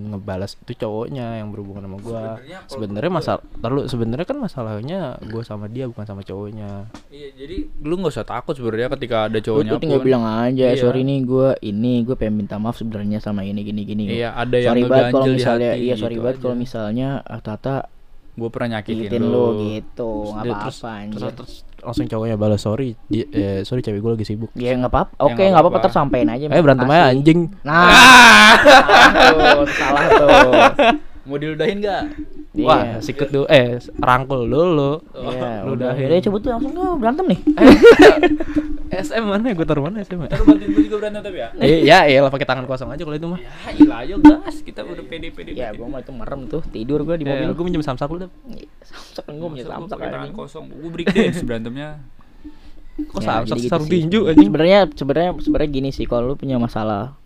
ngebalas 0.09 0.55
itu 0.57 0.79
cowoknya 0.79 1.37
yang 1.37 1.51
berhubungan 1.51 1.83
sama 1.83 1.97
gue 1.99 2.23
sebenarnya 2.65 3.11
masalah 3.11 3.41
terlalu 3.53 3.81
sebenarnya 3.85 4.25
kan 4.25 4.37
masalahnya 4.39 4.99
gue 5.21 5.43
sama 5.43 5.67
dia 5.67 5.85
bukan 5.85 6.05
sama 6.05 6.21
cowoknya. 6.21 6.87
Iya, 7.07 7.27
jadi 7.35 7.55
lu 7.81 7.99
nggak 7.99 8.11
usah 8.11 8.23
takut 8.23 8.55
sebenarnya 8.55 8.89
ketika 8.91 9.27
ada 9.27 9.35
gue 9.35 9.45
cowoknya 9.45 9.71
tuh 9.71 9.81
tinggal 9.81 9.99
pun. 9.99 10.07
bilang 10.07 10.23
aja 10.25 10.65
Iya. 10.67 10.79
sorry 10.79 11.03
nih 11.03 11.19
gue 11.21 11.49
ini 11.61 12.01
gue 12.01 12.15
pengen 12.15 12.35
minta 12.39 12.55
maaf 12.55 12.75
sebenarnya 12.75 13.19
sama 13.19 13.43
ini 13.43 13.59
gini 13.61 13.81
gini 13.83 14.03
Iya, 14.09 14.33
ada 14.33 14.55
yang 14.55 14.71
sorry 14.71 14.81
banget 14.81 14.95
kalau 15.11 15.11
ngeganjel 15.21 15.27
di 15.27 15.35
misalnya 15.37 15.69
hati 15.69 15.83
iya 15.83 15.93
sorry 15.95 16.13
gitu 16.13 16.23
banget 16.23 16.37
kalau 16.39 16.55
misalnya 16.55 17.07
ah, 17.21 17.39
Tata 17.39 17.75
Gue 18.35 18.49
pernah 18.51 18.79
nyakitin 18.79 19.07
nyakitin 19.07 19.23
lu. 19.23 19.31
lo 19.31 19.45
gitu 19.63 20.09
nggak 20.35 20.43
apa-apa 20.43 20.63
terus, 20.67 20.77
terus, 20.79 20.91
anjir 20.91 21.31
terus 21.31 21.53
langsung 21.85 22.07
cowoknya 22.09 22.35
balas 22.35 22.61
sorry 22.65 22.97
dia, 23.07 23.25
eh, 23.29 23.59
sorry 23.63 23.79
cewek 23.79 24.01
gue 24.03 24.11
lagi 24.19 24.25
sibuk. 24.27 24.51
Ya 24.57 24.75
nggak 24.75 24.91
apa-apa. 24.91 25.13
Ya, 25.15 25.23
oke 25.23 25.33
nggak 25.33 25.47
nggak 25.47 25.55
apa-apa 25.55 25.69
apa-apa. 25.79 25.85
tersampein 25.87 26.27
aja 26.27 26.45
eh 26.51 26.61
berantem 26.63 26.87
aja 26.91 27.03
anjing. 27.15 27.39
Nah. 27.63 27.87
Salah 29.15 29.53
tuh 29.55 29.67
salah 29.71 30.03
tuh 30.11 31.14
Mau 31.25 31.35
diludahin 31.35 31.77
gak? 31.79 32.03
Iya. 32.51 32.63
wah 32.63 32.83
sikut 32.97 33.27
dulu 33.27 33.45
eh 33.47 33.75
rangkul 33.97 34.45
dulu 34.45 35.03
Iya, 35.11 35.65
Lu 35.65 35.73
udah 35.75 35.91
udahin. 35.91 36.07
udah 36.07 36.21
cabut 36.21 36.39
tuh 36.39 36.49
langsung 36.49 36.71
tuh 36.71 36.95
berantem 36.95 37.25
nih. 37.27 37.39
SM 38.95 39.23
mana 39.23 39.51
gue 39.51 39.65
taruh 39.65 39.83
mana 39.83 39.99
SM 39.99 40.15
Ntar 40.15 40.37
lu 40.37 40.45
bantuin 40.47 40.69
gue 40.69 40.83
juga 40.85 40.97
berantem 40.97 41.21
tapi 41.21 41.37
ya. 41.37 41.49
Eh, 41.57 41.83
ya 41.83 41.99
ya 42.05 42.23
pakai 42.23 42.45
tangan 42.45 42.63
kosong 42.63 42.87
aja 42.87 43.01
kalau 43.01 43.13
itu 43.13 43.27
mah 43.27 43.39
Ya, 43.41 43.51
ilah 43.75 43.97
ayo 44.01 44.15
gas. 44.19 44.55
Kita 44.61 44.81
udah 44.81 45.03
pede-pede. 45.03 45.51
ya, 45.51 45.73
gua 45.73 45.87
mah 45.89 45.99
itu 45.99 46.11
merem 46.11 46.45
tuh, 46.45 46.61
tidur 46.65 47.01
gua 47.01 47.15
di 47.15 47.21
ya, 47.21 47.35
mobil. 47.35 47.49
gue 47.51 47.65
minjem 47.65 47.83
samsak 47.83 48.07
lu 48.07 48.17
deh 48.19 48.31
Samsak 48.81 49.25
gua 49.31 49.47
punya 49.49 49.63
samsak 49.65 49.97
pakai 49.97 50.13
tangan 50.13 50.31
kosong. 50.31 50.65
Gue 50.69 50.89
break 50.91 51.07
dance 51.09 51.41
berantemnya. 51.47 51.89
kok 52.95 53.19
Ya, 53.19 53.43
samsak 53.43 53.51
jadi 53.51 53.67
gitu 53.67 53.83
tinju 53.85 54.19
anjing 54.25 54.47
Sebenarnya 54.47 54.79
sebenarnya 54.89 55.29
sebenarnya 55.35 55.69
gini 55.69 55.89
sih 55.91 56.05
kalau 56.05 56.31
lu 56.31 56.35
punya 56.35 56.55
masalah 56.55 57.17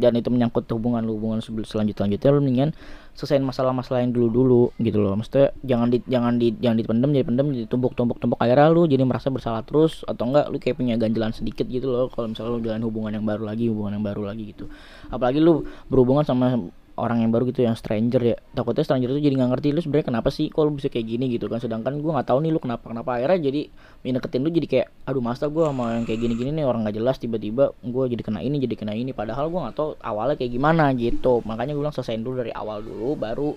dan 0.00 0.16
itu 0.16 0.32
menyangkut 0.32 0.64
hubungan 0.72 1.04
lu 1.04 1.20
hubungan 1.20 1.44
sebel- 1.44 1.68
selanjut 1.68 1.96
selanjutnya 2.00 2.30
lu 2.32 2.40
mendingan 2.40 2.70
selesaiin 3.12 3.44
masalah-masalah 3.44 4.00
yang 4.00 4.16
dulu 4.16 4.28
dulu 4.32 4.62
gitu 4.80 4.98
loh. 5.04 5.12
Maksudnya 5.12 5.52
jangan 5.60 5.92
di 5.92 5.98
jangan 6.08 6.32
di 6.40 6.48
jangan 6.56 6.76
dipendem 6.80 7.10
jadi 7.12 7.26
pendem 7.28 7.46
jadi 7.52 7.66
tumpuk 7.68 7.92
tumpuk 7.92 8.16
tumpuk 8.16 8.40
akhirnya 8.40 8.72
lu 8.72 8.88
jadi 8.88 9.04
merasa 9.04 9.28
bersalah 9.28 9.60
terus 9.68 10.00
atau 10.08 10.32
enggak 10.32 10.48
lu 10.48 10.56
kayak 10.56 10.76
punya 10.80 10.96
ganjelan 10.96 11.36
sedikit 11.36 11.68
gitu 11.68 11.92
loh 11.92 12.08
kalau 12.08 12.32
misalnya 12.32 12.50
lu 12.56 12.60
jalan 12.64 12.82
hubungan 12.88 13.12
yang 13.20 13.24
baru 13.28 13.44
lagi 13.44 13.68
hubungan 13.68 14.00
yang 14.00 14.04
baru 14.04 14.22
lagi 14.32 14.56
gitu. 14.56 14.64
Apalagi 15.12 15.44
lu 15.44 15.68
berhubungan 15.92 16.24
sama 16.24 16.56
orang 16.96 17.24
yang 17.24 17.30
baru 17.32 17.48
gitu 17.48 17.64
yang 17.64 17.76
stranger 17.78 18.20
ya. 18.20 18.36
Takutnya 18.52 18.84
stranger 18.84 19.08
itu 19.16 19.20
jadi 19.24 19.34
nggak 19.40 19.50
ngerti 19.56 19.68
lu 19.72 19.80
sebenarnya 19.80 20.06
kenapa 20.12 20.28
sih 20.28 20.52
kok 20.52 20.68
bisa 20.72 20.92
kayak 20.92 21.06
gini? 21.08 21.24
gitu 21.32 21.48
kan. 21.48 21.62
Sedangkan 21.62 22.02
gua 22.02 22.20
nggak 22.20 22.28
tahu 22.28 22.38
nih 22.44 22.50
lu 22.52 22.60
kenapa 22.60 22.90
kenapa. 22.92 23.16
Akhirnya 23.16 23.38
jadi 23.48 23.60
deketin 24.02 24.42
lu 24.44 24.50
jadi 24.52 24.66
kayak 24.68 24.88
aduh 25.08 25.22
masa 25.24 25.48
gua 25.48 25.72
sama 25.72 25.96
yang 25.96 26.04
kayak 26.04 26.20
gini 26.20 26.34
gini 26.36 26.50
nih 26.60 26.64
orang 26.68 26.84
nggak 26.84 26.96
jelas 26.98 27.16
tiba-tiba 27.16 27.72
gua 27.80 28.04
jadi 28.10 28.22
kena 28.24 28.40
ini 28.44 28.56
jadi 28.60 28.74
kena 28.76 28.92
ini. 28.92 29.16
Padahal 29.16 29.48
gua 29.48 29.70
nggak 29.70 29.76
tahu 29.78 29.90
awalnya 30.04 30.36
kayak 30.36 30.52
gimana 30.52 30.92
gitu. 30.92 31.40
Makanya 31.48 31.72
gua 31.72 31.88
bilang 31.88 31.94
selesaiin 31.96 32.20
dulu 32.20 32.44
dari 32.44 32.52
awal 32.52 32.84
dulu 32.84 33.16
baru 33.16 33.50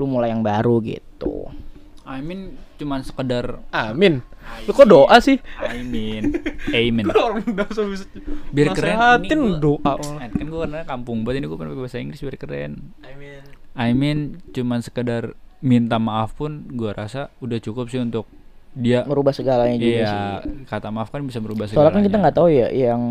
lu 0.00 0.04
mulai 0.08 0.32
yang 0.32 0.40
baru 0.40 0.80
gitu 0.80 1.39
I 2.10 2.18
mean 2.18 2.40
cuman 2.74 3.00
sekedar 3.00 3.62
amin. 3.70 4.18
Lu 4.66 4.72
kok 4.72 4.84
doa 4.84 5.14
sih? 5.20 5.38
Orang 7.06 7.46
udah 7.46 7.66
bisa 7.86 8.04
Biar 8.50 8.66
keren. 8.72 9.22
Ini 9.22 9.30
gua- 9.30 9.58
doa 9.60 9.92
Eh, 10.18 10.28
Kan 10.28 10.44
gue 10.44 10.58
karena 10.60 10.82
kampung 10.82 11.22
banget 11.22 11.40
ini 11.40 11.46
gue 11.46 11.54
pernah 11.54 11.70
pakai 11.70 11.84
bahasa 11.84 11.98
Inggris 11.98 12.20
biar 12.20 12.36
keren. 12.36 12.72
amin. 13.00 13.42
I 13.72 13.90
mean 13.92 14.18
cuman 14.50 14.80
sekedar 14.80 15.32
minta 15.60 15.96
maaf 15.96 16.34
pun 16.34 16.66
gue 16.68 16.90
rasa 16.90 17.30
udah 17.38 17.58
cukup 17.58 17.86
sih 17.86 18.00
untuk 18.00 18.26
dia. 18.72 19.02
Merubah 19.04 19.30
segalanya 19.30 19.76
juga 19.76 19.90
iya 19.92 20.10
sih. 20.40 20.66
kata 20.66 20.88
maaf 20.88 21.08
kan 21.08 21.22
bisa 21.22 21.38
berubah 21.38 21.66
soalnya 21.66 21.90
kan 21.90 22.00
kita 22.00 22.10
segalanya. 22.10 22.22
nggak 22.24 22.36
tahu 22.36 22.48
ya 22.50 22.68
yang 22.68 23.02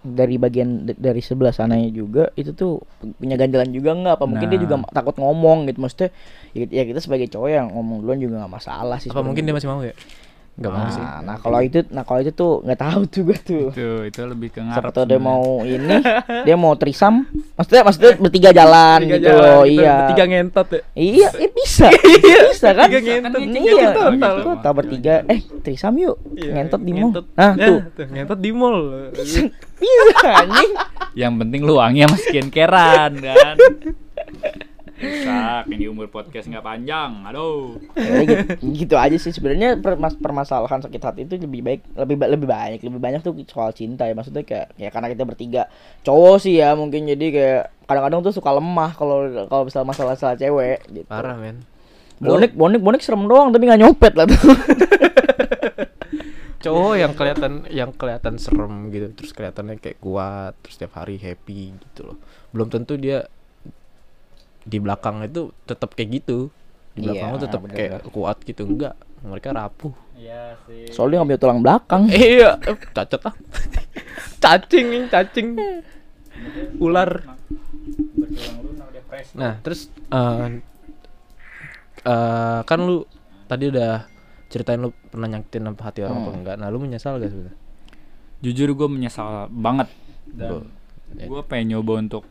dari 0.00 0.38
bagian 0.38 0.68
dari 0.88 1.18
sebelah 1.18 1.50
sananya 1.50 1.90
juga 1.90 2.30
itu 2.32 2.50
tuh 2.52 2.78
punya 3.14 3.34
ganjalan 3.34 3.68
juga 3.68 3.90
nggak? 3.92 4.14
Apa 4.14 4.24
mungkin 4.24 4.46
dia 4.46 4.56
Nah. 4.56 4.64
juga 4.64 4.74
takut 4.92 5.14
ngomong 5.16 5.66
gitu 5.66 5.78
maksudnya 5.80 6.10
ya, 6.66 6.82
ya 6.82 6.84
kita 6.88 6.98
sebagai 6.98 7.30
cowok 7.30 7.50
yang 7.50 7.66
ngomong 7.70 8.02
duluan 8.02 8.18
juga 8.18 8.42
nggak 8.42 8.52
masalah 8.58 8.98
sih 8.98 9.10
apa 9.12 9.22
mungkin 9.22 9.46
dia 9.46 9.54
masih 9.54 9.68
mau 9.70 9.82
ya? 9.84 9.94
Nggak 10.58 10.72
mau 10.74 10.82
nah, 10.82 10.90
sih. 10.90 11.04
nah 11.22 11.36
kalau 11.38 11.60
itu 11.62 11.78
nah 11.94 12.02
kalau 12.02 12.18
itu 12.18 12.34
tuh 12.34 12.52
nggak 12.66 12.80
tahu 12.82 13.00
tuh 13.06 13.22
gue 13.30 13.38
tuh. 13.46 13.66
Itu 13.70 13.88
itu 14.10 14.20
lebih 14.26 14.50
ke 14.50 14.58
ngarep 14.58 14.90
tahu 14.90 15.06
dia 15.06 15.20
mau 15.22 15.62
ini 15.62 16.02
dia 16.50 16.56
mau 16.58 16.74
trisam. 16.74 17.30
Maksudnya 17.54 17.82
maksudnya 17.86 18.12
bertiga 18.18 18.50
jalan 18.50 18.98
Tiga 19.06 19.14
gitu 19.14 19.30
jalan 19.30 19.38
loh 19.38 19.62
gitu, 19.62 19.78
iya. 19.78 19.94
bertiga 20.02 20.24
ngentot 20.26 20.66
ya. 20.66 20.80
Iya 20.98 21.28
eh, 21.38 21.50
bisa 21.54 21.86
bisa 22.50 22.68
kan? 22.74 22.86
Tiga 22.90 23.00
ngentot, 23.22 23.38
iya 23.38 23.54
tiga 23.54 23.74
ngentot. 23.78 24.12
itu 24.18 24.50
tak 24.58 24.72
bertiga 24.74 25.14
eh 25.30 25.40
trisam 25.62 25.94
yuk. 25.94 26.16
Iya, 26.34 26.50
ngentot 26.58 26.80
di 26.82 26.90
mall. 26.90 27.06
Ngentot. 27.06 27.26
nah 27.38 27.52
Ya, 27.54 27.66
tuh 27.70 28.06
ngentot 28.10 28.38
di 28.42 28.50
mall. 28.50 28.78
Bisa 29.14 29.40
anjing. 30.42 30.72
Yang 31.14 31.32
penting 31.38 31.60
lu 31.62 31.78
wangi 31.78 32.02
sama 32.02 32.16
skincarean 32.18 33.12
kan 33.22 33.56
Rusak, 34.98 35.70
ini 35.70 35.86
umur 35.86 36.10
podcast 36.10 36.50
nggak 36.50 36.66
panjang, 36.66 37.22
aduh. 37.22 37.78
Ya, 37.94 38.26
gitu, 38.26 38.44
gitu 38.74 38.94
aja 38.98 39.14
sih. 39.14 39.30
Sebenarnya 39.30 39.78
permas- 39.78 40.18
permasalahan 40.18 40.82
sakit 40.82 40.98
hati 40.98 41.20
itu 41.22 41.38
lebih 41.38 41.62
baik 41.62 41.80
lebih 41.94 42.16
ba- 42.18 42.30
lebih 42.30 42.46
banyak 42.50 42.82
lebih 42.82 42.98
banyak 42.98 43.20
tuh 43.22 43.32
soal 43.46 43.70
cinta 43.70 44.10
ya. 44.10 44.18
Maksudnya 44.18 44.42
kayak 44.42 44.74
ya 44.74 44.90
karena 44.90 45.14
kita 45.14 45.22
bertiga 45.22 45.62
cowok 46.02 46.36
sih 46.42 46.58
ya 46.58 46.74
mungkin. 46.74 47.06
Jadi 47.06 47.26
kayak 47.30 47.62
kadang-kadang 47.86 48.20
tuh 48.26 48.34
suka 48.34 48.50
lemah 48.50 48.90
kalau 48.98 49.18
kalau 49.46 49.62
misal 49.64 49.86
masalah 49.86 50.18
masalah 50.18 50.34
cewek 50.34 50.82
gitu. 50.90 51.06
parah 51.06 51.38
men. 51.38 51.62
Bonek 52.18 52.58
bonek 52.58 52.82
bonek 52.82 52.98
serem 52.98 53.30
doang 53.30 53.54
tapi 53.54 53.70
nggak 53.70 53.78
nyopet 53.78 54.12
lah 54.18 54.26
tuh. 54.26 54.38
Cowok 56.58 56.94
yang 56.98 57.14
kelihatan 57.14 57.52
yang 57.70 57.94
kelihatan 57.94 58.34
serem 58.34 58.90
gitu 58.90 59.14
terus 59.14 59.30
kelihatannya 59.30 59.78
kayak 59.78 60.02
kuat 60.02 60.58
terus 60.58 60.74
setiap 60.74 60.98
hari 60.98 61.14
happy 61.14 61.70
gitu 61.70 62.10
loh. 62.10 62.18
Belum 62.50 62.66
tentu 62.66 62.98
dia 62.98 63.30
di 64.68 64.78
belakang 64.78 65.24
itu 65.24 65.48
tetap 65.64 65.96
kayak 65.96 66.20
gitu. 66.20 66.52
Di 66.92 67.00
belakang 67.00 67.28
Iya, 67.30 67.34
lu 67.34 67.40
tetap 67.40 67.60
bener. 67.64 67.74
kayak 67.74 67.98
kuat 68.10 68.36
gitu 68.42 68.62
enggak. 68.64 68.94
Mereka 69.18 69.50
rapuh. 69.50 69.94
Iya 70.12 70.58
sih. 70.66 70.90
soalnya 70.90 71.22
punya 71.22 71.38
tulang 71.38 71.60
belakang. 71.62 72.10
Iya 72.12 72.58
eh, 72.60 72.76
cacat 72.92 73.22
ah 73.24 73.34
cacing 74.42 75.08
cacing. 75.08 75.48
Ular. 76.76 77.22
nah 79.34 79.58
terus 79.58 79.88
eh 80.12 80.46
eh, 82.04 82.60
kan 82.62 82.78
lu 82.78 83.02
tadi 83.46 83.68
udah 83.68 84.04
ceritain 84.48 84.78
lu 84.78 84.92
pernah 85.08 85.28
nyakitin 85.28 85.66
apa 85.66 85.82
hati 85.82 86.00
orang 86.02 86.18
apa 86.18 86.30
Hmm. 86.30 86.38
enggak. 86.38 86.56
Nah 86.56 86.68
lu 86.68 86.78
menyesal 86.78 87.16
gak 87.16 87.30
sebenarnya 87.30 87.56
Jujur 88.38 88.70
gue 88.70 88.88
menyesal 88.88 89.50
banget. 89.50 89.90
Dan 90.28 90.70
gue 91.10 91.40
pengen 91.44 91.74
nyoba 91.74 91.98
untuk 91.98 92.22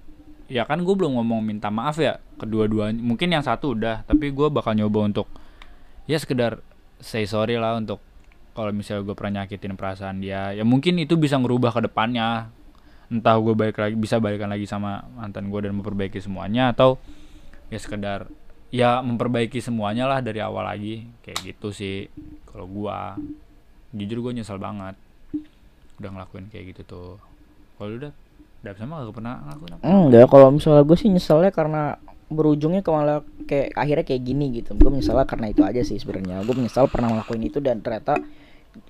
ya 0.48 0.64
kan 0.64 0.80
gue 0.84 0.96
belum 0.96 1.20
ngomong 1.20 1.44
minta 1.44 1.68
maaf 1.68 2.00
ya 2.00 2.20
kedua-duanya 2.40 3.04
mungkin 3.04 3.36
yang 3.36 3.44
satu 3.44 3.76
udah 3.76 4.08
tapi 4.08 4.32
gue 4.32 4.48
bakal 4.48 4.76
nyoba 4.76 5.08
untuk 5.08 5.28
ya 6.08 6.16
sekedar 6.16 6.64
say 7.04 7.28
sorry 7.28 7.60
lah 7.60 7.78
untuk 7.78 8.00
kalau 8.58 8.74
misalnya 8.74 9.06
gue 9.06 9.14
pernah 9.14 9.46
nyakitin 9.46 9.78
perasaan 9.78 10.18
dia 10.18 10.50
ya 10.50 10.66
mungkin 10.66 10.98
itu 10.98 11.14
bisa 11.14 11.38
ngerubah 11.38 11.78
ke 11.78 11.82
depannya. 11.86 12.50
Entah 13.08 13.38
gue 13.40 13.54
balik 13.54 13.78
lagi 13.78 13.96
bisa 13.96 14.18
balikan 14.18 14.50
lagi 14.50 14.66
sama 14.66 15.06
mantan 15.14 15.54
gue 15.54 15.60
dan 15.62 15.78
memperbaiki 15.78 16.18
semuanya 16.20 16.74
atau 16.74 16.98
ya 17.70 17.78
sekedar 17.78 18.28
ya 18.74 19.00
memperbaiki 19.00 19.62
semuanya 19.62 20.10
lah 20.10 20.26
dari 20.26 20.42
awal 20.42 20.66
lagi. 20.66 21.06
Kayak 21.22 21.54
gitu 21.54 21.70
sih 21.70 22.10
kalau 22.50 22.66
gua. 22.66 23.14
Jujur 23.96 24.20
gue 24.26 24.42
nyesal 24.42 24.60
banget 24.60 24.98
udah 26.02 26.10
ngelakuin 26.18 26.50
kayak 26.50 26.74
gitu 26.76 26.82
tuh. 26.84 27.12
Kalau 27.78 27.94
udah 27.94 28.12
udah 28.68 28.76
sama 28.76 29.08
gak 29.08 29.16
pernah 29.16 29.36
ngelakuin 29.48 29.74
apa 29.80 29.84
enggak 29.88 30.26
kalau 30.28 30.48
misalnya 30.52 30.84
gue 30.84 30.98
sih 31.00 31.08
nyeselnya 31.08 31.52
karena 31.56 31.96
berujungnya 32.28 32.84
ke 32.84 32.92
malah 32.92 33.24
kayak 33.48 33.72
akhirnya 33.74 34.06
kayak 34.06 34.22
gini 34.28 34.46
gitu. 34.60 34.76
Gue 34.76 34.92
menyesalnya 34.92 35.24
karena 35.24 35.48
itu 35.52 35.64
aja 35.64 35.82
sih 35.84 35.96
sebenarnya. 35.96 36.44
Gue 36.44 36.56
menyesal 36.60 36.92
pernah 36.92 37.16
ngelakuin 37.16 37.44
itu 37.48 37.64
dan 37.64 37.80
ternyata 37.80 38.20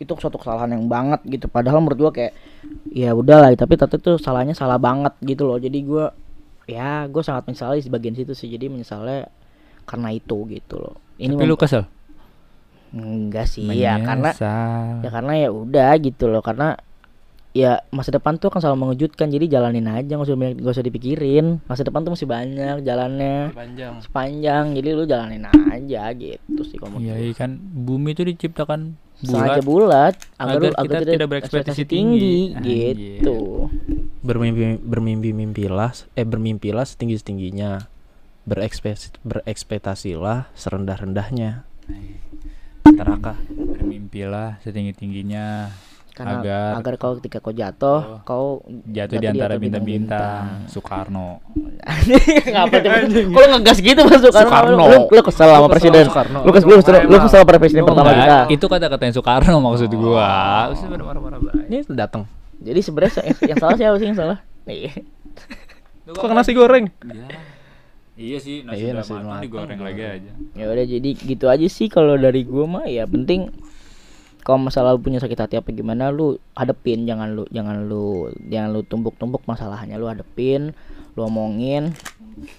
itu 0.01 0.11
suatu 0.17 0.41
kesalahan 0.41 0.73
yang 0.73 0.89
banget 0.89 1.21
gitu. 1.29 1.45
Padahal 1.47 1.79
menurut 1.85 2.09
gue 2.09 2.11
kayak 2.23 2.33
ya 2.91 3.13
udahlah 3.13 3.53
tapi 3.53 3.77
tapi 3.77 4.01
itu 4.01 4.17
salahnya 4.17 4.57
salah 4.57 4.81
banget 4.81 5.13
gitu 5.21 5.45
loh. 5.45 5.61
Jadi 5.61 5.79
gue 5.85 6.05
ya 6.67 7.05
gue 7.05 7.21
sangat 7.21 7.45
menyesali 7.45 7.85
di 7.85 7.91
bagian 7.93 8.17
situ 8.17 8.33
sih. 8.33 8.49
Jadi 8.49 8.73
menyesalnya 8.73 9.29
karena 9.85 10.09
itu 10.11 10.37
gitu 10.49 10.75
loh. 10.81 10.97
Ini 11.21 11.37
tapi 11.37 11.45
lu 11.45 11.55
kesel? 11.55 11.85
Enggak 12.87 13.51
sih 13.51 13.67
ya 13.69 14.01
karena 14.01 14.33
Menyesal. 14.33 15.05
ya 15.05 15.09
karena 15.13 15.33
ya 15.37 15.49
udah 15.53 15.91
gitu 16.01 16.25
loh. 16.25 16.41
Karena 16.41 16.73
ya 17.57 17.81
masa 17.89 18.13
depan 18.13 18.37
tuh 18.37 18.47
akan 18.47 18.61
selalu 18.61 18.77
mengejutkan. 18.85 19.27
Jadi 19.27 19.49
jalanin 19.49 19.89
aja 19.89 20.13
nggak 20.13 20.23
usah 20.23 20.37
banyak- 20.37 20.57
nggak 20.61 20.75
usah 20.75 20.85
dipikirin. 20.85 21.45
Masa 21.65 21.81
depan 21.81 22.05
tuh 22.05 22.13
masih 22.13 22.27
banyak 22.27 22.75
jalannya. 22.81 23.37
Panjang 23.51 23.93
sepanjang. 23.99 24.65
Jadi 24.77 24.87
lu 24.93 25.03
jalanin 25.03 25.41
aja 25.47 26.13
gitu 26.13 26.61
sih 26.61 26.77
kalau 26.77 26.97
Iya, 26.97 27.17
menurut 27.17 27.25
iya 27.25 27.33
kan. 27.33 27.51
Bumi 27.57 28.13
itu 28.13 28.21
diciptakan 28.23 28.93
sengaja 29.17 29.65
bulat. 29.65 30.13
bulat 30.13 30.13
agar, 30.37 30.59
lu- 30.61 30.69
agar 30.69 30.77
kita 30.77 30.93
agar 30.93 31.09
tidak 31.09 31.27
berekspektasi 31.27 31.83
tinggi. 31.83 32.53
Anjir. 32.53 32.93
gitu. 32.93 33.37
Bermimpi 34.21 34.77
bermimpi 34.77 35.29
mimpilah 35.31 35.89
eh 36.13 36.21
bermimpilah 36.21 36.83
setinggi 36.83 37.17
tingginya 37.19 37.89
berekspes 38.43 39.11
berekspektasilah 39.23 40.51
serendah 40.53 40.97
rendahnya 40.97 41.65
teraka. 42.83 43.35
Bermimpilah 43.49 44.59
setinggi-tingginya 44.61 45.71
karena 46.17 46.41
agar, 46.41 46.71
agar, 46.81 46.93
kau 46.97 47.13
ketika 47.21 47.37
kau 47.37 47.53
jatuh 47.53 48.01
Oh. 48.01 48.19
kau 48.25 48.45
jatuh 48.89 49.21
di 49.21 49.27
antara 49.29 49.53
bintang-bintang. 49.55 50.65
Soekarno. 50.65 51.37
Ngapa 52.57 52.75
tuh? 52.81 52.91
Kok 53.29 53.37
lu 53.37 53.47
ngegas 53.53 53.77
gitu 53.77 54.01
Mas 54.01 54.17
Soekarno? 54.17 54.49
Soekarno. 54.49 54.83
Lu, 54.89 54.97
lu 55.13 55.21
kesel 55.21 55.45
sama 55.45 55.53
Lu 55.53 55.61
kesel 55.61 55.71
presiden. 55.71 56.01
sama 56.01 56.09
Soekarno. 56.09 56.39
Lu 56.41 56.51
kesel 56.51 56.65
lu 56.65 56.75
kesel 56.75 56.93
lu 57.05 57.17
kesel 57.21 57.37
sama 57.37 57.45
presiden 57.53 57.83
pertama 57.85 58.09
kita. 58.11 58.37
Itu 58.49 58.65
kata-katanya 58.65 59.13
Soekarno 59.13 59.57
maksud 59.61 59.89
gua. 59.93 60.29
Marah-marah, 60.73 61.37
Bray. 61.37 61.69
ini 61.69 61.77
datang 61.93 62.25
Jadi 62.57 62.79
sebenarnya 62.81 63.21
yang, 63.21 63.37
yang 63.53 63.57
salah 63.61 63.75
siapa 63.77 63.95
sih 64.01 64.07
yang 64.09 64.17
salah? 64.17 64.37
Kok 66.07 66.23
kena 66.23 66.41
nasi 66.41 66.51
goreng 66.51 66.89
Iya. 67.05 67.27
Iya 68.17 68.37
sih, 68.41 68.65
nasi 68.65 68.81
Iya, 68.81 68.97
udah 68.97 69.05
nasi 69.05 69.11
matang 69.13 69.29
matang, 69.29 69.43
digoreng 69.45 69.77
lagi 69.77 70.01
aja. 70.01 70.31
Ya 70.57 70.65
udah 70.65 70.85
jadi 70.89 71.09
gitu 71.13 71.45
aja 71.45 71.67
sih 71.69 71.85
kalau 71.85 72.17
dari 72.17 72.41
gua 72.41 72.65
mah 72.65 72.85
ya 72.89 73.05
penting 73.05 73.53
kalau 74.47 74.63
masalah 74.63 74.95
lu 74.95 75.03
punya 75.03 75.19
sakit 75.19 75.35
hati 75.35 75.55
apa 75.59 75.75
gimana 75.75 76.07
lu 76.07 76.39
hadepin. 76.55 77.03
Jangan 77.03 77.35
lu 77.35 77.43
jangan 77.51 77.83
lu 77.83 78.31
jangan 78.47 78.71
lu 78.71 78.79
tumbuk-tumbuk 78.87 79.43
masalahnya. 79.43 79.99
Lu 79.99 80.07
hadepin 80.07 80.71
lu 81.19 81.27
omongin 81.27 81.91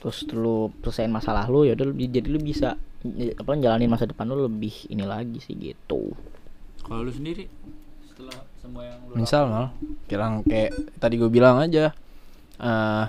terus 0.02 0.26
lu 0.34 0.68
selesaiin 0.84 1.08
masalah 1.08 1.48
lu 1.48 1.64
ya 1.64 1.78
udah 1.78 1.94
jadi 1.94 2.28
lu 2.28 2.42
bisa 2.42 2.74
eh, 3.06 3.32
apa 3.32 3.56
jalanin 3.56 3.88
masa 3.88 4.04
depan 4.04 4.28
lu 4.28 4.44
lebih 4.44 4.90
ini 4.92 5.08
lagi 5.08 5.40
sih 5.40 5.56
gitu. 5.56 6.12
Kalau 6.84 7.06
lu 7.06 7.12
sendiri 7.14 7.48
setelah 8.04 8.36
semua 8.60 8.82
yang 8.84 8.98
lu 9.08 9.16
misal 9.16 9.48
mal 9.48 9.72
bilang 10.10 10.44
kayak 10.44 10.74
tadi 11.00 11.14
gue 11.16 11.30
bilang 11.32 11.56
aja 11.62 11.94
eh 12.60 13.06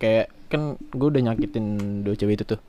kayak 0.00 0.32
kan 0.48 0.78
gue 0.78 1.08
udah 1.10 1.22
nyakitin 1.34 2.00
dua 2.00 2.16
cewek 2.16 2.40
itu 2.40 2.56
tuh. 2.56 2.60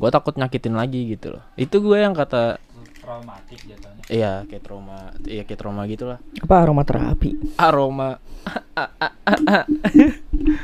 Gue 0.00 0.08
takut 0.08 0.32
nyakitin 0.38 0.72
lagi 0.78 1.12
gitu 1.12 1.36
loh. 1.36 1.44
Itu 1.60 1.82
gue 1.84 1.98
yang 1.98 2.16
kata 2.16 2.62
traumatik 3.10 3.58
jatuhnya. 3.66 4.02
iya 4.06 4.32
kayak 4.46 4.62
trauma 4.62 4.98
iya 5.26 5.42
kayak 5.42 5.58
trauma 5.58 5.82
gitulah 5.84 6.18
apa 6.38 6.54
aromaterapi 6.56 7.30
aroma 7.58 8.22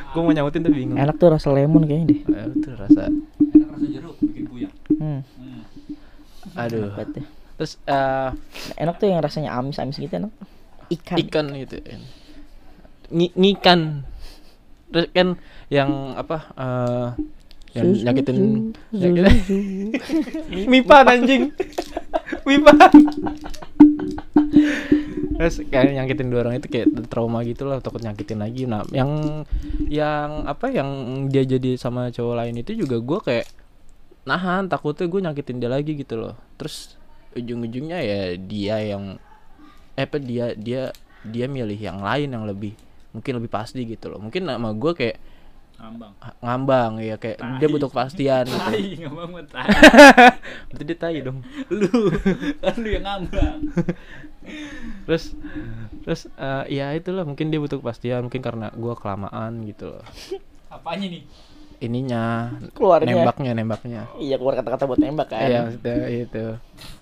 gue 0.07 0.23
mau 0.23 0.31
nyautin 0.31 0.63
tapi 0.63 0.77
bingung 0.77 0.95
enak 0.97 1.17
tuh 1.17 1.29
rasa 1.29 1.51
lemon 1.51 1.83
kayaknya 1.85 2.07
deh 2.07 2.21
Eh, 2.23 2.47
itu 2.55 2.71
rasa 2.73 3.03
Enak 3.11 3.69
rasa 3.69 3.87
jeruk 3.89 4.15
bikin 4.23 4.45
puyeng. 4.47 4.73
hmm. 4.89 5.21
Hmm. 5.27 5.63
aduh 6.55 6.95
enak 6.95 7.27
terus 7.59 7.83
eh 7.83 8.31
enak 8.79 8.95
tuh 8.97 9.07
yang 9.09 9.19
rasanya 9.19 9.51
amis 9.53 9.77
amis 9.77 9.99
gitu 9.99 10.13
enak 10.13 10.31
ikan 10.89 11.17
ikan 11.21 11.47
gitu 11.57 11.77
Ngi- 13.07 13.35
ngikan 13.35 14.07
terus 14.87 15.11
kan 15.11 15.35
yang 15.67 16.15
apa 16.15 16.37
eh 16.55 17.09
yang 17.75 17.93
nyakitin 17.93 18.37
nyakitin 18.89 19.35
mipan 20.65 21.05
anjing 21.07 21.53
mipan 22.47 22.79
terus 25.37 25.61
kayak 25.69 25.93
nyakitin 25.93 26.33
dua 26.33 26.49
orang 26.49 26.57
itu 26.57 26.69
kayak 26.73 26.89
trauma 27.13 27.45
gitu 27.45 27.69
lah 27.69 27.85
takut 27.85 28.01
nyakitin 28.01 28.41
lagi. 28.41 28.65
Nah 28.65 28.89
yang 28.89 29.45
yang 29.93 30.49
apa 30.49 30.73
yang 30.73 30.89
dia 31.29 31.45
jadi 31.45 31.77
sama 31.77 32.09
cowok 32.09 32.35
lain 32.41 32.57
itu 32.65 32.73
juga 32.73 32.97
gue 32.97 33.19
kayak 33.21 33.47
nahan 34.25 34.67
takutnya 34.73 35.07
gue 35.07 35.21
nyakitin 35.29 35.61
dia 35.61 35.69
lagi 35.69 35.93
gitu 35.93 36.17
loh. 36.17 36.35
Terus 36.57 36.97
ujung-ujungnya 37.37 38.01
ya 38.01 38.21
dia 38.41 38.77
yang 38.81 39.21
eh 39.97 40.09
apa 40.09 40.17
dia 40.17 40.57
dia 40.57 40.89
dia 41.21 41.47
milih 41.53 41.77
yang 41.77 42.01
lain 42.01 42.33
yang 42.33 42.49
lebih 42.49 42.73
mungkin 43.13 43.37
lebih 43.37 43.53
pasti 43.53 43.85
gitu 43.85 44.09
loh. 44.09 44.21
Mungkin 44.25 44.49
nama 44.49 44.73
gue 44.73 44.93
kayak 44.97 45.17
Ngambang. 45.77 46.13
ha- 46.19 46.37
ngambang 46.41 46.93
ya 46.99 47.17
kayak 47.17 47.39
dia 47.57 47.69
butuh 47.69 47.87
kepastian 47.87 48.45
gitu 48.45 48.57
Tai, 48.59 48.85
ngambang 48.99 49.29
mah 49.31 49.45
tai. 49.45 49.69
berarti 50.69 50.85
dia 50.85 50.97
tai 50.97 51.19
dong 51.21 51.39
lu, 51.69 51.89
kan 52.59 52.75
lu 52.77 52.89
yang 52.89 53.05
ngambang. 53.05 53.61
terus 55.05 55.37
terus 56.01 56.23
eh, 56.33 56.65
ya 56.73 56.91
itulah 56.93 57.23
mungkin 57.23 57.49
dia 57.49 57.59
butuh 57.59 57.79
kepastian 57.79 58.25
mungkin 58.25 58.41
karena 58.41 58.73
gua 58.73 58.95
kelamaan 58.95 59.63
gitu 59.65 59.93
loh 59.93 60.05
Apanya 60.67 61.07
nih? 61.09 61.23
Ininya 61.79 62.53
Keluarnya. 62.71 63.13
nembaknya 63.15 63.53
nembaknya. 63.53 64.01
Iya 64.17 64.37
keluar 64.37 64.55
kata-kata 64.55 64.85
buat 64.85 64.97
nembak 64.97 65.29
kan. 65.29 65.43
Iya 65.43 65.59
maksudnya 65.63 65.95
itu. 66.09 66.45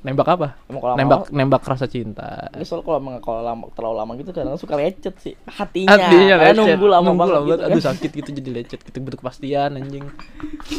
Nembak 0.01 0.29
apa? 0.31 0.49
Emang 0.65 0.81
kalau 0.81 0.95
nembak 0.95 1.21
lama- 1.21 1.33
nembak 1.33 1.63
rasa 1.65 1.87
cinta. 1.87 2.51
Ini 2.51 2.63
soal 2.63 2.81
kalau 2.81 2.99
emang 2.99 3.19
kalau 3.19 3.41
lama 3.41 3.65
terlalu 3.71 3.97
lama 3.97 4.13
gitu 4.17 4.31
kadang 4.31 4.55
suka 4.55 4.75
lecet 4.75 5.15
sih. 5.19 5.35
Hatinya. 5.45 5.95
Hatinya 5.95 6.35
lecet. 6.37 6.57
nunggu 6.57 6.87
lama 6.87 7.03
Nunggu 7.05 7.19
banget. 7.19 7.35
lama 7.35 7.47
gitu 7.47 7.63
aduh 7.63 7.75
kan. 7.75 7.87
sakit 7.91 8.11
gitu 8.15 8.31
jadi 8.35 8.51
lecet 8.53 8.81
gitu. 8.83 8.97
Butuh 8.99 9.19
kepastian 9.19 9.71
anjing. 9.75 10.05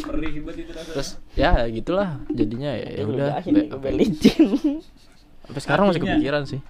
Perih 0.02 0.34
banget 0.40 0.56
itu 0.62 0.72
rasanya. 0.72 0.92
terus 0.92 1.08
ya 1.32 1.52
gitulah. 1.66 2.08
Jadinya 2.30 2.70
ya, 2.72 2.86
ya 2.86 3.02
Itu 3.02 3.10
udah. 3.12 3.28
sampai- 3.70 4.80
sekarang 5.56 5.84
masih 5.86 6.00
kepikiran 6.02 6.42
sih. 6.44 6.60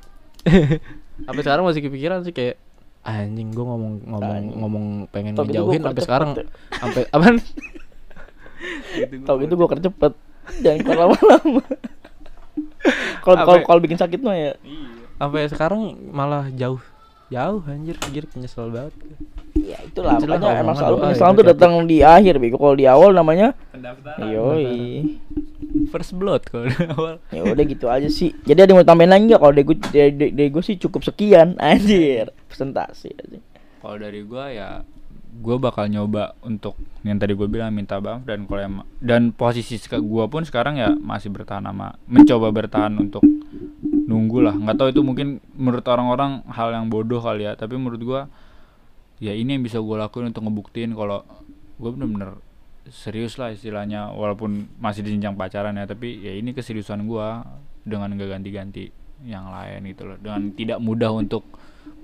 Sampai 1.17 1.43
sekarang 1.43 1.65
masih 1.65 1.81
kepikiran 1.81 2.21
sih 2.23 2.31
kayak 2.31 2.61
anjing 3.07 3.49
gue 3.49 3.63
ngomong 3.63 3.93
ngomong 4.05 4.33
Anjing. 4.33 4.57
ngomong 4.57 4.85
pengen 5.09 5.33
Tau 5.33 5.45
gitu 5.45 5.63
ngejauhin 5.63 5.81
sampai 5.81 6.03
sekarang 6.03 6.29
tuh. 6.33 6.47
sampai 6.73 7.03
apaan 7.09 7.37
Tau 9.23 9.37
gitu 9.39 9.55
gue 9.55 9.69
cepet. 9.81 10.13
Jangan 10.59 10.79
keluar 10.81 10.99
lama-lama. 11.07 11.63
Kalau 13.19 13.37
kalau 13.41 13.59
Apa- 13.59 13.67
kalau 13.67 13.81
bikin 13.81 13.97
sakit 13.97 14.21
mah 14.21 14.33
ya 14.33 14.55
Iya. 14.57 14.87
sampai 15.17 15.43
sekarang 15.49 15.83
malah 16.07 16.47
jauh 16.53 16.79
jauh 17.27 17.59
anjir 17.67 17.99
anjir 17.99 18.23
penyesal 18.25 18.71
banget 18.71 18.95
ya 19.57 19.75
itulah 19.83 20.15
Itulah 20.15 20.39
makanya 20.39 20.63
emang 20.63 20.77
selalu 20.77 20.97
penyesalan 21.01 21.33
ya, 21.33 21.37
tuh 21.37 21.47
datang 21.49 21.73
di 21.83 21.99
akhir 22.01 22.39
bego 22.39 22.55
kalau 22.57 22.75
di 22.75 22.87
awal 22.87 23.11
namanya 23.11 23.59
Pendaftaran. 23.69 24.31
yoi 24.31 25.03
First 25.89 26.15
blood 26.15 26.47
kalau 26.47 26.65
di 26.65 26.79
awal. 26.87 27.15
ya 27.29 27.43
udah 27.45 27.65
gitu 27.67 27.87
aja 27.89 28.07
sih 28.07 28.31
jadi 28.41 28.63
ada 28.63 28.71
yang 28.71 28.79
mau 28.79 28.87
tambahin 28.87 29.11
lagi 29.11 29.25
nggak 29.27 29.41
kalau 29.41 29.53
dari 29.53 29.65
gue 29.65 29.77
dari- 29.83 30.33
dari 30.33 30.49
gue 30.49 30.63
sih 30.63 30.77
cukup 30.79 31.03
sekian 31.03 31.59
anjir 31.59 32.31
presentasi 32.57 33.13
aja. 33.13 33.39
Kalau 33.85 33.97
dari 34.01 34.25
gua 34.25 34.49
ya 34.49 34.81
gua 35.37 35.61
bakal 35.61 35.93
nyoba 35.93 36.33
untuk 36.41 36.81
yang 37.05 37.21
tadi 37.21 37.37
gue 37.37 37.45
bilang 37.45 37.69
minta 37.69 38.01
maaf 38.01 38.25
dan 38.25 38.49
kalau 38.49 38.63
em- 38.65 38.89
dan 39.05 39.37
posisi 39.37 39.77
gua 40.01 40.25
pun 40.33 40.49
sekarang 40.49 40.81
ya 40.81 40.97
masih 40.97 41.29
bertahan 41.29 41.69
sama 41.69 42.01
mencoba 42.09 42.49
bertahan 42.49 42.97
untuk 42.97 43.21
nunggu 44.09 44.41
lah. 44.41 44.57
Nggak 44.57 44.77
tahu 44.81 44.89
itu 44.97 45.01
mungkin 45.05 45.45
menurut 45.53 45.85
orang-orang 45.85 46.41
hal 46.49 46.73
yang 46.73 46.89
bodoh 46.89 47.21
kali 47.21 47.45
ya 47.45 47.53
tapi 47.53 47.77
menurut 47.77 48.01
gua 48.01 48.21
ya 49.21 49.37
ini 49.37 49.61
yang 49.61 49.63
bisa 49.69 49.77
gua 49.85 50.09
lakuin 50.09 50.33
untuk 50.33 50.49
ngebuktiin 50.49 50.97
kalau 50.97 51.29
gue 51.77 51.93
bener-bener 51.93 52.41
serius 52.89 53.37
lah 53.37 53.53
istilahnya 53.53 54.09
walaupun 54.17 54.73
masih 54.81 55.05
di 55.05 55.13
jenjang 55.13 55.37
pacaran 55.37 55.77
ya 55.77 55.85
tapi 55.85 56.25
ya 56.25 56.33
ini 56.33 56.57
keseriusan 56.57 57.05
gua 57.05 57.45
dengan 57.85 58.17
gak 58.17 58.41
ganti-ganti 58.41 58.89
yang 59.25 59.53
lain 59.53 59.85
gitu 59.93 60.09
loh. 60.09 60.17
Dengan 60.17 60.53
tidak 60.57 60.79
mudah 60.81 61.13
untuk 61.13 61.45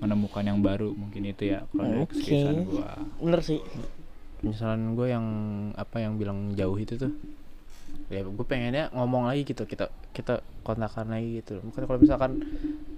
menemukan 0.03 0.43
yang 0.43 0.59
baru 0.59 0.91
mungkin 0.91 1.31
itu 1.31 1.55
ya 1.55 1.63
kalau 1.71 1.87
dari 1.87 2.03
Oke. 2.03 2.11
keseriusan 2.19 2.57
gua. 2.67 2.91
Bener 3.23 3.39
sih. 3.39 3.59
Penyesalan 4.43 4.99
gue 4.99 5.07
yang 5.07 5.25
apa 5.79 6.03
yang 6.03 6.19
bilang 6.19 6.51
jauh 6.59 6.75
itu 6.75 6.99
tuh 6.99 7.15
ya 8.11 8.21
gue 8.21 8.45
pengennya 8.45 8.91
ngomong 8.93 9.25
lagi 9.31 9.47
gitu 9.47 9.63
kita 9.65 9.89
kita 10.13 10.43
kontakan 10.61 11.13
lagi 11.17 11.41
gitu 11.41 11.63
bukan 11.65 11.81
kalau 11.87 11.99
misalkan 12.01 12.31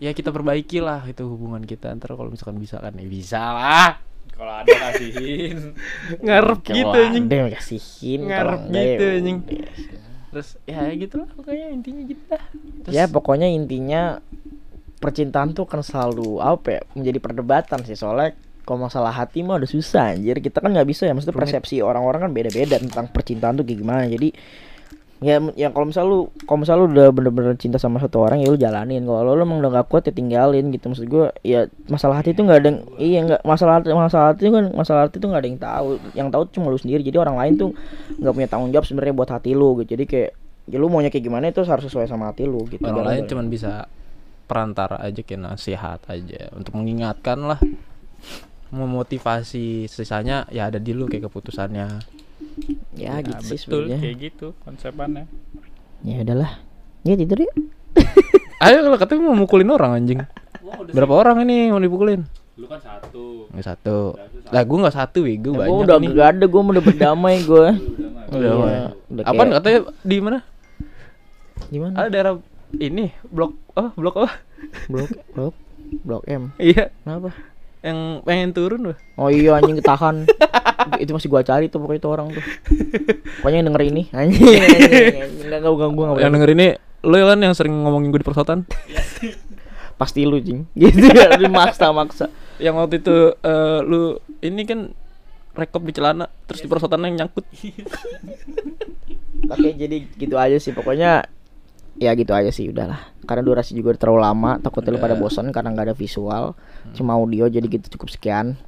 ya 0.02 0.12
kita 0.12 0.34
perbaiki 0.34 0.84
lah 0.84 1.06
itu 1.08 1.24
hubungan 1.24 1.64
kita 1.64 1.94
ntar 1.96 2.18
kalau 2.18 2.28
misalkan 2.28 2.58
bisa 2.60 2.82
kan 2.82 2.96
ya 2.98 3.08
bisa 3.08 3.40
lah. 3.40 3.90
Kalau 4.36 4.52
ada 4.52 4.68
kasihin. 4.68 5.72
Ngarep 6.26 6.60
gitu 6.68 6.92
anjing. 6.92 7.26
ada 7.32 7.56
kasihin 7.56 8.20
Ngarep 8.28 8.62
ya 8.68 8.82
gitu, 8.84 9.06
anjing. 9.22 9.38
terus 10.36 10.60
ya 10.68 10.92
gitu 10.92 11.16
lah 11.24 11.30
pokoknya 11.32 11.66
intinya 11.72 12.04
gitu 12.04 12.24
dah. 12.28 12.44
Terus 12.84 12.92
ya 12.92 13.04
pokoknya 13.08 13.48
intinya 13.48 14.02
percintaan 15.06 15.54
tuh 15.54 15.70
kan 15.70 15.86
selalu 15.86 16.42
apa 16.42 16.82
ya 16.82 16.82
menjadi 16.98 17.22
perdebatan 17.22 17.86
sih. 17.86 17.94
Soalnya 17.94 18.34
kalau 18.66 18.90
masalah 18.90 19.14
hati 19.14 19.46
mah 19.46 19.62
udah 19.62 19.70
susah 19.70 20.18
anjir. 20.18 20.42
Kita 20.42 20.58
kan 20.58 20.74
nggak 20.74 20.90
bisa 20.90 21.06
ya 21.06 21.14
maksudnya 21.14 21.38
persepsi 21.38 21.86
orang-orang 21.86 22.26
kan 22.26 22.32
beda-beda 22.34 22.82
tentang 22.82 23.06
percintaan 23.14 23.62
tuh 23.62 23.66
kayak 23.70 23.80
gimana. 23.86 24.10
Jadi 24.10 24.34
ya 25.24 25.40
ya 25.56 25.72
kalau 25.72 25.88
misal 25.88 26.04
lu 26.12 26.20
kalau 26.44 26.60
misal 26.60 26.76
lu 26.76 26.92
udah 26.92 27.08
bener-bener 27.14 27.56
cinta 27.56 27.80
sama 27.80 28.02
satu 28.02 28.26
orang 28.26 28.42
ya 28.42 28.50
lu 28.50 28.58
jalanin. 28.58 29.06
Kalau 29.06 29.38
lu 29.38 29.42
emang 29.46 29.62
udah 29.62 29.80
gak 29.80 29.88
kuat 29.94 30.10
ya 30.10 30.14
tinggalin 30.18 30.74
gitu. 30.74 30.90
Maksud 30.90 31.06
gua 31.06 31.30
ya 31.46 31.70
masalah 31.86 32.26
hati 32.26 32.34
itu 32.34 32.42
nggak 32.42 32.58
ada 32.58 32.68
yang 32.74 32.80
iya 32.98 33.20
nggak 33.30 33.42
masalah 33.46 33.74
hati 33.78 33.94
masalah 33.94 34.28
hati 34.34 34.50
kan 34.50 34.66
masalah 34.74 35.02
hati 35.06 35.22
itu 35.22 35.28
nggak 35.30 35.42
ada 35.46 35.50
yang 35.54 35.62
tahu. 35.62 35.88
Yang 36.18 36.28
tahu 36.34 36.44
cuma 36.58 36.68
lu 36.74 36.80
sendiri. 36.82 37.06
Jadi 37.06 37.18
orang 37.22 37.38
lain 37.38 37.54
tuh 37.62 37.70
nggak 38.18 38.34
punya 38.34 38.48
tanggung 38.50 38.74
jawab 38.74 38.86
sebenarnya 38.90 39.14
buat 39.14 39.30
hati 39.30 39.54
lu 39.54 39.78
gitu. 39.86 39.94
Jadi 39.94 40.06
kayak 40.10 40.32
ya 40.66 40.82
lu 40.82 40.90
maunya 40.90 41.14
kayak 41.14 41.26
gimana 41.30 41.54
itu 41.54 41.62
harus 41.62 41.86
sesuai 41.86 42.10
sama 42.10 42.34
hati 42.34 42.50
lu 42.50 42.66
gitu. 42.66 42.82
Orang 42.82 43.06
lain 43.06 43.30
cuman 43.30 43.46
bisa 43.54 43.86
perantara 44.46 44.98
aja 44.98 45.20
kayak 45.20 45.42
nasihat 45.44 46.00
aja. 46.06 46.50
Untuk 46.52 46.74
mengingatkan 46.74 47.42
lah 47.42 47.60
memotivasi. 48.70 49.86
Sisanya 49.86 50.46
ya 50.50 50.68
ada 50.68 50.78
di 50.78 50.92
lu 50.92 51.06
kayak 51.06 51.28
keputusannya. 51.28 51.88
Ya, 52.96 53.20
gitu 53.20 53.42
sih 53.44 53.60
betul 53.60 53.92
sebenarnya. 53.92 53.98
kayak 54.00 54.16
gitu 54.22 54.48
konsepannya. 54.62 55.26
Ya 56.02 56.22
udahlah. 56.22 56.52
Ya 57.02 57.14
tidur 57.14 57.40
yuk. 57.42 57.54
Ayo 58.64 58.82
kalau 58.82 58.98
katanya 58.98 59.22
mau 59.24 59.36
mukulin 59.36 59.70
orang 59.70 59.92
anjing. 59.96 60.20
Berapa 60.90 61.14
orang 61.14 61.44
ini 61.44 61.70
mau 61.70 61.78
dipukulin? 61.78 62.24
Lu 62.56 62.66
kan 62.66 62.80
satu. 62.80 63.52
Nggak 63.52 63.66
satu. 63.68 64.16
Lah 64.48 64.64
gue 64.64 64.78
nggak 64.80 64.96
satu 64.96 65.18
wih 65.22 65.36
gue 65.38 65.52
banyak 65.52 65.76
udah 65.84 65.98
nih. 66.00 66.10
gak 66.14 66.28
ada 66.32 66.46
gue 66.46 66.62
udah 66.62 66.84
berdamai 66.84 67.36
gue 67.44 67.68
Udah, 68.26 68.40
Iya, 68.42 68.54
Wai. 68.56 68.76
udah 69.12 69.24
Apaan 69.24 69.38
kayak- 69.44 69.56
katanya 69.60 69.80
di 70.02 70.18
mana? 70.18 70.40
Gimana 71.68 71.94
ada 71.96 72.10
daerah 72.10 72.34
ini 72.80 73.12
blok 73.32 73.56
oh 73.76 73.90
blok 73.96 74.16
oh 74.28 74.32
blok 74.90 75.10
blok 75.36 75.56
blok 76.04 76.24
M. 76.26 76.52
Iya. 76.58 76.90
Kenapa? 77.06 77.30
Yang 77.86 78.00
pengen 78.26 78.50
turun 78.58 78.82
loh. 78.92 78.98
Oh 79.16 79.30
iya 79.30 79.62
anjing 79.62 79.78
ketahan. 79.78 80.26
Itu 81.02 81.14
masih 81.14 81.30
gua 81.30 81.46
cari 81.46 81.70
tuh 81.70 81.82
pokoknya 81.82 82.02
itu 82.02 82.10
orang 82.10 82.28
tuh. 82.34 82.44
Pokoknya 83.42 83.58
yang 83.62 83.68
denger 83.74 83.84
ini 83.90 84.04
anjing. 84.14 84.62
Anjing. 84.66 85.46
nggak 85.50 85.62
gua 85.66 85.90
gua 85.90 86.06
gua 86.14 86.22
yang 86.22 86.34
denger 86.34 86.52
ini 86.54 86.68
lo 87.06 87.16
kan 87.22 87.38
yang 87.38 87.54
sering 87.54 87.74
ngomongin 87.86 88.10
gue 88.10 88.22
di 88.22 88.28
persotan? 88.28 88.66
Pasti 89.98 90.26
lu 90.26 90.42
jing. 90.42 90.66
Gitu 90.74 91.06
ya 91.14 91.38
lu 91.38 91.50
maksa 91.54 91.94
maksa. 91.94 92.34
Yang 92.58 92.76
waktu 92.82 92.96
itu 93.02 93.18
eh, 93.46 93.80
lu 93.86 94.18
ini 94.42 94.62
kan 94.66 94.80
rekop 95.54 95.86
di 95.86 95.94
celana 95.94 96.28
terus 96.50 96.66
di 96.66 96.70
persotan 96.70 97.06
yang 97.06 97.26
nyangkut. 97.26 97.46
Oke 99.54 99.70
jadi 99.78 99.98
gitu 100.18 100.36
aja 100.38 100.58
sih. 100.58 100.74
Pokoknya 100.74 101.30
ya 101.96 102.12
gitu 102.16 102.32
aja 102.36 102.52
sih 102.52 102.70
udahlah. 102.72 103.00
Karena 103.24 103.42
durasi 103.42 103.74
juga 103.74 103.96
terlalu 103.96 104.22
lama 104.22 104.52
takutnya 104.60 104.96
lu 104.96 105.00
pada 105.02 105.16
bosan 105.16 105.50
karena 105.50 105.72
nggak 105.72 105.92
ada 105.92 105.96
visual 105.98 106.54
cuma 106.94 107.18
audio 107.18 107.48
jadi 107.48 107.66
gitu 107.66 107.98
cukup 107.98 108.12
sekian. 108.12 108.60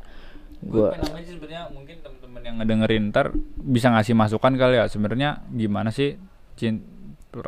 Gue 0.64 0.90
sebenarnya? 1.24 1.70
Mungkin 1.70 2.02
teman-teman 2.02 2.42
yang 2.42 2.56
ngedengerin 2.64 3.04
ntar 3.14 3.36
bisa 3.56 3.94
ngasih 3.94 4.18
masukan 4.18 4.54
kali 4.58 4.82
ya. 4.82 4.90
Sebenarnya 4.90 5.46
gimana 5.54 5.94
sih 5.94 6.18
cin 6.58 6.82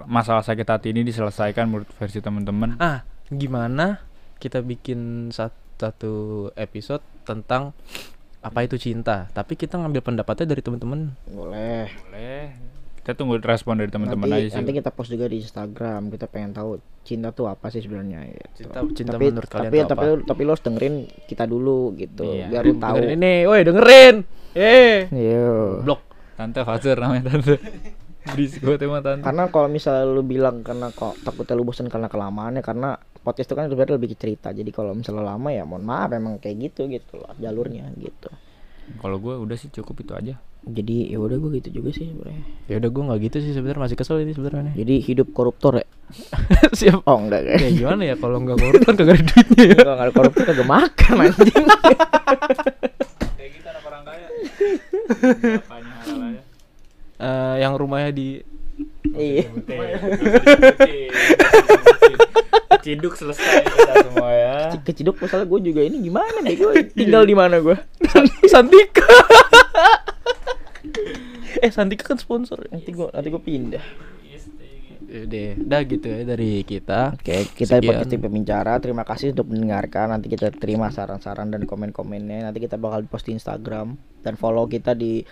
masalah 0.05 0.45
sakit 0.45 0.67
hati 0.69 0.93
ini 0.93 1.01
diselesaikan 1.01 1.65
menurut 1.65 1.89
versi 1.97 2.21
teman-teman 2.21 2.77
ah 2.77 3.01
gimana 3.33 3.97
kita 4.37 4.61
bikin 4.61 5.33
sat- 5.33 5.57
satu 5.79 6.51
episode 6.59 7.01
tentang 7.23 7.71
apa 8.43 8.59
itu 8.67 8.75
cinta? 8.75 9.31
Tapi 9.31 9.55
kita 9.55 9.79
ngambil 9.79 10.03
pendapatnya 10.03 10.51
dari 10.51 10.61
teman-teman 10.61 11.15
boleh. 11.31 11.87
Boleh 12.05 12.78
kita 13.09 13.25
tunggu 13.25 13.41
respon 13.41 13.81
dari 13.81 13.89
teman-teman 13.89 14.29
nanti, 14.29 14.37
aja 14.37 14.47
sih. 14.53 14.57
nanti 14.61 14.71
kita 14.77 14.93
post 14.93 15.09
juga 15.09 15.25
di 15.25 15.41
Instagram. 15.41 16.13
Kita 16.13 16.29
pengen 16.29 16.53
tahu 16.53 16.77
cinta 17.01 17.33
tuh 17.33 17.49
apa 17.49 17.73
sih 17.73 17.81
sebenarnya 17.81 18.21
gitu. 18.29 18.69
cinta 18.69 18.85
cinta 18.93 19.11
tapi 19.17 19.25
menurut 19.33 19.49
kalian 19.49 19.65
tapi 19.65 19.77
tuh 19.81 19.89
tapi 19.89 20.05
apa? 20.05 20.25
tapi 20.29 20.41
lo 20.45 20.49
harus 20.53 20.61
dengerin 20.69 20.95
kita 21.25 21.43
dulu 21.49 21.97
gitu. 21.97 22.21
Iya. 22.21 22.53
biar 22.53 22.63
lu 22.69 22.73
tahu. 22.77 22.95
dengerin 23.01 23.17
ini. 23.17 23.35
Woi 23.49 23.61
dengerin. 23.65 24.15
Eh 24.53 24.97
Iya. 25.09 25.49
blok. 25.81 26.01
Tante 26.37 26.61
Fazer 26.61 27.01
namanya 27.01 27.33
tante. 27.33 27.57
Berisik 28.29 28.61
banget 28.61 28.85
emang 28.85 29.01
tante. 29.01 29.25
Karena 29.25 29.43
kalau 29.49 29.67
misalnya 29.73 30.05
lu 30.05 30.21
bilang 30.21 30.61
karena 30.61 30.93
kok 30.93 31.17
takutnya 31.25 31.57
lu 31.57 31.65
bosan 31.65 31.89
karena 31.89 32.13
kelamaannya 32.13 32.61
karena 32.61 32.93
podcast 33.25 33.49
itu 33.49 33.57
kan 33.57 33.65
sebenarnya 33.73 33.97
lebih 33.97 34.13
cerita. 34.13 34.53
Jadi 34.53 34.69
kalau 34.69 34.93
misalnya 34.93 35.33
lama 35.33 35.49
ya 35.49 35.65
mohon 35.65 35.81
maaf 35.81 36.13
emang 36.13 36.37
kayak 36.37 36.61
gitu 36.61 36.85
gitu 36.85 37.17
loh 37.17 37.33
jalurnya 37.41 37.89
gitu 37.97 38.29
kalau 38.97 39.17
gue 39.17 39.33
udah 39.37 39.53
sih 39.53 39.69
cukup 39.69 40.01
itu 40.01 40.13
aja. 40.13 40.33
Jadi 40.59 41.07
ya 41.07 41.17
udah 41.17 41.39
gue 41.39 41.49
gitu 41.61 41.79
juga 41.79 41.89
sih 41.95 42.09
sebenarnya. 42.09 42.43
Ya 42.67 42.75
udah 42.81 42.89
gue 42.91 43.03
nggak 43.07 43.19
gitu 43.29 43.37
sih 43.39 43.53
sebenarnya. 43.53 43.81
Masih 43.85 43.95
kesel 43.95 44.25
ini 44.25 44.33
sebenarnya 44.33 44.73
jadi 44.75 44.95
hidup 44.99 45.31
koruptor 45.31 45.79
ya? 45.79 45.87
Siap. 46.79 47.05
Oh 47.05 47.15
enggak 47.15 47.47
kan 47.47 47.59
ya 47.63 47.69
gimana 47.71 48.01
ya? 48.03 48.15
Kalau 48.19 48.37
nggak 48.41 48.57
korup 48.59 48.81
kan 48.83 48.93
kagak 48.97 49.15
ada 49.15 49.23
duitnya 49.23 49.63
ya? 49.63 49.75
Kalau 49.77 49.95
nggak 49.95 50.13
koruptor 50.13 50.43
kagak 50.43 50.67
makan 50.67 51.15
anjing. 51.23 51.65
Kayak 53.37 53.51
kita 53.55 53.67
anak 53.71 53.83
orang 53.87 54.03
kaya 54.03 54.27
Eh, 57.19 57.55
yang 57.59 57.75
rumahnya 57.75 58.15
di 58.15 58.39
iya 59.19 59.43
Ciduk 62.89 63.13
selesai 63.13 63.69
kita 63.69 63.93
semua 64.09 64.31
ya. 64.33 64.57
keciduk 64.81 65.21
masalah 65.21 65.45
gue 65.45 65.59
juga 65.61 65.85
ini 65.85 66.01
gimana 66.01 66.41
nih 66.41 66.57
gue 66.57 66.73
tinggal 66.99 67.21
di 67.21 67.37
mana 67.37 67.61
gue 67.61 67.77
Santika 68.49 69.05
eh 71.65 71.69
Santika 71.69 72.09
kan 72.09 72.17
sponsor 72.17 72.65
nanti 72.73 72.89
gue 72.89 73.07
nanti 73.13 73.29
gue 73.29 73.43
pindah 73.45 73.85
Udah, 75.09 75.57
udah 75.57 75.81
gitu 75.89 76.05
ya 76.05 76.21
dari 76.21 76.61
kita. 76.61 77.17
Oke, 77.17 77.49
kita 77.57 77.81
podcast 77.81 78.13
tim 78.13 78.21
pembicara. 78.21 78.77
Terima 78.77 79.01
kasih 79.01 79.33
untuk 79.33 79.49
mendengarkan. 79.49 80.13
Nanti 80.13 80.29
kita 80.29 80.53
terima 80.53 80.93
saran-saran 80.93 81.49
dan 81.49 81.65
komen-komennya. 81.65 82.45
Nanti 82.45 82.61
kita 82.61 82.77
bakal 82.77 83.09
post 83.09 83.25
di 83.25 83.33
Instagram 83.33 83.97
dan 84.21 84.37
follow 84.37 84.69
kita 84.69 84.93
di 84.93 85.25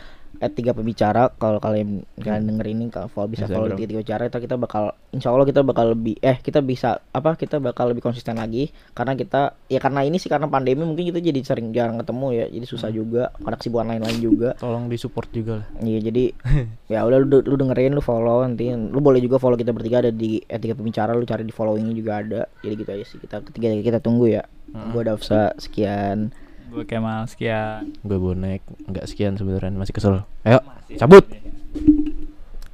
@tiga 0.53 0.71
pembicara. 0.75 1.33
Kalau 1.35 1.57
kalian 1.63 2.03
kalian 2.19 2.43
denger 2.45 2.67
ini, 2.69 2.85
kalau 2.91 3.07
follow 3.09 3.29
bisa 3.31 3.47
follow 3.49 3.71
di 3.73 3.85
tiga 3.85 3.99
pembicara. 3.99 4.21
Kita, 4.27 4.39
kita 4.43 4.55
bakal, 4.59 4.93
insya 5.15 5.33
Allah 5.33 5.47
kita 5.47 5.61
bakal 5.65 5.97
lebih, 5.97 6.19
eh 6.21 6.37
kita 6.39 6.59
bisa 6.61 7.01
apa? 7.15 7.39
Kita 7.39 7.57
bakal 7.57 7.95
lebih 7.95 8.05
konsisten 8.05 8.37
lagi 8.37 8.69
karena 8.93 9.17
kita, 9.17 9.57
ya 9.71 9.79
karena 9.81 10.05
ini 10.05 10.21
sih 10.21 10.29
karena 10.29 10.45
pandemi 10.51 10.83
mungkin 10.85 11.07
kita 11.09 11.19
jadi 11.23 11.39
sering 11.41 11.71
jarang 11.71 11.97
ketemu 12.01 12.27
ya. 12.33 12.45
Jadi 12.51 12.65
susah 12.67 12.89
juga. 12.93 13.33
Karena 13.41 13.57
kesibukan 13.57 13.87
lain-lain 13.89 14.19
juga. 14.19 14.49
Tolong 14.59 14.89
disupport 14.91 15.29
juga 15.33 15.53
lah. 15.63 15.67
Iya 15.81 15.99
jadi 16.11 16.23
ya 16.93 17.03
udah 17.03 17.19
lu, 17.19 17.37
lu 17.43 17.55
dengerin 17.59 17.93
lu 17.93 18.03
follow 18.03 18.43
nanti 18.43 18.71
lu 18.71 18.99
boleh 19.03 19.19
juga 19.19 19.37
follow 19.37 19.59
kita 19.59 19.75
bertiga 19.75 19.99
ada 20.05 20.11
di 20.13 20.39
etika 20.47 20.73
pembicara 20.77 21.13
lu 21.13 21.27
cari 21.27 21.43
di 21.43 21.53
followingnya 21.53 21.93
juga 21.93 22.11
ada 22.23 22.41
jadi 22.63 22.73
gitu 22.79 22.89
aja 22.93 23.05
sih 23.05 23.17
kita 23.19 23.35
ketiga 23.51 23.67
kita 23.79 23.99
tunggu 23.99 24.31
ya 24.31 24.43
gua 24.91 25.03
Dafsa 25.03 25.55
sekian 25.59 26.31
Gue 26.67 26.83
Kemal 26.83 27.25
sekian. 27.31 27.95
Gue 28.03 28.19
bonek 28.19 28.61
nggak 28.85 29.07
sekian 29.07 29.39
sebenarnya 29.39 29.71
masih 29.73 29.95
kesel. 29.95 30.27
Ayo, 30.43 30.59
cabut. 30.99 31.23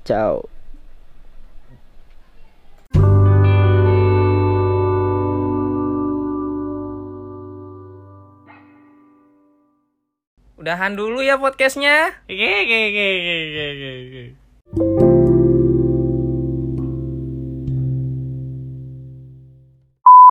ciao 0.03 0.43
Udahan 10.63 10.95
dulu 10.95 11.19
ya 11.19 11.35
podcastnya. 11.35 12.23
Oke, 12.23 12.39
oke, 12.63 12.77
oke, 12.87 13.05
oke, 13.11 13.89
oke. 13.99 15.12